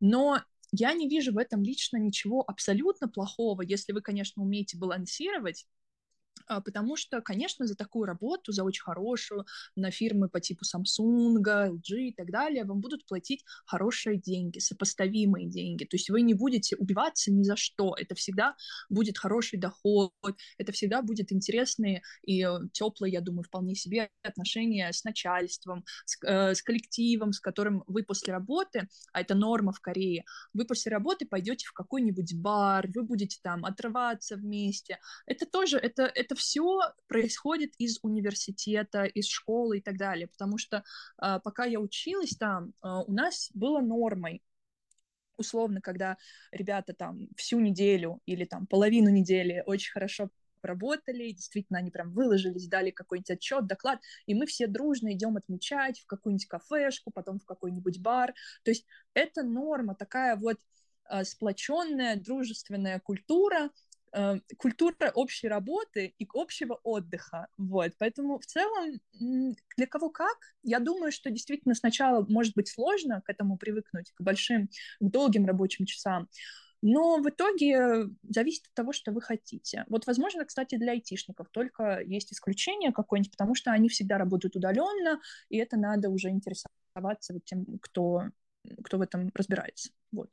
Но 0.00 0.42
я 0.72 0.92
не 0.92 1.08
вижу 1.08 1.32
в 1.32 1.38
этом 1.38 1.62
лично 1.62 1.96
ничего 1.96 2.44
абсолютно 2.46 3.08
плохого, 3.08 3.62
если 3.62 3.92
вы, 3.92 4.02
конечно, 4.02 4.42
умеете 4.42 4.76
балансировать 4.76 5.66
потому 6.64 6.96
что, 6.96 7.20
конечно, 7.20 7.66
за 7.66 7.76
такую 7.76 8.04
работу, 8.04 8.52
за 8.52 8.64
очень 8.64 8.82
хорошую, 8.82 9.44
на 9.76 9.90
фирмы 9.90 10.28
по 10.28 10.40
типу 10.40 10.64
Samsung, 10.64 11.42
LG 11.42 12.08
и 12.08 12.14
так 12.14 12.30
далее, 12.30 12.64
вам 12.64 12.80
будут 12.80 13.06
платить 13.06 13.44
хорошие 13.66 14.18
деньги, 14.18 14.58
сопоставимые 14.58 15.48
деньги. 15.48 15.84
То 15.84 15.96
есть 15.96 16.10
вы 16.10 16.22
не 16.22 16.34
будете 16.34 16.76
убиваться 16.76 17.32
ни 17.32 17.42
за 17.42 17.56
что. 17.56 17.94
Это 17.96 18.14
всегда 18.14 18.56
будет 18.88 19.18
хороший 19.18 19.58
доход, 19.58 20.12
это 20.58 20.72
всегда 20.72 21.02
будет 21.02 21.32
интересные 21.32 22.02
и 22.22 22.44
э, 22.44 22.58
теплые, 22.72 23.12
я 23.12 23.20
думаю, 23.20 23.44
вполне 23.44 23.74
себе 23.74 24.10
отношения 24.22 24.92
с 24.92 25.04
начальством, 25.04 25.84
с, 26.04 26.18
э, 26.24 26.54
с 26.54 26.62
коллективом, 26.62 27.32
с 27.32 27.40
которым 27.40 27.84
вы 27.86 28.02
после 28.02 28.32
работы, 28.32 28.88
а 29.12 29.20
это 29.20 29.34
норма 29.34 29.72
в 29.72 29.80
Корее, 29.80 30.24
вы 30.52 30.64
после 30.64 30.92
работы 30.92 31.26
пойдете 31.26 31.66
в 31.66 31.72
какой-нибудь 31.72 32.34
бар, 32.36 32.88
вы 32.94 33.02
будете 33.02 33.38
там 33.42 33.64
отрываться 33.64 34.36
вместе. 34.36 34.98
Это 35.26 35.46
тоже, 35.46 35.78
это, 35.78 36.02
это 36.02 36.34
все 36.38 36.80
происходит 37.06 37.74
из 37.78 37.98
университета, 38.02 39.04
из 39.04 39.26
школы 39.26 39.78
и 39.78 39.80
так 39.82 39.98
далее, 39.98 40.28
потому 40.28 40.56
что 40.56 40.84
э, 41.22 41.40
пока 41.44 41.64
я 41.64 41.80
училась 41.80 42.36
там, 42.36 42.72
э, 42.82 42.88
у 43.06 43.12
нас 43.12 43.50
было 43.54 43.80
нормой 43.80 44.42
условно, 45.36 45.80
когда 45.80 46.16
ребята 46.50 46.92
там 46.94 47.28
всю 47.36 47.60
неделю 47.60 48.20
или 48.26 48.44
там 48.44 48.66
половину 48.66 49.08
недели 49.08 49.62
очень 49.66 49.92
хорошо 49.92 50.30
поработали, 50.60 51.30
действительно, 51.30 51.78
они 51.78 51.90
прям 51.90 52.12
выложились, 52.12 52.66
дали 52.66 52.90
какой-нибудь 52.90 53.30
отчет, 53.30 53.66
доклад, 53.66 54.00
и 54.26 54.34
мы 54.34 54.46
все 54.46 54.66
дружно 54.66 55.12
идем 55.12 55.36
отмечать 55.36 56.00
в 56.00 56.06
какую-нибудь 56.06 56.46
кафешку, 56.46 57.12
потом 57.12 57.38
в 57.38 57.44
какой-нибудь 57.44 58.00
бар. 58.00 58.34
То 58.64 58.72
есть 58.72 58.84
это 59.14 59.44
норма, 59.44 59.94
такая 59.94 60.36
вот 60.36 60.58
э, 61.08 61.24
сплоченная, 61.24 62.16
дружественная 62.16 62.98
культура, 63.00 63.70
культура 64.56 65.10
общей 65.14 65.48
работы 65.48 66.14
и 66.18 66.28
общего 66.34 66.80
отдыха, 66.82 67.48
вот, 67.56 67.92
поэтому 67.98 68.38
в 68.38 68.46
целом 68.46 69.00
для 69.12 69.86
кого 69.86 70.10
как, 70.10 70.36
я 70.62 70.78
думаю, 70.78 71.12
что 71.12 71.30
действительно 71.30 71.74
сначала 71.74 72.24
может 72.28 72.54
быть 72.54 72.68
сложно 72.68 73.20
к 73.20 73.30
этому 73.30 73.56
привыкнуть, 73.56 74.12
к 74.12 74.20
большим, 74.22 74.68
к 75.00 75.10
долгим 75.10 75.46
рабочим 75.46 75.84
часам, 75.84 76.28
но 76.80 77.16
в 77.18 77.28
итоге 77.28 78.08
зависит 78.22 78.66
от 78.66 78.74
того, 78.74 78.92
что 78.92 79.10
вы 79.10 79.20
хотите. 79.20 79.84
Вот, 79.88 80.06
возможно, 80.06 80.44
кстати, 80.44 80.76
для 80.76 80.92
айтишников 80.92 81.48
только 81.50 82.00
есть 82.00 82.32
исключение 82.32 82.92
какое-нибудь, 82.92 83.32
потому 83.32 83.54
что 83.54 83.72
они 83.72 83.88
всегда 83.88 84.16
работают 84.16 84.54
удаленно, 84.54 85.20
и 85.48 85.58
это 85.58 85.76
надо 85.76 86.08
уже 86.08 86.28
интересоваться 86.28 87.32
вот 87.32 87.44
тем, 87.44 87.64
кто, 87.82 88.24
кто 88.84 88.98
в 88.98 89.00
этом 89.00 89.30
разбирается. 89.34 89.90
Вот. 90.12 90.30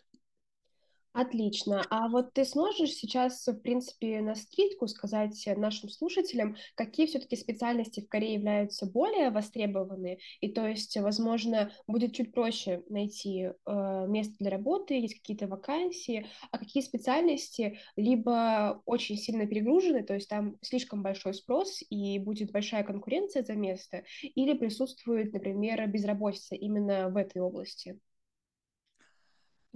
Отлично. 1.18 1.82
А 1.90 2.10
вот 2.10 2.34
ты 2.34 2.44
сможешь 2.44 2.92
сейчас, 2.92 3.48
в 3.48 3.54
принципе, 3.62 4.20
на 4.20 4.36
скидку 4.36 4.86
сказать 4.90 5.48
нашим 5.56 5.88
слушателям, 5.88 6.58
какие 6.76 7.06
все-таки 7.06 7.38
специальности 7.38 8.02
в 8.02 8.10
Корее 8.10 8.34
являются 8.34 8.86
более 8.86 9.30
востребованы, 9.30 10.20
и 10.42 10.50
то 10.52 10.68
есть, 10.68 10.98
возможно, 10.98 11.72
будет 11.88 12.14
чуть 12.14 12.34
проще 12.34 12.84
найти 12.90 13.44
э, 13.66 14.06
место 14.10 14.36
для 14.40 14.52
работы, 14.52 14.96
есть 14.96 15.16
какие-то 15.16 15.48
вакансии, 15.48 16.28
а 16.52 16.58
какие 16.58 16.84
специальности 16.84 17.80
либо 17.96 18.82
очень 18.86 19.16
сильно 19.16 19.48
перегружены, 19.48 20.04
то 20.04 20.16
есть 20.16 20.28
там 20.28 20.58
слишком 20.62 21.02
большой 21.02 21.34
спрос 21.34 21.82
и 21.90 22.20
будет 22.20 22.52
большая 22.52 22.84
конкуренция 22.84 23.42
за 23.46 23.54
место, 23.54 24.04
или 24.22 24.52
присутствует, 24.52 25.32
например, 25.32 25.88
безработица 25.88 26.56
именно 26.56 27.08
в 27.08 27.16
этой 27.16 27.42
области. 27.42 28.02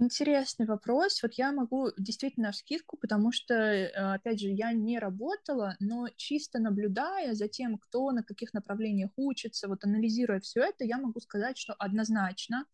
Интересный 0.02 0.64
вопрос. 0.64 1.22
Вот 1.22 1.34
я 1.34 1.52
могу 1.52 1.90
действительно 1.98 2.54
скидку, 2.54 2.96
потому 2.96 3.32
что, 3.32 3.52
э, 3.52 3.90
опять 4.14 4.40
же, 4.40 4.48
я 4.48 4.72
не 4.72 4.98
работала, 4.98 5.76
но 5.78 6.08
чисто 6.16 6.58
наблюдая 6.58 7.34
за 7.34 7.48
тем, 7.48 7.76
кто 7.76 8.10
на 8.10 8.22
каких 8.22 8.54
направлениях 8.54 9.10
учится, 9.16 9.68
вот 9.68 9.84
анализируя 9.84 10.40
все 10.40 10.62
это, 10.62 10.84
я 10.86 10.96
могу 10.96 11.20
сказать, 11.20 11.58
что 11.58 11.74
однозначно 11.74 12.64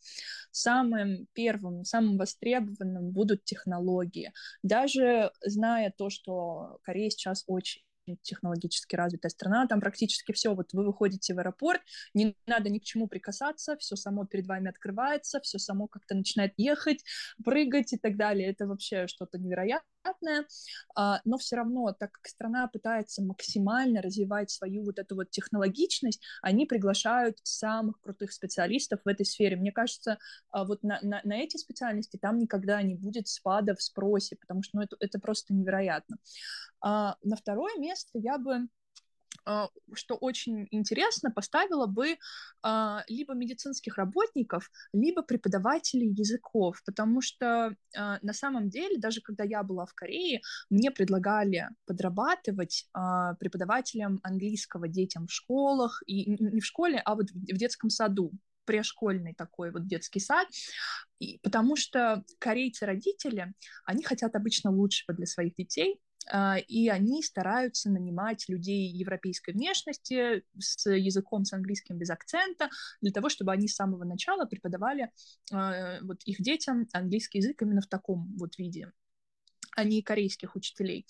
самым 0.53 1.27
первым, 1.33 1.85
самым 1.85 2.17
востребованным 2.17 3.11
будут 3.11 3.43
технологии. 3.43 4.33
Даже 4.63 5.33
зная 5.45 5.93
то, 5.99 6.11
что 6.11 6.79
Корея 6.85 7.11
сейчас 7.11 7.43
очень 7.49 7.83
технологически 8.23 8.97
развитая 8.97 9.31
страна, 9.31 9.67
там 9.67 9.81
практически 9.81 10.33
все, 10.33 10.55
вот 10.55 10.73
вы 10.73 10.87
выходите 10.87 11.35
в 11.35 11.39
аэропорт, 11.39 11.81
не 12.15 12.37
надо 12.47 12.71
ни 12.71 12.79
к 12.79 12.85
чему 12.85 13.09
прикасаться, 13.09 13.77
все 13.79 13.97
само 13.97 14.25
перед 14.27 14.47
вами 14.47 14.69
открывается, 14.69 15.41
все 15.41 15.59
само 15.59 15.89
как-то 15.89 16.15
начинает 16.15 16.53
ехать, 16.57 17.05
прыгать 17.45 17.93
и 17.93 17.99
так 17.99 18.17
далее, 18.17 18.51
это 18.51 18.67
вообще 18.67 19.07
что-то 19.07 19.39
невероятное, 19.39 19.85
а, 20.95 21.21
но 21.25 21.39
все 21.39 21.57
равно, 21.57 21.93
так 21.93 22.13
как 22.13 22.27
страна 22.27 22.67
пытается 22.69 23.23
максимально 23.23 24.03
развивать 24.03 24.51
свою 24.51 24.85
вот 24.85 24.99
эту 24.99 25.17
вот 25.17 25.31
технологичность, 25.31 26.21
они 26.43 26.67
приглашают 26.67 27.39
самых 27.43 28.01
крутых 28.01 28.33
специалистов 28.33 29.01
в 29.05 29.09
этой 29.09 29.27
сфере. 29.27 29.57
Мне 29.57 29.73
кажется, 29.73 30.19
а, 30.51 30.65
вот 30.65 30.83
на, 30.83 30.99
на, 31.03 31.21
на 31.25 31.39
эти 31.39 31.57
специальности 31.57 32.17
там 32.17 32.39
никогда 32.39 32.83
не 32.83 32.95
будет 32.95 33.29
спада 33.29 33.75
в 33.75 33.83
спросе, 33.83 34.37
потому 34.37 34.63
что 34.63 34.79
ну, 34.79 34.83
это, 34.83 34.97
это 35.01 35.19
просто 35.19 35.55
невероятно. 35.55 36.19
А, 36.81 37.17
на 37.23 37.37
второе 37.37 37.77
место 37.79 38.11
я 38.15 38.39
бы 38.39 38.69
что 39.95 40.17
очень 40.17 40.67
интересно, 40.71 41.31
поставила 41.31 41.87
бы 41.87 42.17
а, 42.63 43.05
либо 43.09 43.35
медицинских 43.35 43.97
работников, 43.97 44.71
либо 44.93 45.23
преподавателей 45.23 46.09
языков, 46.09 46.83
потому 46.85 47.21
что 47.21 47.77
а, 47.97 48.19
на 48.23 48.33
самом 48.33 48.69
деле, 48.69 48.99
даже 48.99 49.21
когда 49.21 49.45
я 49.45 49.63
была 49.63 49.87
в 49.87 49.95
Корее, 49.95 50.41
мне 50.71 50.91
предлагали 50.91 51.69
подрабатывать 51.87 52.89
преподавателем 53.39 54.21
английского 54.23 54.89
детям 54.89 55.27
в 55.27 55.33
школах, 55.33 56.03
и 56.07 56.31
не 56.31 56.61
в 56.61 56.67
школе, 56.67 57.01
а 57.05 57.15
вот 57.15 57.31
в 57.31 57.57
детском 57.57 57.91
саду 57.91 58.33
прешкольный 58.67 59.33
такой 59.35 59.71
вот 59.71 59.87
детский 59.87 60.21
сад, 60.21 60.49
и, 61.19 61.39
потому 61.43 61.77
что 61.77 62.25
корейцы-родители, 62.39 63.55
они 63.85 64.03
хотят 64.03 64.35
обычно 64.35 64.71
лучшего 64.71 65.17
для 65.17 65.27
своих 65.27 65.55
детей, 65.55 65.99
а, 65.99 66.06
и 66.69 66.89
они 66.89 67.23
стараются 67.23 67.91
нанимать 67.91 68.49
людей 68.49 68.89
европейской 68.89 69.53
внешности 69.53 70.43
с 70.59 70.91
языком, 70.91 71.45
с 71.45 71.53
английским 71.53 71.99
без 71.99 72.11
акцента, 72.11 72.69
для 73.01 73.13
того, 73.13 73.29
чтобы 73.29 73.53
они 73.53 73.69
с 73.69 73.75
самого 73.77 74.05
начала 74.05 74.45
преподавали 74.45 75.11
а, 75.53 76.01
вот 76.03 76.23
их 76.25 76.41
детям 76.41 76.87
английский 76.93 77.39
язык 77.39 77.63
именно 77.63 77.81
в 77.81 77.87
таком 77.87 78.35
вот 78.37 78.59
виде 78.59 78.93
а 79.77 79.85
не 79.85 80.03
корейских 80.03 80.57
учителей. 80.57 81.07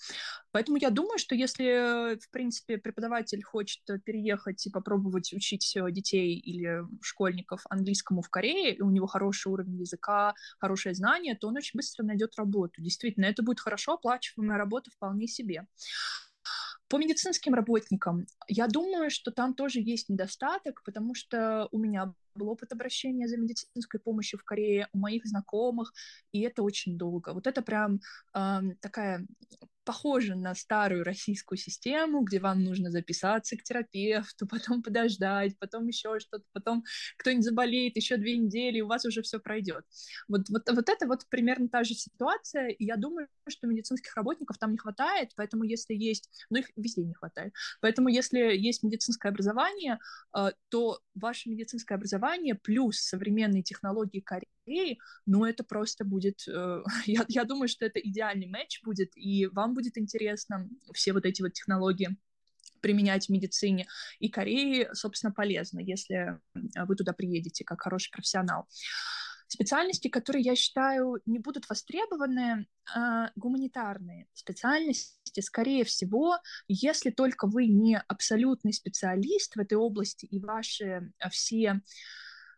Поэтому 0.51 0.77
я 0.77 0.89
думаю, 0.89 1.17
что 1.17 1.33
если, 1.35 2.19
в 2.19 2.29
принципе, 2.29 2.77
преподаватель 2.77 3.41
хочет 3.41 3.81
переехать 4.03 4.67
и 4.67 4.69
попробовать 4.69 5.33
учить 5.33 5.75
детей 5.91 6.35
или 6.37 6.83
школьников 7.01 7.61
английскому 7.69 8.21
в 8.21 8.29
Корее, 8.29 8.75
и 8.75 8.81
у 8.81 8.91
него 8.91 9.07
хороший 9.07 9.51
уровень 9.51 9.79
языка, 9.79 10.35
хорошее 10.59 10.93
знание, 10.93 11.35
то 11.35 11.47
он 11.47 11.55
очень 11.55 11.77
быстро 11.77 12.03
найдет 12.03 12.35
работу. 12.37 12.81
Действительно, 12.81 13.25
это 13.25 13.41
будет 13.41 13.61
хорошо 13.61 13.93
оплачиваемая 13.93 14.57
работа 14.57 14.91
вполне 14.91 15.27
себе. 15.27 15.65
По 16.89 16.97
медицинским 16.97 17.53
работникам, 17.53 18.27
я 18.47 18.67
думаю, 18.67 19.09
что 19.09 19.31
там 19.31 19.53
тоже 19.53 19.79
есть 19.81 20.07
недостаток, 20.07 20.83
потому 20.83 21.15
что 21.15 21.67
у 21.71 21.79
меня 21.79 22.13
был 22.37 22.49
опыт 22.49 22.71
обращения 22.73 23.27
за 23.27 23.37
медицинской 23.37 23.99
помощью 23.99 24.39
в 24.39 24.43
Корее 24.43 24.87
у 24.93 24.99
моих 24.99 25.25
знакомых, 25.25 25.93
и 26.31 26.41
это 26.41 26.63
очень 26.63 26.97
долго. 26.97 27.33
Вот 27.33 27.47
это 27.47 27.61
прям 27.61 27.99
э, 28.33 28.59
такая 28.81 29.25
похоже 29.87 30.35
на 30.35 30.53
старую 30.53 31.05
российскую 31.05 31.57
систему, 31.57 32.21
где 32.21 32.39
вам 32.39 32.61
нужно 32.61 32.91
записаться 32.91 33.55
к 33.55 33.63
терапевту, 33.63 34.45
потом 34.49 34.83
подождать, 34.83 35.57
потом 35.59 35.87
еще 35.87 36.19
что-то, 36.19 36.43
потом 36.51 36.83
кто-нибудь 37.17 37.45
заболеет, 37.45 37.95
еще 37.95 38.17
две 38.17 38.37
недели, 38.37 38.79
и 38.79 38.81
у 38.81 38.87
вас 38.87 39.05
уже 39.05 39.21
все 39.21 39.39
пройдет. 39.39 39.85
Вот, 40.27 40.49
вот, 40.49 40.69
вот 40.69 40.89
это 40.89 41.07
вот 41.07 41.25
примерно 41.29 41.69
та 41.69 41.85
же 41.85 41.93
ситуация, 41.93 42.67
и 42.67 42.83
я 42.83 42.97
думаю, 42.97 43.29
что 43.47 43.65
медицинских 43.65 44.13
работников 44.17 44.57
там 44.57 44.71
не 44.71 44.77
хватает, 44.77 45.31
поэтому 45.37 45.63
если 45.63 45.93
есть, 45.93 46.29
ну 46.49 46.59
их 46.59 46.65
везде 46.75 47.05
не 47.05 47.13
хватает, 47.13 47.53
поэтому 47.79 48.09
если 48.09 48.39
есть 48.39 48.83
медицинское 48.83 49.29
образование, 49.29 49.99
э, 50.37 50.51
то 50.67 50.99
ваше 51.15 51.49
медицинское 51.49 51.95
образование 51.95 52.55
плюс 52.55 52.99
современные 52.99 53.63
технологии 53.63 54.19
Кореи 54.19 54.56
Кореи, 54.67 54.99
ну, 55.25 55.45
это 55.45 55.63
просто 55.63 56.03
будет... 56.03 56.47
Э, 56.47 56.83
я, 57.05 57.25
я 57.27 57.43
думаю, 57.45 57.67
что 57.67 57.85
это 57.85 57.99
идеальный 57.99 58.47
матч 58.47 58.81
будет, 58.83 59.11
и 59.15 59.47
вам 59.47 59.73
будет 59.73 59.97
интересно 59.97 60.69
все 60.93 61.13
вот 61.13 61.25
эти 61.25 61.41
вот 61.41 61.53
технологии 61.53 62.17
применять 62.81 63.25
в 63.25 63.29
медицине. 63.29 63.87
И 64.19 64.29
Корее, 64.29 64.93
собственно, 64.93 65.33
полезно, 65.33 65.79
если 65.79 66.39
вы 66.53 66.95
туда 66.95 67.13
приедете 67.13 67.63
как 67.63 67.81
хороший 67.81 68.11
профессионал. 68.11 68.67
Специальности, 69.47 70.09
которые, 70.09 70.43
я 70.43 70.55
считаю, 70.55 71.21
не 71.25 71.39
будут 71.39 71.69
востребованы, 71.69 72.67
э, 72.93 72.99
гуманитарные 73.37 74.27
специальности, 74.33 75.39
скорее 75.39 75.85
всего, 75.85 76.37
если 76.67 77.09
только 77.11 77.47
вы 77.47 77.67
не 77.67 77.97
абсолютный 77.97 78.73
специалист 78.73 79.55
в 79.55 79.59
этой 79.59 79.75
области, 79.75 80.25
и 80.25 80.39
ваши 80.39 81.13
все 81.31 81.81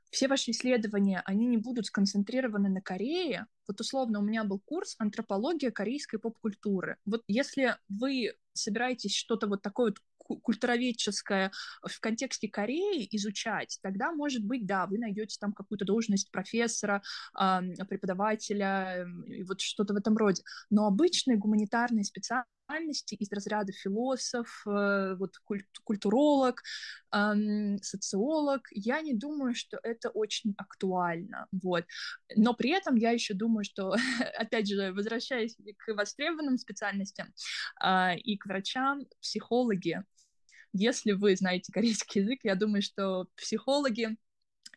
все 0.10 0.28
ваши 0.28 0.51
исследования, 0.51 1.22
они 1.26 1.45
не 1.45 1.57
будут 1.57 1.86
сконцентрированы 1.86 2.70
на 2.70 2.82
Корее. 2.82 3.45
Вот 3.68 3.80
условно 3.80 4.20
у 4.20 4.24
меня 4.24 4.43
был 4.43 4.60
курс 4.60 4.95
«Антропология 4.97 5.72
корейской 5.72 6.18
поп-культуры». 6.18 6.97
Вот 7.05 7.24
если 7.28 7.76
вы 7.88 8.34
собираетесь 8.53 9.16
что-то 9.16 9.47
вот 9.47 9.62
такое 9.62 9.91
вот 9.91 9.99
культуроведческое 10.41 11.51
в 11.82 11.99
контексте 11.99 12.47
Кореи 12.47 13.07
изучать, 13.12 13.80
тогда, 13.82 14.12
может 14.12 14.43
быть, 14.43 14.66
да, 14.66 14.86
вы 14.86 14.99
найдете 14.99 15.38
там 15.39 15.53
какую-то 15.53 15.86
должность 15.86 16.30
профессора, 16.32 17.01
преподавателя, 17.34 19.07
и 19.26 19.43
вот 19.43 19.62
что-то 19.62 19.93
в 19.93 19.97
этом 19.97 20.16
роде. 20.18 20.43
Но 20.70 20.86
обычные 20.86 21.38
гуманитарные 21.38 22.03
специальности 22.03 22.59
специальности 22.70 23.16
из 23.16 23.32
разряда 23.32 23.72
философ, 23.72 24.64
э, 24.68 25.16
вот 25.18 25.38
культ, 25.44 25.66
культуролог, 25.84 26.62
социолог. 27.82 28.62
Я 28.72 29.02
не 29.02 29.14
думаю, 29.14 29.56
что 29.56 29.80
это 29.82 30.10
очень 30.10 30.54
актуально, 30.58 31.48
вот. 31.52 31.86
Но 32.36 32.54
при 32.54 32.70
этом 32.70 32.96
я 32.96 33.12
еще 33.12 33.34
думаю, 33.34 33.64
что, 33.64 33.94
опять 34.38 34.68
же, 34.68 34.94
возвращаясь 34.94 35.56
к 35.78 35.94
востребованным 35.94 36.58
специальностям 36.58 37.34
э, 37.84 38.18
и 38.18 38.38
к 38.38 38.46
врачам, 38.46 39.06
психологи, 39.22 40.04
если 40.72 41.14
вы 41.14 41.36
знаете 41.36 41.74
корейский 41.74 42.22
язык, 42.22 42.40
я 42.44 42.56
думаю, 42.56 42.84
что 42.84 43.28
психологи 43.36 44.18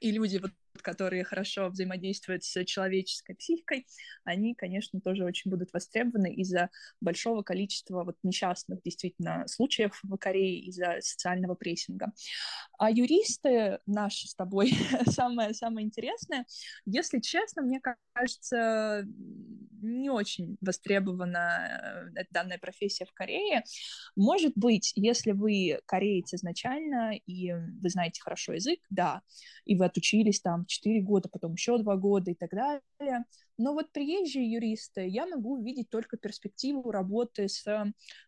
и 0.00 0.10
люди 0.10 0.38
вот 0.38 0.52
которые 0.80 1.24
хорошо 1.24 1.68
взаимодействуют 1.68 2.44
с 2.44 2.64
человеческой 2.64 3.34
психикой, 3.34 3.86
они, 4.24 4.54
конечно, 4.54 5.00
тоже 5.00 5.24
очень 5.24 5.50
будут 5.50 5.72
востребованы 5.72 6.32
из-за 6.34 6.70
большого 7.00 7.42
количества 7.42 8.04
вот 8.04 8.16
несчастных 8.22 8.82
действительно 8.82 9.46
случаев 9.46 9.98
в 10.02 10.16
Корее 10.16 10.60
из-за 10.60 10.96
социального 11.00 11.54
прессинга. 11.54 12.12
А 12.78 12.90
юристы 12.90 13.80
наши 13.86 14.28
с 14.28 14.34
тобой 14.34 14.72
самое-самое 15.06 15.86
интересное, 15.86 16.46
если 16.86 17.20
честно, 17.20 17.62
мне 17.62 17.80
кажется, 18.14 19.04
не 19.82 20.10
очень 20.10 20.56
востребована 20.60 22.10
э, 22.16 22.24
данная 22.30 22.58
профессия 22.58 23.04
в 23.04 23.12
Корее. 23.12 23.64
Может 24.16 24.52
быть, 24.54 24.92
если 24.94 25.32
вы 25.32 25.80
кореец 25.86 26.32
изначально, 26.34 27.14
и 27.26 27.52
вы 27.52 27.88
знаете 27.88 28.20
хорошо 28.22 28.52
язык, 28.52 28.80
да, 28.90 29.22
и 29.64 29.76
вы 29.76 29.84
отучились 29.84 30.40
там 30.40 30.61
4 30.66 31.00
года, 31.02 31.28
потом 31.28 31.52
еще 31.54 31.78
2 31.78 31.96
года 31.96 32.30
и 32.30 32.34
так 32.34 32.50
далее, 32.50 33.24
но 33.58 33.74
вот 33.74 33.92
приезжие 33.92 34.50
юристы, 34.50 35.06
я 35.06 35.26
могу 35.26 35.58
увидеть 35.60 35.90
только 35.90 36.16
перспективу 36.16 36.90
работы 36.90 37.48
с, 37.48 37.64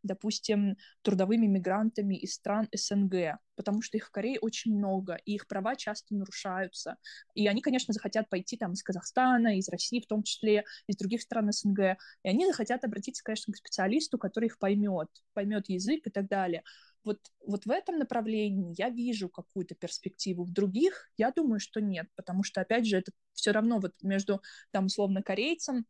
допустим, 0.03 0.77
трудовыми 1.03 1.47
мигрантами 1.47 2.15
из 2.15 2.35
стран 2.35 2.69
СНГ, 2.75 3.39
потому 3.57 3.83
что 3.83 3.97
их 3.97 4.07
в 4.07 4.11
Корее 4.11 4.39
очень 4.41 4.77
много, 4.77 5.19
и 5.25 5.35
их 5.35 5.47
права 5.49 5.77
часто 5.77 6.15
нарушаются. 6.15 6.99
И 7.35 7.47
они, 7.47 7.63
конечно, 7.63 7.93
захотят 7.95 8.29
пойти 8.29 8.57
там 8.57 8.73
из 8.73 8.83
Казахстана, 8.83 9.59
из 9.59 9.69
России 9.69 10.01
в 10.01 10.07
том 10.07 10.23
числе, 10.23 10.65
из 10.87 10.97
других 10.97 11.23
стран 11.23 11.51
СНГ, 11.51 11.97
и 12.23 12.29
они 12.29 12.47
захотят 12.47 12.85
обратиться, 12.85 13.25
конечно, 13.25 13.53
к 13.53 13.57
специалисту, 13.57 14.19
который 14.19 14.47
их 14.47 14.59
поймет, 14.59 15.09
поймет 15.33 15.69
язык 15.69 16.07
и 16.07 16.11
так 16.11 16.29
далее 16.29 16.63
вот, 17.05 17.19
вот 17.47 17.67
в 17.67 17.71
этом 17.71 17.99
направлении 17.99 18.75
я 18.77 18.89
вижу 18.89 19.29
какую-то 19.29 19.75
перспективу. 19.75 20.45
В 20.45 20.53
других 20.53 21.11
я 21.17 21.31
думаю, 21.31 21.61
что 21.61 21.81
нет, 21.81 22.09
потому 22.17 22.43
что, 22.43 22.61
опять 22.61 22.87
же, 22.87 22.97
это 22.97 23.13
все 23.35 23.53
равно 23.53 23.79
вот 23.79 23.93
между, 24.03 24.43
там, 24.71 24.87
условно, 24.87 25.23
корейцем, 25.23 25.87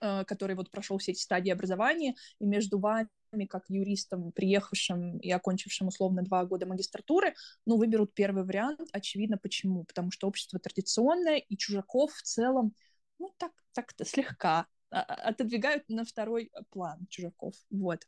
э, 0.00 0.24
который 0.24 0.54
вот 0.56 0.70
прошел 0.70 0.98
все 0.98 1.12
эти 1.12 1.20
стадии 1.20 1.50
образования, 1.50 2.14
и 2.38 2.46
между 2.46 2.78
вами 2.78 3.08
как 3.48 3.64
юристом, 3.68 4.30
приехавшим 4.32 5.18
и 5.18 5.30
окончившим 5.30 5.88
условно 5.88 6.22
два 6.22 6.44
года 6.44 6.66
магистратуры, 6.66 7.34
ну, 7.66 7.76
выберут 7.76 8.14
первый 8.14 8.44
вариант. 8.44 8.80
Очевидно, 8.92 9.38
почему. 9.38 9.84
Потому 9.84 10.12
что 10.12 10.28
общество 10.28 10.60
традиционное, 10.60 11.38
и 11.38 11.56
чужаков 11.56 12.12
в 12.12 12.22
целом, 12.22 12.74
ну, 13.18 13.34
так, 13.38 13.52
так-то 13.72 14.04
слегка 14.04 14.66
а, 14.90 15.00
а, 15.00 15.14
отодвигают 15.30 15.88
на 15.88 16.04
второй 16.04 16.52
план 16.70 17.06
чужаков. 17.08 17.54
Вот. 17.70 18.06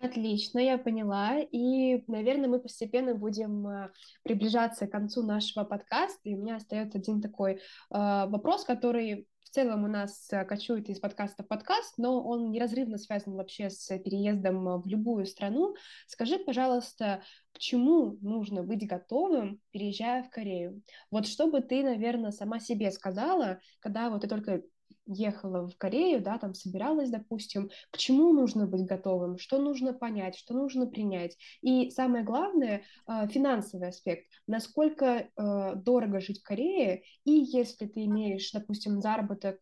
Отлично, 0.00 0.60
я 0.60 0.78
поняла. 0.78 1.40
И, 1.40 2.04
наверное, 2.06 2.48
мы 2.48 2.60
постепенно 2.60 3.16
будем 3.16 3.66
э, 3.66 3.90
приближаться 4.22 4.86
к 4.86 4.92
концу 4.92 5.24
нашего 5.24 5.64
подкаста. 5.64 6.20
И 6.22 6.36
у 6.36 6.38
меня 6.38 6.56
остается 6.56 6.98
один 6.98 7.20
такой 7.20 7.54
э, 7.54 7.58
вопрос, 7.90 8.64
который 8.64 9.26
в 9.40 9.50
целом 9.50 9.82
у 9.82 9.88
нас 9.88 10.28
э, 10.30 10.44
кочует 10.44 10.88
из 10.88 11.00
подкаста 11.00 11.42
в 11.42 11.48
подкаст, 11.48 11.94
но 11.98 12.22
он 12.22 12.52
неразрывно 12.52 12.96
связан 12.96 13.34
вообще 13.34 13.70
с 13.70 13.88
переездом 13.98 14.80
в 14.80 14.86
любую 14.86 15.26
страну. 15.26 15.74
Скажи, 16.06 16.38
пожалуйста, 16.38 17.24
к 17.52 17.58
чему 17.58 18.18
нужно 18.20 18.62
быть 18.62 18.86
готовым, 18.86 19.60
переезжая 19.72 20.22
в 20.22 20.30
Корею? 20.30 20.80
Вот 21.10 21.26
что 21.26 21.48
бы 21.48 21.60
ты, 21.60 21.82
наверное, 21.82 22.30
сама 22.30 22.60
себе 22.60 22.92
сказала, 22.92 23.58
когда 23.80 24.10
вот 24.10 24.20
ты 24.20 24.28
только 24.28 24.62
ехала 25.06 25.66
в 25.66 25.76
Корею, 25.76 26.20
да, 26.20 26.38
там 26.38 26.54
собиралась, 26.54 27.10
допустим, 27.10 27.70
к 27.90 27.96
чему 27.96 28.32
нужно 28.32 28.66
быть 28.66 28.84
готовым, 28.84 29.38
что 29.38 29.58
нужно 29.58 29.92
понять, 29.92 30.36
что 30.36 30.54
нужно 30.54 30.86
принять. 30.86 31.36
И 31.62 31.90
самое 31.90 32.24
главное, 32.24 32.82
а, 33.06 33.26
финансовый 33.26 33.88
аспект. 33.88 34.26
Насколько 34.46 35.28
а, 35.36 35.74
дорого 35.74 36.20
жить 36.20 36.40
в 36.40 36.42
Корее, 36.42 37.02
и 37.24 37.32
если 37.32 37.86
ты 37.86 38.04
имеешь, 38.04 38.50
допустим, 38.52 39.00
заработок 39.00 39.58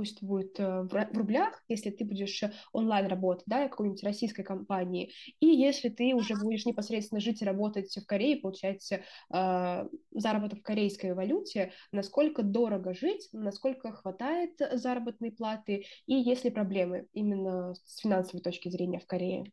пусть 0.00 0.22
будет 0.22 0.58
э, 0.58 0.82
в 0.84 1.14
рублях, 1.14 1.62
если 1.68 1.90
ты 1.90 2.06
будешь 2.06 2.42
онлайн 2.72 3.06
работать, 3.06 3.44
да, 3.46 3.68
какой-нибудь 3.68 4.02
российской 4.02 4.42
компании, 4.42 5.12
и 5.40 5.46
если 5.46 5.90
ты 5.90 6.14
уже 6.14 6.36
будешь 6.36 6.64
непосредственно 6.64 7.20
жить 7.20 7.42
и 7.42 7.44
работать 7.44 7.94
в 7.94 8.06
Корее, 8.06 8.38
получать 8.38 8.90
э, 8.90 9.88
заработок 10.10 10.60
в 10.60 10.62
корейской 10.62 11.12
валюте, 11.12 11.72
насколько 11.92 12.42
дорого 12.42 12.94
жить, 12.94 13.28
насколько 13.32 13.92
хватает 13.92 14.52
заработной 14.72 15.32
платы, 15.32 15.84
и 16.06 16.14
есть 16.14 16.44
ли 16.44 16.50
проблемы 16.50 17.06
именно 17.12 17.74
с 17.84 17.98
финансовой 17.98 18.42
точки 18.42 18.70
зрения 18.70 19.00
в 19.00 19.06
Корее? 19.06 19.52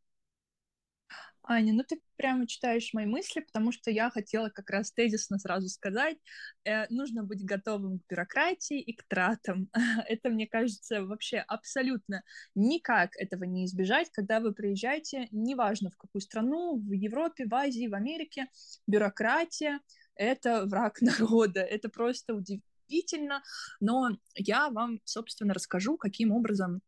Аня, 1.49 1.71
ну 1.71 1.83
ты 1.83 2.01
прямо 2.17 2.45
читаешь 2.45 2.93
мои 2.93 3.05
мысли, 3.05 3.39
потому 3.39 3.71
что 3.71 3.89
я 3.89 4.09
хотела 4.09 4.49
как 4.49 4.69
раз 4.69 4.91
тезисно 4.91 5.39
сразу 5.39 5.69
сказать, 5.69 6.17
э, 6.65 6.87
нужно 6.89 7.23
быть 7.23 7.45
готовым 7.45 7.99
к 7.99 8.07
бюрократии 8.09 8.81
и 8.81 8.93
к 8.93 9.03
тратам. 9.07 9.69
Это, 10.09 10.29
мне 10.29 10.45
кажется, 10.45 11.05
вообще 11.05 11.37
абсолютно 11.37 12.23
никак 12.53 13.15
этого 13.15 13.45
не 13.45 13.63
избежать, 13.63 14.09
когда 14.11 14.41
вы 14.41 14.53
приезжаете, 14.53 15.29
неважно 15.31 15.89
в 15.89 15.95
какую 15.95 16.21
страну, 16.21 16.77
в 16.79 16.91
Европе, 16.91 17.45
в 17.47 17.55
Азии, 17.55 17.87
в 17.87 17.95
Америке, 17.95 18.47
бюрократия— 18.85 19.79
это 20.15 20.65
враг 20.65 21.01
народа, 21.01 21.61
это 21.61 21.87
просто 21.87 22.33
удивительно, 22.35 23.41
но 23.79 24.09
я 24.35 24.69
вам, 24.69 24.99
собственно, 25.05 25.53
расскажу, 25.53 25.95
каким 25.95 26.33
образом, 26.33 26.81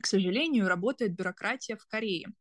к 0.00 0.06
сожалению, 0.06 0.66
работает 0.66 1.14
бюрократия 1.14 1.76
в 1.76 1.86
Корее. 1.86 2.32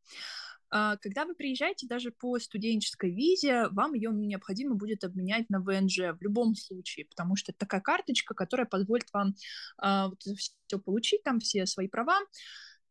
А, 0.77 0.97
когда 0.97 1.23
вы 1.23 1.35
приезжаете 1.35 1.87
даже 1.87 2.11
по 2.11 2.37
студенческой 2.37 3.09
визе, 3.09 3.69
вам 3.69 3.93
ее 3.93 4.11
необходимо 4.11 4.75
будет 4.75 5.05
обменять 5.05 5.49
на 5.49 5.61
ВНЖ 5.61 5.99
в 6.19 6.21
любом 6.21 6.53
случае, 6.53 7.05
потому 7.05 7.37
что 7.37 7.53
это 7.53 7.59
такая 7.59 7.79
карточка, 7.79 8.33
которая 8.33 8.67
позволит 8.67 9.05
вам 9.13 9.35
а, 9.77 10.09
вот 10.09 10.21
все 10.21 10.77
получить, 10.79 11.23
там 11.23 11.39
все 11.39 11.65
свои 11.65 11.87
права, 11.87 12.19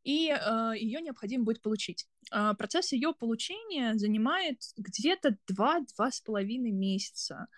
и 0.03 0.31
э, 0.31 0.35
а, 0.35 0.73
ее 0.73 1.03
необходимо 1.03 1.45
будет 1.45 1.61
получить. 1.61 2.07
Процесс 2.31 2.93
ее 2.93 3.13
получения 3.13 3.99
занимает 3.99 4.63
где-то 4.79 5.37
2-2,5 5.53 6.43
месяца 6.71 7.49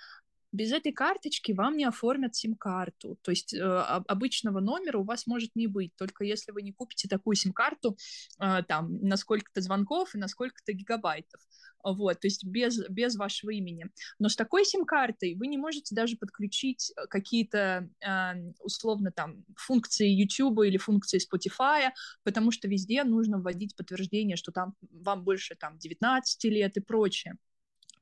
без 0.57 0.72
этой 0.72 0.92
карточки 0.92 1.52
вам 1.52 1.76
не 1.76 1.84
оформят 1.84 2.34
сим-карту. 2.34 3.18
То 3.22 3.30
есть 3.30 3.54
э, 3.54 3.61
обычного 3.61 4.61
номера 4.61 4.98
у 4.98 5.04
вас 5.04 5.26
может 5.26 5.54
не 5.54 5.66
быть, 5.66 5.94
только 5.96 6.24
если 6.24 6.52
вы 6.52 6.62
не 6.62 6.72
купите 6.72 7.09
такую 7.09 7.36
сим-карту 7.36 7.96
э, 8.40 8.62
там 8.66 8.98
на 9.00 9.16
сколько-то 9.16 9.61
звонков 9.61 10.14
и 10.14 10.18
на 10.18 10.28
сколько-то 10.28 10.72
гигабайтов. 10.72 11.40
Вот, 11.84 12.20
то 12.20 12.26
есть 12.26 12.44
без, 12.44 12.80
без 12.88 13.14
вашего 13.16 13.50
имени. 13.50 13.86
Но 14.18 14.28
с 14.28 14.34
такой 14.34 14.64
сим-картой 14.64 15.34
вы 15.34 15.46
не 15.46 15.59
можете 15.59 15.94
даже 15.94 16.16
подключить 16.16 16.90
э, 16.96 17.07
какие-то 17.07 17.88
э, 18.00 18.52
условно 18.61 19.12
там 19.12 19.44
функции 19.57 20.09
YouTube 20.09 20.64
или 20.64 20.78
функции 20.78 21.20
Spotify, 21.20 21.90
потому 22.24 22.50
что 22.50 22.66
везде 22.66 23.04
нужно 23.04 23.38
вводить 23.38 23.76
подтверждение, 23.76 24.36
что 24.36 24.52
там 24.52 24.74
вам 24.90 25.22
больше 25.22 25.54
там 25.54 25.78
19 25.78 26.44
лет 26.44 26.76
и 26.76 26.80
прочее. 26.80 27.36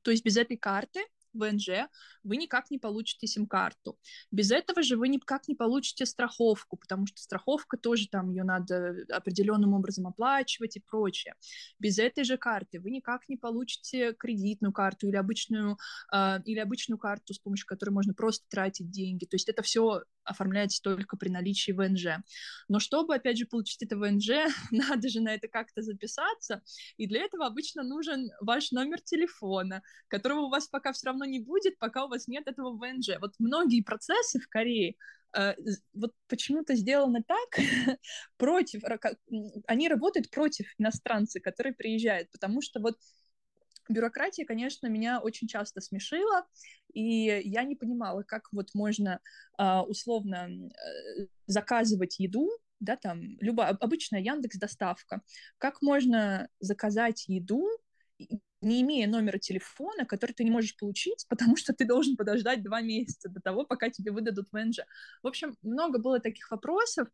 То 0.01 0.11
есть 0.11 0.23
без 0.23 0.37
этой 0.37 0.55
карты 0.55 1.01
ВНЖ, 1.35 1.87
вы 2.23 2.37
никак 2.37 2.71
не 2.71 2.77
получите 2.77 3.27
сим-карту. 3.27 3.97
Без 4.31 4.51
этого 4.51 4.81
же 4.83 4.97
вы 4.97 5.07
никак 5.09 5.47
не 5.47 5.55
получите 5.55 6.05
страховку, 6.05 6.77
потому 6.77 7.05
что 7.07 7.21
страховка 7.21 7.77
тоже 7.77 8.07
там 8.09 8.29
ее 8.29 8.43
надо 8.43 9.05
определенным 9.09 9.73
образом 9.73 10.07
оплачивать 10.07 10.77
и 10.77 10.79
прочее. 10.79 11.35
Без 11.79 11.99
этой 11.99 12.23
же 12.23 12.37
карты 12.37 12.79
вы 12.79 12.91
никак 12.91 13.27
не 13.29 13.37
получите 13.37 14.13
кредитную 14.13 14.73
карту 14.73 15.07
или 15.07 15.15
обычную, 15.15 15.77
э, 16.13 16.39
или 16.45 16.59
обычную 16.59 16.97
карту, 16.97 17.33
с 17.33 17.39
помощью 17.39 17.67
которой 17.67 17.91
можно 17.91 18.13
просто 18.13 18.45
тратить 18.49 18.89
деньги. 18.89 19.25
То 19.25 19.35
есть 19.35 19.49
это 19.49 19.61
все 19.61 20.03
оформляется 20.25 20.81
только 20.81 21.17
при 21.17 21.29
наличии 21.29 21.71
ВНЖ. 21.71 22.23
Но 22.67 22.79
чтобы, 22.79 23.15
опять 23.15 23.37
же, 23.37 23.45
получить 23.45 23.81
это 23.83 23.97
ВНЖ, 23.97 24.29
надо 24.71 25.09
же 25.09 25.21
на 25.21 25.33
это 25.33 25.47
как-то 25.47 25.81
записаться, 25.81 26.61
и 26.97 27.07
для 27.07 27.21
этого 27.21 27.45
обычно 27.45 27.83
нужен 27.83 28.31
ваш 28.41 28.71
номер 28.71 29.01
телефона, 29.01 29.81
которого 30.07 30.41
у 30.41 30.49
вас 30.49 30.67
пока 30.67 30.91
все 30.91 31.07
равно 31.07 31.25
не 31.25 31.39
будет, 31.39 31.77
пока 31.77 32.05
у 32.05 32.09
вас 32.09 32.27
нет 32.27 32.47
этого 32.47 32.75
ВНЖ. 32.75 33.17
Вот 33.21 33.33
многие 33.39 33.81
процессы 33.81 34.39
в 34.39 34.47
Корее 34.47 34.95
э, 35.37 35.55
вот 35.93 36.11
почему-то 36.27 36.75
сделано 36.75 37.23
так 37.23 37.59
против, 38.37 38.81
они 39.67 39.87
работают 39.87 40.29
против 40.29 40.67
иностранцев, 40.77 41.43
которые 41.43 41.73
приезжают, 41.73 42.31
потому 42.31 42.61
что 42.61 42.79
вот 42.79 42.97
бюрократия, 43.89 44.45
конечно, 44.45 44.87
меня 44.87 45.19
очень 45.19 45.47
часто 45.47 45.81
смешила, 45.81 46.45
и 46.93 47.41
я 47.45 47.63
не 47.63 47.75
понимала, 47.75 48.23
как 48.23 48.51
вот 48.51 48.69
можно 48.73 49.19
а, 49.57 49.83
условно 49.83 50.47
э, 50.47 51.27
заказывать 51.45 52.19
еду, 52.19 52.49
да, 52.79 52.95
там, 52.95 53.37
любая, 53.39 53.69
обычная 53.71 54.21
Яндекс 54.21 54.57
доставка, 54.57 55.21
как 55.57 55.81
можно 55.81 56.47
заказать 56.59 57.25
еду, 57.27 57.67
не 58.61 58.81
имея 58.81 59.07
номера 59.07 59.37
телефона, 59.37 60.05
который 60.05 60.31
ты 60.31 60.43
не 60.43 60.51
можешь 60.51 60.75
получить, 60.77 61.25
потому 61.29 61.55
что 61.55 61.73
ты 61.73 61.85
должен 61.85 62.15
подождать 62.15 62.63
два 62.63 62.81
месяца 62.81 63.29
до 63.29 63.39
того, 63.39 63.65
пока 63.65 63.89
тебе 63.89 64.11
выдадут 64.11 64.47
ВНЖ. 64.51 64.79
В 65.21 65.27
общем, 65.27 65.55
много 65.61 65.99
было 65.99 66.19
таких 66.19 66.49
вопросов 66.49 67.07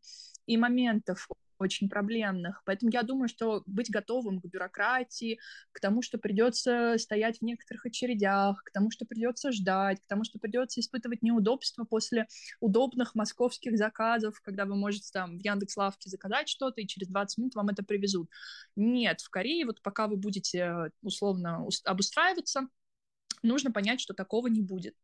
и 0.46 0.56
моментов 0.56 1.28
очень 1.62 1.88
проблемных. 1.88 2.62
Поэтому 2.64 2.90
я 2.92 3.02
думаю, 3.02 3.28
что 3.28 3.62
быть 3.66 3.90
готовым 3.90 4.40
к 4.40 4.46
бюрократии, 4.46 5.38
к 5.72 5.80
тому, 5.80 6.02
что 6.02 6.18
придется 6.18 6.96
стоять 6.98 7.38
в 7.38 7.42
некоторых 7.42 7.86
очередях, 7.86 8.62
к 8.64 8.70
тому, 8.72 8.90
что 8.90 9.06
придется 9.06 9.52
ждать, 9.52 10.00
к 10.00 10.06
тому, 10.06 10.24
что 10.24 10.38
придется 10.38 10.80
испытывать 10.80 11.22
неудобства 11.22 11.84
после 11.84 12.26
удобных 12.60 13.14
московских 13.14 13.76
заказов, 13.76 14.40
когда 14.42 14.64
вы 14.64 14.76
можете 14.76 15.10
там 15.12 15.38
в 15.38 15.40
Яндекс.Лавке 15.40 16.10
заказать 16.10 16.48
что-то, 16.48 16.80
и 16.80 16.86
через 16.86 17.08
20 17.08 17.38
минут 17.38 17.54
вам 17.54 17.68
это 17.68 17.82
привезут. 17.82 18.28
Нет, 18.76 19.20
в 19.20 19.30
Корее 19.30 19.66
вот 19.66 19.82
пока 19.82 20.08
вы 20.08 20.16
будете 20.16 20.90
условно 21.02 21.66
обустраиваться, 21.84 22.68
нужно 23.42 23.70
понять, 23.70 24.00
что 24.00 24.14
такого 24.14 24.46
не 24.48 24.62
будет. 24.62 24.94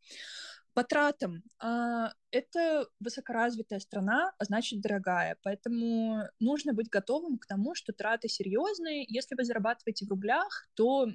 По 0.78 0.84
тратам. 0.84 1.42
А, 1.58 2.12
это 2.30 2.86
высокоразвитая 3.00 3.80
страна, 3.80 4.32
а 4.38 4.44
значит 4.44 4.80
дорогая, 4.80 5.36
поэтому 5.42 6.22
нужно 6.38 6.72
быть 6.72 6.88
готовым 6.88 7.38
к 7.38 7.46
тому, 7.46 7.74
что 7.74 7.92
траты 7.92 8.28
серьезные. 8.28 9.04
Если 9.08 9.34
вы 9.34 9.42
зарабатываете 9.42 10.06
в 10.06 10.10
рублях, 10.10 10.68
то 10.74 11.08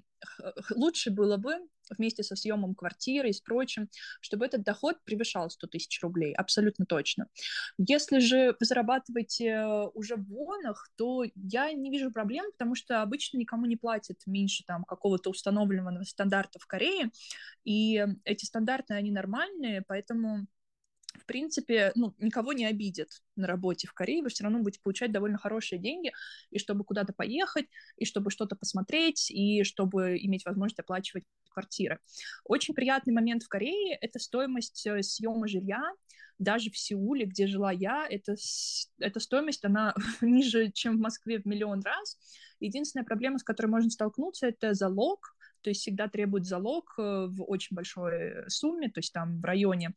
лучше 0.76 1.12
было 1.12 1.38
бы 1.38 1.60
вместе 1.90 2.24
со 2.24 2.36
съемом 2.36 2.76
квартиры 2.76 3.30
и 3.30 3.34
с 3.34 3.42
прочим, 3.42 3.90
чтобы 4.22 4.46
этот 4.46 4.64
доход 4.64 4.98
превышал 5.04 5.50
100 5.50 5.68
тысяч 5.68 6.02
рублей, 6.02 6.34
абсолютно 6.34 6.86
точно. 6.86 7.28
Если 7.78 8.20
же 8.20 8.56
вы 8.60 8.66
зарабатываете 8.66 9.66
уже 9.94 10.16
в 10.16 10.28
вонах, 10.28 10.90
то 10.96 11.24
я 11.36 11.72
не 11.74 11.92
вижу 11.92 12.12
проблем, 12.12 12.46
потому 12.52 12.76
что 12.76 13.02
обычно 13.02 13.38
никому 13.38 13.66
не 13.66 13.76
платят 13.76 14.18
меньше 14.26 14.64
там 14.66 14.84
какого-то 14.84 15.30
установленного 15.30 16.04
стандарта 16.04 16.60
в 16.60 16.68
Корее, 16.68 17.10
и 17.64 18.06
эти 18.24 18.46
стандарты, 18.46 18.94
они 18.94 19.12
нормальные, 19.12 19.84
поэтому 19.88 20.48
в 21.14 21.26
принципе, 21.26 21.92
ну, 21.96 22.14
никого 22.20 22.54
не 22.54 22.66
обидит 22.66 23.22
на 23.36 23.48
работе 23.48 23.88
в 23.88 23.94
Корее, 23.94 24.24
вы 24.24 24.30
все 24.30 24.44
равно 24.44 24.60
будете 24.60 24.82
получать 24.82 25.12
довольно 25.12 25.38
хорошие 25.38 25.80
деньги, 25.80 26.12
и 26.50 26.60
чтобы 26.60 26.84
куда-то 26.84 27.14
поехать, 27.14 27.68
и 27.98 28.06
чтобы 28.06 28.32
что-то 28.32 28.56
посмотреть, 28.56 29.30
и 29.32 29.64
чтобы 29.64 30.18
иметь 30.18 30.46
возможность 30.46 30.80
оплачивать 30.80 31.24
квартиры. 31.50 32.00
Очень 32.44 32.74
приятный 32.74 33.14
момент 33.14 33.44
в 33.44 33.48
Корее— 33.48 33.98
это 34.02 34.20
стоимость 34.20 34.86
э, 34.88 35.04
съема 35.04 35.48
жилья, 35.48 35.84
даже 36.40 36.72
в 36.72 36.78
Сеуле, 36.78 37.26
где 37.26 37.48
жила 37.48 37.72
я, 37.72 38.08
это, 38.10 38.36
эта 39.00 39.20
стоимость, 39.20 39.64
она 39.66 39.94
ниже, 40.22 40.72
чем 40.72 40.98
в 40.98 41.02
Москве 41.02 41.40
в 41.40 41.46
миллион 41.46 41.82
раз. 41.82 42.18
Единственная 42.60 43.06
проблема, 43.06 43.38
с 43.38 43.44
которой 43.44 43.68
можно 43.68 43.90
столкнуться, 43.90 44.48
это 44.48 44.74
залог, 44.74 45.36
то 45.64 45.70
есть 45.70 45.82
всегда 45.82 46.08
требует 46.08 46.46
залог 46.46 46.94
э, 46.98 47.28
в 47.30 47.44
очень 47.44 47.76
большой 47.76 48.50
сумме, 48.50 48.90
то 48.90 49.00
есть 49.00 49.14
там 49.14 49.40
в 49.40 49.46
районе, 49.46 49.94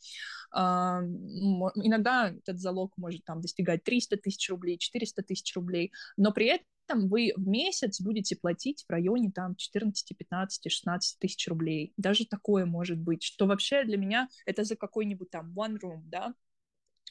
э, 0.54 0.58
иногда 0.58 2.30
этот 2.30 2.58
залог 2.58 2.92
может 2.96 3.24
там 3.24 3.40
достигать 3.40 3.84
300 3.84 4.16
тысяч 4.18 4.48
рублей, 4.48 4.78
400 4.78 5.22
тысяч 5.22 5.54
рублей, 5.54 5.92
но 6.16 6.32
при 6.32 6.46
этом 6.46 7.08
вы 7.08 7.32
в 7.36 7.46
месяц 7.46 8.00
будете 8.00 8.36
платить 8.36 8.84
в 8.86 8.90
районе 8.90 9.30
там 9.32 9.56
14, 9.56 10.16
15, 10.16 10.70
16 10.70 11.18
тысяч 11.18 11.48
рублей. 11.48 11.92
Даже 11.96 12.26
такое 12.26 12.64
может 12.64 12.98
быть, 12.98 13.22
что 13.22 13.46
вообще 13.46 13.84
для 13.84 13.96
меня 13.96 14.28
это 14.46 14.64
за 14.64 14.76
какой-нибудь 14.76 15.30
там 15.30 15.52
one 15.58 15.78
room, 15.82 16.02
да, 16.04 16.32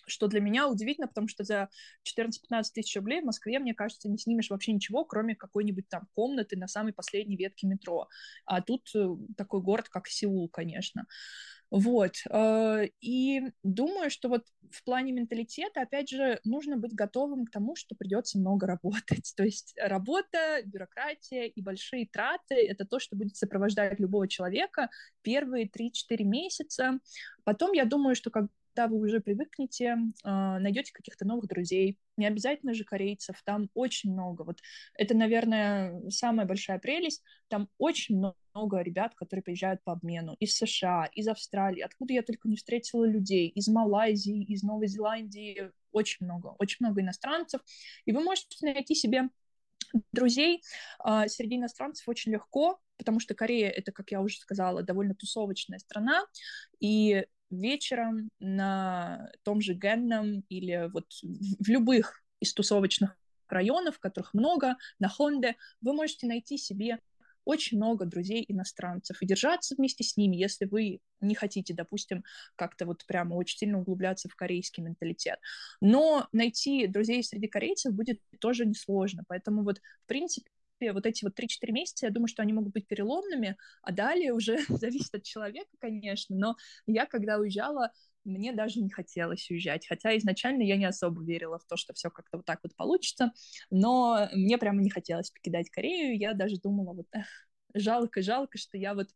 что 0.08 0.28
для 0.28 0.42
меня 0.42 0.68
удивительно, 0.68 1.08
потому 1.08 1.28
что 1.28 1.44
за 1.44 1.70
14-15 2.04 2.64
тысяч 2.74 2.96
рублей 2.96 3.22
в 3.22 3.26
Москве, 3.26 3.60
мне 3.60 3.74
кажется, 3.74 4.10
не 4.10 4.18
снимешь 4.18 4.50
вообще 4.50 4.74
ничего, 4.74 5.06
кроме 5.06 5.36
какой-нибудь 5.36 5.88
там 5.90 6.08
комнаты 6.14 6.58
на 6.58 6.68
самой 6.68 6.94
последней 6.94 7.38
ветке 7.38 7.68
метро. 7.68 8.08
А 8.46 8.62
тут 8.62 8.90
э, 8.96 9.08
такой 9.38 9.62
город, 9.62 9.90
как 9.90 10.08
Сеул, 10.08 10.50
конечно. 10.50 11.06
Вот. 11.72 12.16
Э, 12.30 12.88
и 13.02 13.42
думаю, 13.64 14.10
что 14.10 14.30
вот 14.30 14.46
в 14.72 14.84
плане 14.84 15.12
менталитета, 15.12 15.82
опять 15.82 16.10
же, 16.10 16.40
нужно 16.44 16.78
быть 16.78 16.94
готовым 16.94 17.46
к 17.46 17.52
тому, 17.52 17.76
что 17.76 17.96
придется 17.96 18.38
много 18.38 18.68
работать. 18.68 19.34
То 19.36 19.44
есть 19.44 19.74
работа, 19.78 20.62
бюрократия 20.66 21.48
и 21.48 21.62
большие 21.62 22.08
траты— 22.08 22.56
это 22.68 22.86
то, 22.86 23.00
что 23.00 23.16
будет 23.16 23.36
сопровождать 23.36 24.00
любого 24.00 24.28
человека 24.28 24.90
первые 25.22 25.68
3-4 25.68 26.24
месяца. 26.24 27.00
Потом, 27.44 27.74
я 27.74 27.86
думаю, 27.86 28.16
что 28.16 28.30
как 28.30 28.46
когда 28.76 28.88
вы 28.90 29.00
уже 29.00 29.22
привыкнете, 29.22 29.98
а, 30.24 30.60
найдете 30.60 30.92
каких-то 30.92 31.26
новых 31.26 31.48
друзей, 31.48 31.98
не 32.18 32.26
обязательно 32.26 32.74
же 32.74 32.84
корейцев, 32.84 33.42
там 33.46 33.70
очень 33.74 34.12
много. 34.12 34.44
Вот 34.44 34.60
это, 34.96 35.16
наверное, 35.16 36.10
самая 36.10 36.46
большая 36.46 36.80
прелесть. 36.80 37.24
Там 37.48 37.70
очень 37.78 38.18
много 38.54 38.82
ребят, 38.82 39.16
которые 39.16 39.44
приезжают 39.44 39.82
по 39.84 39.94
обмену 39.94 40.36
из 40.40 40.56
США, 40.58 41.10
из 41.14 41.28
Австралии, 41.28 41.82
откуда 41.82 42.14
я 42.14 42.22
только 42.22 42.50
не 42.50 42.58
встретила 42.58 43.06
людей, 43.06 43.48
из 43.48 43.68
Малайзии, 43.68 44.44
из 44.44 44.64
Новой 44.64 44.88
Зеландии, 44.88 45.72
очень 45.92 46.26
много, 46.26 46.56
очень 46.60 46.78
много 46.82 47.02
иностранцев. 47.02 47.62
И 48.04 48.12
вы 48.12 48.22
можете 48.22 48.66
найти 48.66 48.94
себе 48.94 49.30
друзей 50.12 50.62
э, 51.06 51.28
среди 51.28 51.56
иностранцев 51.56 52.08
очень 52.10 52.34
легко, 52.34 52.80
потому 52.98 53.20
что 53.20 53.36
Корея 53.36 53.70
это, 53.70 53.92
как 53.92 54.12
я 54.12 54.22
уже 54.22 54.38
сказала, 54.38 54.84
довольно 54.84 55.16
тусовочная 55.16 55.80
страна, 55.80 56.26
и 56.80 57.26
вечером 57.50 58.30
на 58.40 59.32
том 59.44 59.62
же 59.62 59.74
Генном 59.74 60.44
или 60.50 60.90
вот 60.92 61.06
в 61.22 61.68
любых 61.68 62.24
из 62.40 62.54
тусовочных 62.54 63.18
районов, 63.48 64.00
которых 64.00 64.34
много, 64.34 64.76
на 65.00 65.08
Хонде, 65.08 65.56
вы 65.82 65.94
можете 65.94 66.28
найти 66.28 66.58
себе 66.58 67.00
очень 67.46 67.78
много 67.78 68.06
друзей 68.06 68.44
иностранцев 68.48 69.22
и 69.22 69.26
держаться 69.28 69.76
вместе 69.76 70.04
с 70.04 70.18
ними, 70.18 70.36
если 70.36 70.66
вы 70.66 71.00
не 71.22 71.36
хотите, 71.36 71.74
допустим, 71.74 72.24
как-то 72.56 72.86
вот 72.86 73.06
прямо 73.06 73.36
очень 73.36 73.60
сильно 73.60 73.80
углубляться 73.80 74.28
в 74.28 74.36
корейский 74.36 74.84
менталитет. 74.84 75.40
Но 75.80 76.28
найти 76.32 76.88
друзей 76.88 77.24
среди 77.24 77.48
корейцев 77.48 77.94
будет 77.94 78.20
тоже 78.40 78.66
несложно, 78.66 79.24
поэтому 79.28 79.64
вот, 79.64 79.78
в 79.78 80.08
принципе, 80.08 80.50
вот 80.82 81.06
эти 81.06 81.24
вот 81.24 81.36
3-4 81.36 81.74
месяца, 81.74 82.06
я 82.06 82.12
думаю, 82.12 82.28
что 82.28 82.42
они 82.42 82.54
могут 82.54 82.74
быть 82.74 82.88
переломными, 82.88 83.58
а 83.82 83.92
далее 83.92 84.34
уже 84.34 84.58
зависит 84.70 85.14
от 85.16 85.24
человека, 85.24 85.70
конечно, 85.80 86.36
но 86.36 86.56
я, 86.88 87.06
когда 87.06 87.38
уезжала, 87.38 87.92
мне 88.24 88.54
даже 88.54 88.82
не 88.82 88.90
хотелось 88.90 89.50
уезжать, 89.50 89.88
хотя 89.88 90.18
изначально 90.18 90.64
я 90.64 90.78
не 90.78 90.86
особо 90.86 91.24
верила 91.24 91.60
в 91.60 91.66
то, 91.66 91.78
что 91.78 91.94
все 91.94 92.10
как-то 92.10 92.38
вот 92.38 92.46
так 92.46 92.60
вот 92.64 92.76
получится, 92.76 93.32
но 93.70 94.28
мне 94.34 94.58
прямо 94.58 94.82
не 94.82 94.90
хотелось 94.90 95.32
покидать 95.32 95.70
Корею, 95.70 96.18
я 96.18 96.34
даже 96.34 96.58
думала 96.58 96.94
вот, 96.94 97.08
эх, 97.12 97.26
жалко, 97.74 98.22
жалко, 98.22 98.58
что 98.58 98.78
я 98.78 98.94
вот 98.96 99.10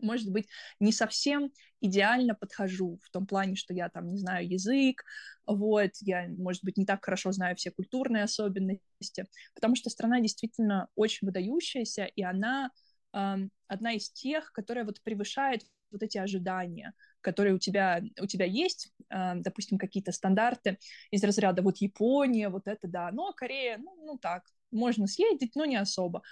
может 0.00 0.30
быть, 0.30 0.48
не 0.80 0.92
совсем 0.92 1.52
идеально 1.80 2.34
подхожу 2.34 2.98
в 3.02 3.10
том 3.10 3.26
плане, 3.26 3.56
что 3.56 3.74
я 3.74 3.88
там 3.88 4.08
не 4.08 4.18
знаю 4.18 4.48
язык, 4.48 5.04
вот, 5.46 5.90
я, 6.00 6.28
может 6.28 6.64
быть, 6.64 6.76
не 6.76 6.84
так 6.84 7.04
хорошо 7.04 7.32
знаю 7.32 7.56
все 7.56 7.70
культурные 7.70 8.24
особенности, 8.24 9.26
потому 9.54 9.76
что 9.76 9.90
страна 9.90 10.20
действительно 10.20 10.88
очень 10.94 11.26
выдающаяся, 11.26 12.04
и 12.04 12.22
она 12.22 12.70
э, 13.14 13.36
одна 13.66 13.92
из 13.92 14.10
тех, 14.10 14.52
которая 14.52 14.84
вот 14.84 15.02
превышает 15.02 15.62
вот 15.90 16.02
эти 16.02 16.18
ожидания, 16.18 16.92
которые 17.20 17.54
у 17.54 17.58
тебя, 17.58 18.02
у 18.20 18.26
тебя 18.26 18.44
есть, 18.44 18.92
э, 19.10 19.34
допустим, 19.36 19.78
какие-то 19.78 20.12
стандарты 20.12 20.78
из 21.10 21.22
разряда 21.24 21.62
вот 21.62 21.78
Япония, 21.78 22.48
вот 22.48 22.66
это 22.66 22.88
да, 22.88 23.10
но 23.12 23.32
Корея, 23.32 23.78
ну, 23.78 23.96
ну 24.04 24.18
так, 24.18 24.44
можно 24.70 25.06
съездить, 25.06 25.56
но 25.56 25.64
не 25.64 25.76
особо. 25.76 26.22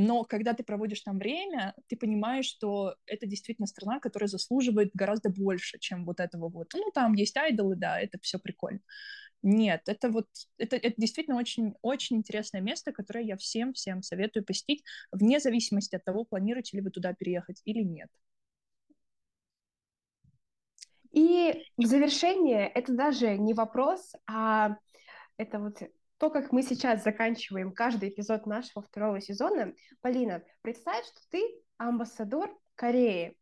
Но 0.00 0.22
когда 0.22 0.54
ты 0.54 0.62
проводишь 0.62 1.00
там 1.00 1.18
время, 1.18 1.74
ты 1.88 1.96
понимаешь, 1.96 2.44
что 2.44 2.94
это 3.04 3.26
действительно 3.26 3.66
страна, 3.66 3.98
которая 3.98 4.28
заслуживает 4.28 4.92
гораздо 4.94 5.28
больше, 5.28 5.76
чем 5.80 6.04
вот 6.04 6.20
этого 6.20 6.48
вот. 6.48 6.72
Ну, 6.74 6.92
там 6.94 7.14
есть 7.14 7.36
айдолы, 7.36 7.74
да, 7.74 7.98
это 8.00 8.16
все 8.22 8.38
прикольно. 8.38 8.78
Нет, 9.42 9.82
это 9.88 10.08
вот, 10.08 10.28
это, 10.56 10.76
это 10.76 10.94
действительно 10.96 11.36
очень, 11.36 11.74
очень 11.82 12.18
интересное 12.18 12.60
место, 12.60 12.92
которое 12.92 13.24
я 13.24 13.36
всем-всем 13.36 14.04
советую 14.04 14.44
посетить, 14.44 14.84
вне 15.10 15.40
зависимости 15.40 15.96
от 15.96 16.04
того, 16.04 16.24
планируете 16.24 16.76
ли 16.76 16.82
вы 16.84 16.90
туда 16.90 17.12
переехать 17.12 17.60
или 17.64 17.82
нет. 17.82 18.08
И 21.10 21.64
в 21.76 21.86
завершение 21.86 22.68
это 22.68 22.92
даже 22.92 23.36
не 23.36 23.52
вопрос, 23.52 24.12
а 24.28 24.76
это 25.38 25.58
вот 25.58 25.82
то, 26.18 26.30
как 26.30 26.52
мы 26.52 26.62
сейчас 26.62 27.04
заканчиваем 27.04 27.72
каждый 27.72 28.08
эпизод 28.08 28.46
нашего 28.46 28.82
второго 28.82 29.20
сезона. 29.20 29.72
Полина, 30.00 30.42
представь, 30.62 31.04
что 31.06 31.20
ты 31.30 31.42
амбассадор 31.78 32.50
Кореи. 32.78 33.34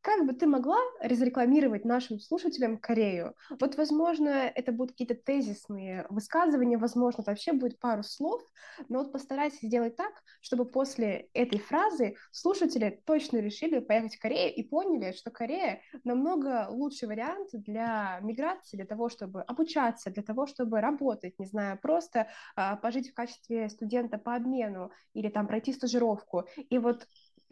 Как 0.00 0.26
бы 0.26 0.32
ты 0.32 0.46
могла 0.46 0.78
разрекламировать 1.00 1.84
нашим 1.84 2.18
слушателям 2.18 2.76
Корею? 2.76 3.34
Вот, 3.60 3.76
возможно, 3.76 4.28
это 4.28 4.72
будут 4.72 4.92
какие-то 4.92 5.14
тезисные 5.14 6.06
высказывания, 6.10 6.76
возможно, 6.76 7.22
вообще 7.24 7.52
будет 7.52 7.78
пару 7.78 8.02
слов, 8.02 8.42
но 8.88 8.98
вот 8.98 9.12
постарайся 9.12 9.64
сделать 9.64 9.96
так, 9.96 10.12
чтобы 10.40 10.64
после 10.64 11.28
этой 11.34 11.60
фразы 11.60 12.16
слушатели 12.32 13.00
точно 13.06 13.38
решили 13.38 13.78
поехать 13.78 14.16
в 14.16 14.20
Корею 14.20 14.54
и 14.54 14.64
поняли, 14.64 15.12
что 15.12 15.30
Корея 15.30 15.80
намного 16.02 16.66
лучший 16.68 17.06
вариант 17.06 17.50
для 17.52 18.18
миграции, 18.22 18.76
для 18.76 18.86
того, 18.86 19.08
чтобы 19.08 19.42
обучаться, 19.42 20.10
для 20.10 20.24
того, 20.24 20.46
чтобы 20.46 20.80
работать, 20.80 21.38
не 21.38 21.46
знаю, 21.46 21.78
просто 21.80 22.28
а, 22.56 22.76
пожить 22.76 23.10
в 23.10 23.14
качестве 23.14 23.68
студента 23.68 24.18
по 24.18 24.34
обмену 24.34 24.90
или 25.14 25.28
там 25.28 25.46
пройти 25.46 25.72
стажировку. 25.72 26.48
И 26.68 26.78
вот 26.78 27.06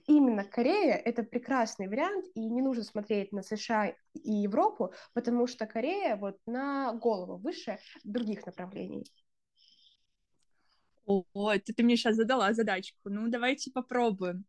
именно 0.09 0.42
Корея— 0.42 0.94
это 1.04 1.22
прекрасный 1.22 1.86
вариант, 1.86 2.24
и 2.34 2.40
не 2.40 2.62
нужно 2.62 2.82
смотреть 2.82 3.30
на 3.30 3.42
США 3.42 3.94
и 4.14 4.32
Европу, 4.32 4.92
потому 5.12 5.46
что 5.46 5.66
Корея 5.66 6.16
вот 6.16 6.38
на 6.46 6.92
голову 6.94 7.36
выше 7.36 7.78
других 8.02 8.44
направлений. 8.46 9.04
О, 11.04 11.24
это 11.52 11.72
ты 11.72 11.82
мне 11.82 11.96
сейчас 11.96 12.16
задала 12.16 12.52
задачку. 12.52 13.09
Ну, 13.09 13.28
давайте 13.28 13.70
попробуем. 13.70 14.44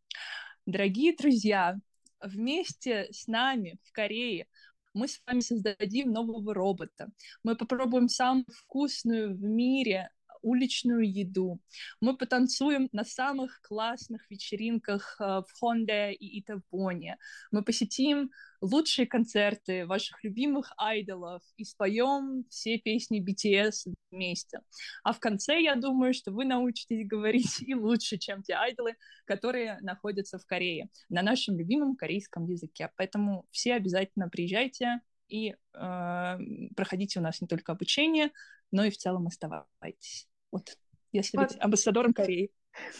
Дорогие 0.65 1.15
друзья, 1.15 1.77
вместе 2.21 3.07
с 3.11 3.27
нами 3.27 3.79
в 3.83 3.91
Корее 3.91 4.47
мы 4.93 5.07
с 5.07 5.21
вами 5.25 5.39
создадим 5.39 6.11
нового 6.11 6.53
робота. 6.53 7.09
Мы 7.43 7.55
попробуем 7.55 8.09
самую 8.09 8.45
вкусную 8.49 9.35
в 9.35 9.41
мире 9.41 10.09
уличную 10.41 11.09
еду. 11.11 11.59
Мы 12.01 12.17
потанцуем 12.17 12.89
на 12.91 13.03
самых 13.03 13.61
классных 13.61 14.29
вечеринках 14.29 15.17
э, 15.19 15.23
в 15.23 15.47
Хонде 15.59 16.11
и 16.11 16.39
Итабоне. 16.39 17.17
Мы 17.51 17.63
посетим 17.63 18.31
лучшие 18.61 19.07
концерты 19.07 19.85
ваших 19.85 20.23
любимых 20.23 20.71
айдолов 20.77 21.41
и 21.57 21.63
споем 21.63 22.45
все 22.49 22.77
песни 22.77 23.23
BTS 23.23 23.93
вместе. 24.11 24.61
А 25.03 25.13
в 25.13 25.19
конце, 25.19 25.61
я 25.61 25.75
думаю, 25.75 26.13
что 26.13 26.31
вы 26.31 26.45
научитесь 26.45 27.07
говорить 27.07 27.61
и 27.61 27.75
лучше, 27.75 28.17
чем 28.17 28.43
те 28.43 28.53
айдолы, 28.53 28.95
которые 29.25 29.79
находятся 29.81 30.39
в 30.39 30.45
Корее, 30.45 30.89
на 31.09 31.21
нашем 31.21 31.57
любимом 31.57 31.95
корейском 31.95 32.45
языке. 32.45 32.91
Поэтому 32.97 33.45
все 33.51 33.75
обязательно 33.75 34.29
приезжайте 34.29 35.01
и 35.29 35.55
э, 35.73 36.37
проходите 36.75 37.19
у 37.19 37.21
нас 37.21 37.41
не 37.41 37.47
только 37.47 37.71
обучение, 37.71 38.31
но 38.71 38.83
и 38.83 38.89
в 38.89 38.97
целом 38.97 39.27
оставайтесь. 39.27 40.27
Вот, 40.51 40.77
если 41.11 41.37
вот. 41.37 41.49
быть 41.49 41.57
амбассадором 41.59 42.13
Кореи. 42.13 42.51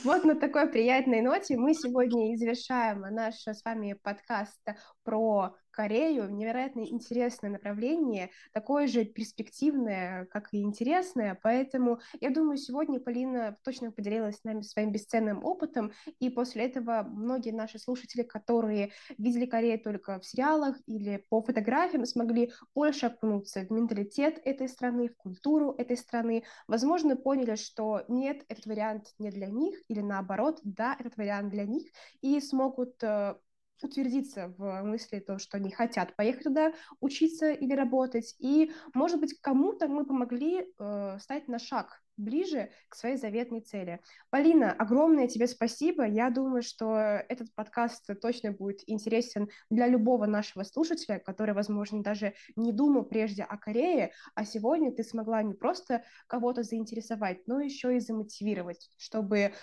Вот 0.04 0.24
на 0.26 0.36
такой 0.36 0.70
приятной 0.70 1.22
ноте 1.22 1.58
мы 1.58 1.74
сегодня 1.74 2.34
и 2.34 2.36
завершаем 2.36 3.02
наш 3.02 3.36
с 3.36 3.64
вами 3.64 3.94
подкаст 3.94 4.60
про 5.04 5.56
Корею, 5.72 6.30
невероятно 6.30 6.82
интересное 6.82 7.50
направление, 7.50 8.30
такое 8.54 8.88
же 8.88 9.06
перспективное, 9.06 10.26
как 10.26 10.50
и 10.54 10.62
интересное, 10.62 11.40
поэтому 11.42 12.00
я 12.20 12.30
думаю, 12.30 12.58
сегодня 12.58 13.00
Полина 13.00 13.58
точно 13.64 13.92
поделилась 13.92 14.38
с 14.38 14.44
нами 14.44 14.62
своим 14.62 14.92
бесценным 14.92 15.44
опытом, 15.44 15.92
и 16.20 16.30
после 16.30 16.66
этого 16.66 17.04
многие 17.04 17.52
наши 17.52 17.80
слушатели, 17.80 18.24
которые 18.24 18.92
видели 19.18 19.46
Корею 19.46 19.80
только 19.80 20.20
в 20.20 20.26
сериалах 20.26 20.78
или 20.86 21.26
по 21.30 21.42
фотографиям, 21.42 22.06
смогли 22.06 22.52
больше 22.76 23.08
окунуться 23.08 23.62
в 23.62 23.72
менталитет 23.72 24.42
этой 24.44 24.68
страны, 24.68 25.10
в 25.10 25.16
культуру 25.16 25.74
этой 25.78 25.98
страны, 25.98 26.44
возможно, 26.68 27.16
поняли, 27.16 27.56
что 27.56 28.04
нет, 28.08 28.44
этот 28.50 28.66
вариант 28.66 29.14
не 29.18 29.30
для 29.32 29.48
них, 29.48 29.80
или 29.88 30.02
наоборот, 30.02 30.60
да, 30.64 30.96
этот 31.00 31.18
вариант 31.18 31.52
для 31.52 31.66
них, 31.66 31.92
и 32.22 32.40
смогут 32.40 33.02
э, 33.04 33.36
утвердиться 33.84 34.54
в 34.58 34.84
мысли 34.84 35.20
то, 35.20 35.40
что 35.40 35.58
они 35.58 35.72
хотят 35.72 36.16
поехать 36.16 36.44
туда 36.44 36.74
учиться 37.00 37.52
или 37.52 37.74
работать. 37.74 38.36
И, 38.40 38.72
может 38.94 39.20
быть, 39.20 39.40
кому-то 39.42 39.88
мы 39.88 40.06
помогли 40.06 40.66
э, 40.80 41.18
стать 41.20 41.48
на 41.48 41.60
шаг 41.60 42.02
ближе 42.20 42.70
к 42.90 42.96
своей 42.96 43.18
заветной 43.18 43.62
цели. 43.62 44.02
Полина, 44.30 44.72
огромное 44.74 45.28
тебе 45.28 45.48
спасибо. 45.48 46.06
Я 46.06 46.30
думаю, 46.30 46.62
что 46.62 46.96
этот 46.98 47.54
подкаст 47.56 48.10
точно 48.22 48.52
будет 48.52 48.82
интересен 48.88 49.50
для 49.70 49.88
любого 49.88 50.26
нашего 50.26 50.64
слушателя, 50.64 51.20
который, 51.20 51.54
возможно, 51.54 52.04
даже 52.04 52.34
не 52.56 52.74
думал 52.74 53.06
прежде 53.06 53.44
о 53.44 53.58
Корее, 53.58 54.12
а 54.36 54.46
сегодня 54.46 54.92
ты 54.92 55.04
смогла 55.04 55.42
не 55.42 55.54
просто 55.54 56.04
кого-то 56.28 56.64
заинтересовать, 56.64 57.48
но 57.48 57.62
еще 57.62 57.96
и 57.96 58.00
замотивировать, 58.00 58.90
чтобы 58.98 59.54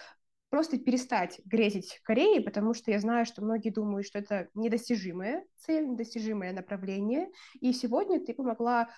просто 0.50 0.78
перестать 0.78 1.40
грезить 1.44 2.00
Кореей, 2.04 2.42
потому 2.42 2.74
что 2.74 2.90
я 2.90 3.00
знаю, 3.00 3.26
что 3.26 3.42
многие 3.42 3.70
думают, 3.70 4.06
что 4.06 4.18
это 4.18 4.48
недостижимая 4.54 5.44
цель, 5.56 5.88
недостижимое 5.88 6.52
направление. 6.52 7.28
И 7.60 7.72
сегодня 7.72 8.24
ты 8.24 8.32
помогла 8.32 8.88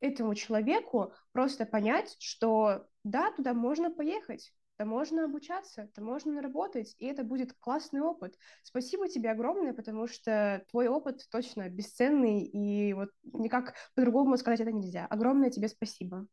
этому 0.00 0.34
человеку 0.34 1.12
просто 1.32 1.66
понять, 1.66 2.16
что 2.20 2.86
да, 3.04 3.32
туда 3.32 3.54
можно 3.54 3.90
поехать. 3.90 4.52
то 4.76 4.84
можно 4.84 5.24
обучаться, 5.24 5.90
то 5.94 6.02
можно 6.02 6.40
работать, 6.40 6.94
и 6.98 7.06
это 7.06 7.24
будет 7.24 7.52
классный 7.58 8.00
опыт. 8.00 8.36
Спасибо 8.62 9.08
тебе 9.08 9.30
огромное, 9.32 9.72
потому 9.72 10.06
что 10.06 10.64
твой 10.70 10.86
опыт 10.86 11.26
точно 11.32 11.68
бесценный, 11.68 12.44
и 12.44 12.92
вот 12.92 13.10
никак 13.24 13.74
по-другому 13.96 14.36
сказать 14.36 14.60
это 14.60 14.70
нельзя. 14.70 15.06
Огромное 15.06 15.50
тебе 15.50 15.66
спасибо. 15.68 16.28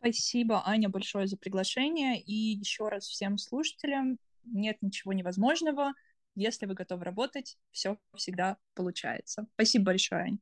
Спасибо, 0.00 0.62
Аня, 0.66 0.88
большое 0.88 1.26
за 1.26 1.36
приглашение. 1.36 2.20
И 2.20 2.32
еще 2.32 2.88
раз 2.88 3.06
всем 3.06 3.36
слушателям, 3.38 4.18
нет 4.44 4.78
ничего 4.80 5.12
невозможного. 5.12 5.92
Если 6.34 6.66
вы 6.66 6.74
готовы 6.74 7.04
работать, 7.04 7.58
все 7.72 7.98
всегда 8.14 8.56
получается. 8.74 9.46
Спасибо 9.54 9.86
большое, 9.86 10.22
Ань. 10.22 10.38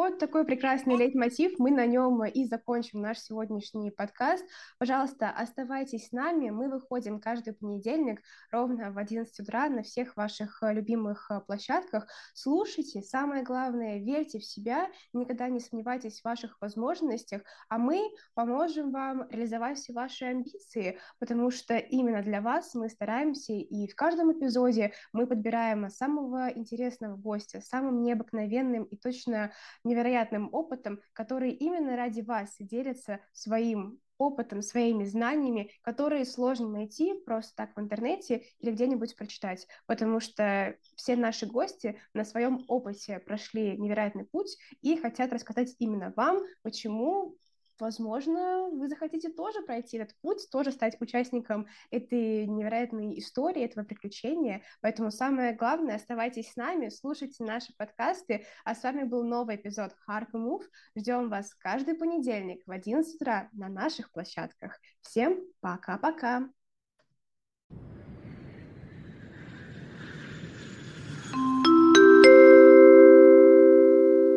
Вот 0.00 0.18
такой 0.18 0.46
прекрасный 0.46 0.96
лейтмотив. 0.96 1.58
Мы 1.58 1.70
на 1.70 1.84
нем 1.84 2.24
и 2.24 2.46
закончим 2.46 3.02
наш 3.02 3.18
сегодняшний 3.18 3.90
подкаст. 3.90 4.42
Пожалуйста, 4.78 5.28
оставайтесь 5.28 6.06
с 6.06 6.12
нами. 6.12 6.48
Мы 6.48 6.70
выходим 6.70 7.20
каждый 7.20 7.52
понедельник 7.52 8.22
ровно 8.50 8.92
в 8.92 8.96
11 8.96 9.38
утра 9.40 9.68
на 9.68 9.82
всех 9.82 10.16
ваших 10.16 10.62
э, 10.62 10.72
любимых 10.72 11.30
э, 11.30 11.42
площадках. 11.42 12.06
Слушайте. 12.32 13.02
Самое 13.02 13.42
главное, 13.42 13.98
верьте 13.98 14.38
в 14.38 14.44
себя, 14.46 14.88
никогда 15.12 15.50
не 15.50 15.60
сомневайтесь 15.60 16.22
в 16.22 16.24
ваших 16.24 16.56
возможностях, 16.62 17.42
а 17.68 17.76
мы 17.76 18.00
поможем 18.32 18.92
вам 18.92 19.28
реализовать 19.28 19.76
все 19.76 19.92
ваши 19.92 20.24
амбиции, 20.24 20.98
потому 21.18 21.50
что 21.50 21.76
именно 21.76 22.22
для 22.22 22.40
вас 22.40 22.74
мы 22.74 22.88
стараемся, 22.88 23.52
и 23.52 23.86
в 23.86 23.94
каждом 23.94 24.32
эпизоде 24.32 24.94
мы 25.12 25.26
подбираем 25.26 25.90
самого 25.90 26.50
интересного 26.50 27.16
гостя, 27.16 27.60
самым 27.60 28.02
необыкновенным 28.02 28.84
и 28.84 28.96
точно 28.96 29.52
невероятным 29.90 30.48
опытом, 30.52 31.00
который 31.12 31.50
именно 31.50 31.96
ради 31.96 32.20
вас 32.20 32.54
делится 32.58 33.20
своим 33.32 34.00
опытом, 34.20 34.62
своими 34.62 35.04
знаниями, 35.04 35.70
которые 35.82 36.24
сложно 36.24 36.68
найти 36.68 37.14
просто 37.24 37.54
так 37.56 37.74
в 37.74 37.80
интернете 37.80 38.44
или 38.58 38.70
где-нибудь 38.70 39.16
прочитать, 39.16 39.66
потому 39.86 40.20
что 40.20 40.76
все 40.94 41.16
наши 41.16 41.46
гости 41.46 41.98
на 42.14 42.24
своем 42.24 42.64
опыте 42.68 43.18
прошли 43.18 43.76
невероятный 43.78 44.26
путь 44.26 44.56
и 44.82 44.96
хотят 44.96 45.32
рассказать 45.32 45.74
именно 45.78 46.12
вам, 46.16 46.42
почему 46.62 47.36
возможно, 47.80 48.68
вы 48.70 48.88
захотите 48.88 49.30
тоже 49.30 49.62
пройти 49.62 49.98
этот 49.98 50.16
путь, 50.20 50.48
тоже 50.50 50.72
стать 50.72 50.96
участником 51.00 51.66
этой 51.90 52.46
невероятной 52.46 53.18
истории, 53.18 53.64
этого 53.64 53.84
приключения. 53.84 54.62
Поэтому 54.80 55.10
самое 55.10 55.54
главное, 55.54 55.96
оставайтесь 55.96 56.52
с 56.52 56.56
нами, 56.56 56.88
слушайте 56.88 57.44
наши 57.44 57.74
подкасты. 57.76 58.46
А 58.64 58.74
с 58.74 58.82
вами 58.82 59.04
был 59.04 59.24
новый 59.24 59.56
эпизод 59.56 59.96
Harp 60.08 60.30
Move. 60.32 60.64
Ждем 60.96 61.28
вас 61.28 61.54
каждый 61.54 61.94
понедельник 61.94 62.62
в 62.66 62.70
11 62.70 63.16
утра 63.16 63.48
на 63.52 63.68
наших 63.68 64.12
площадках. 64.12 64.78
Всем 65.00 65.40
пока-пока! 65.60 66.50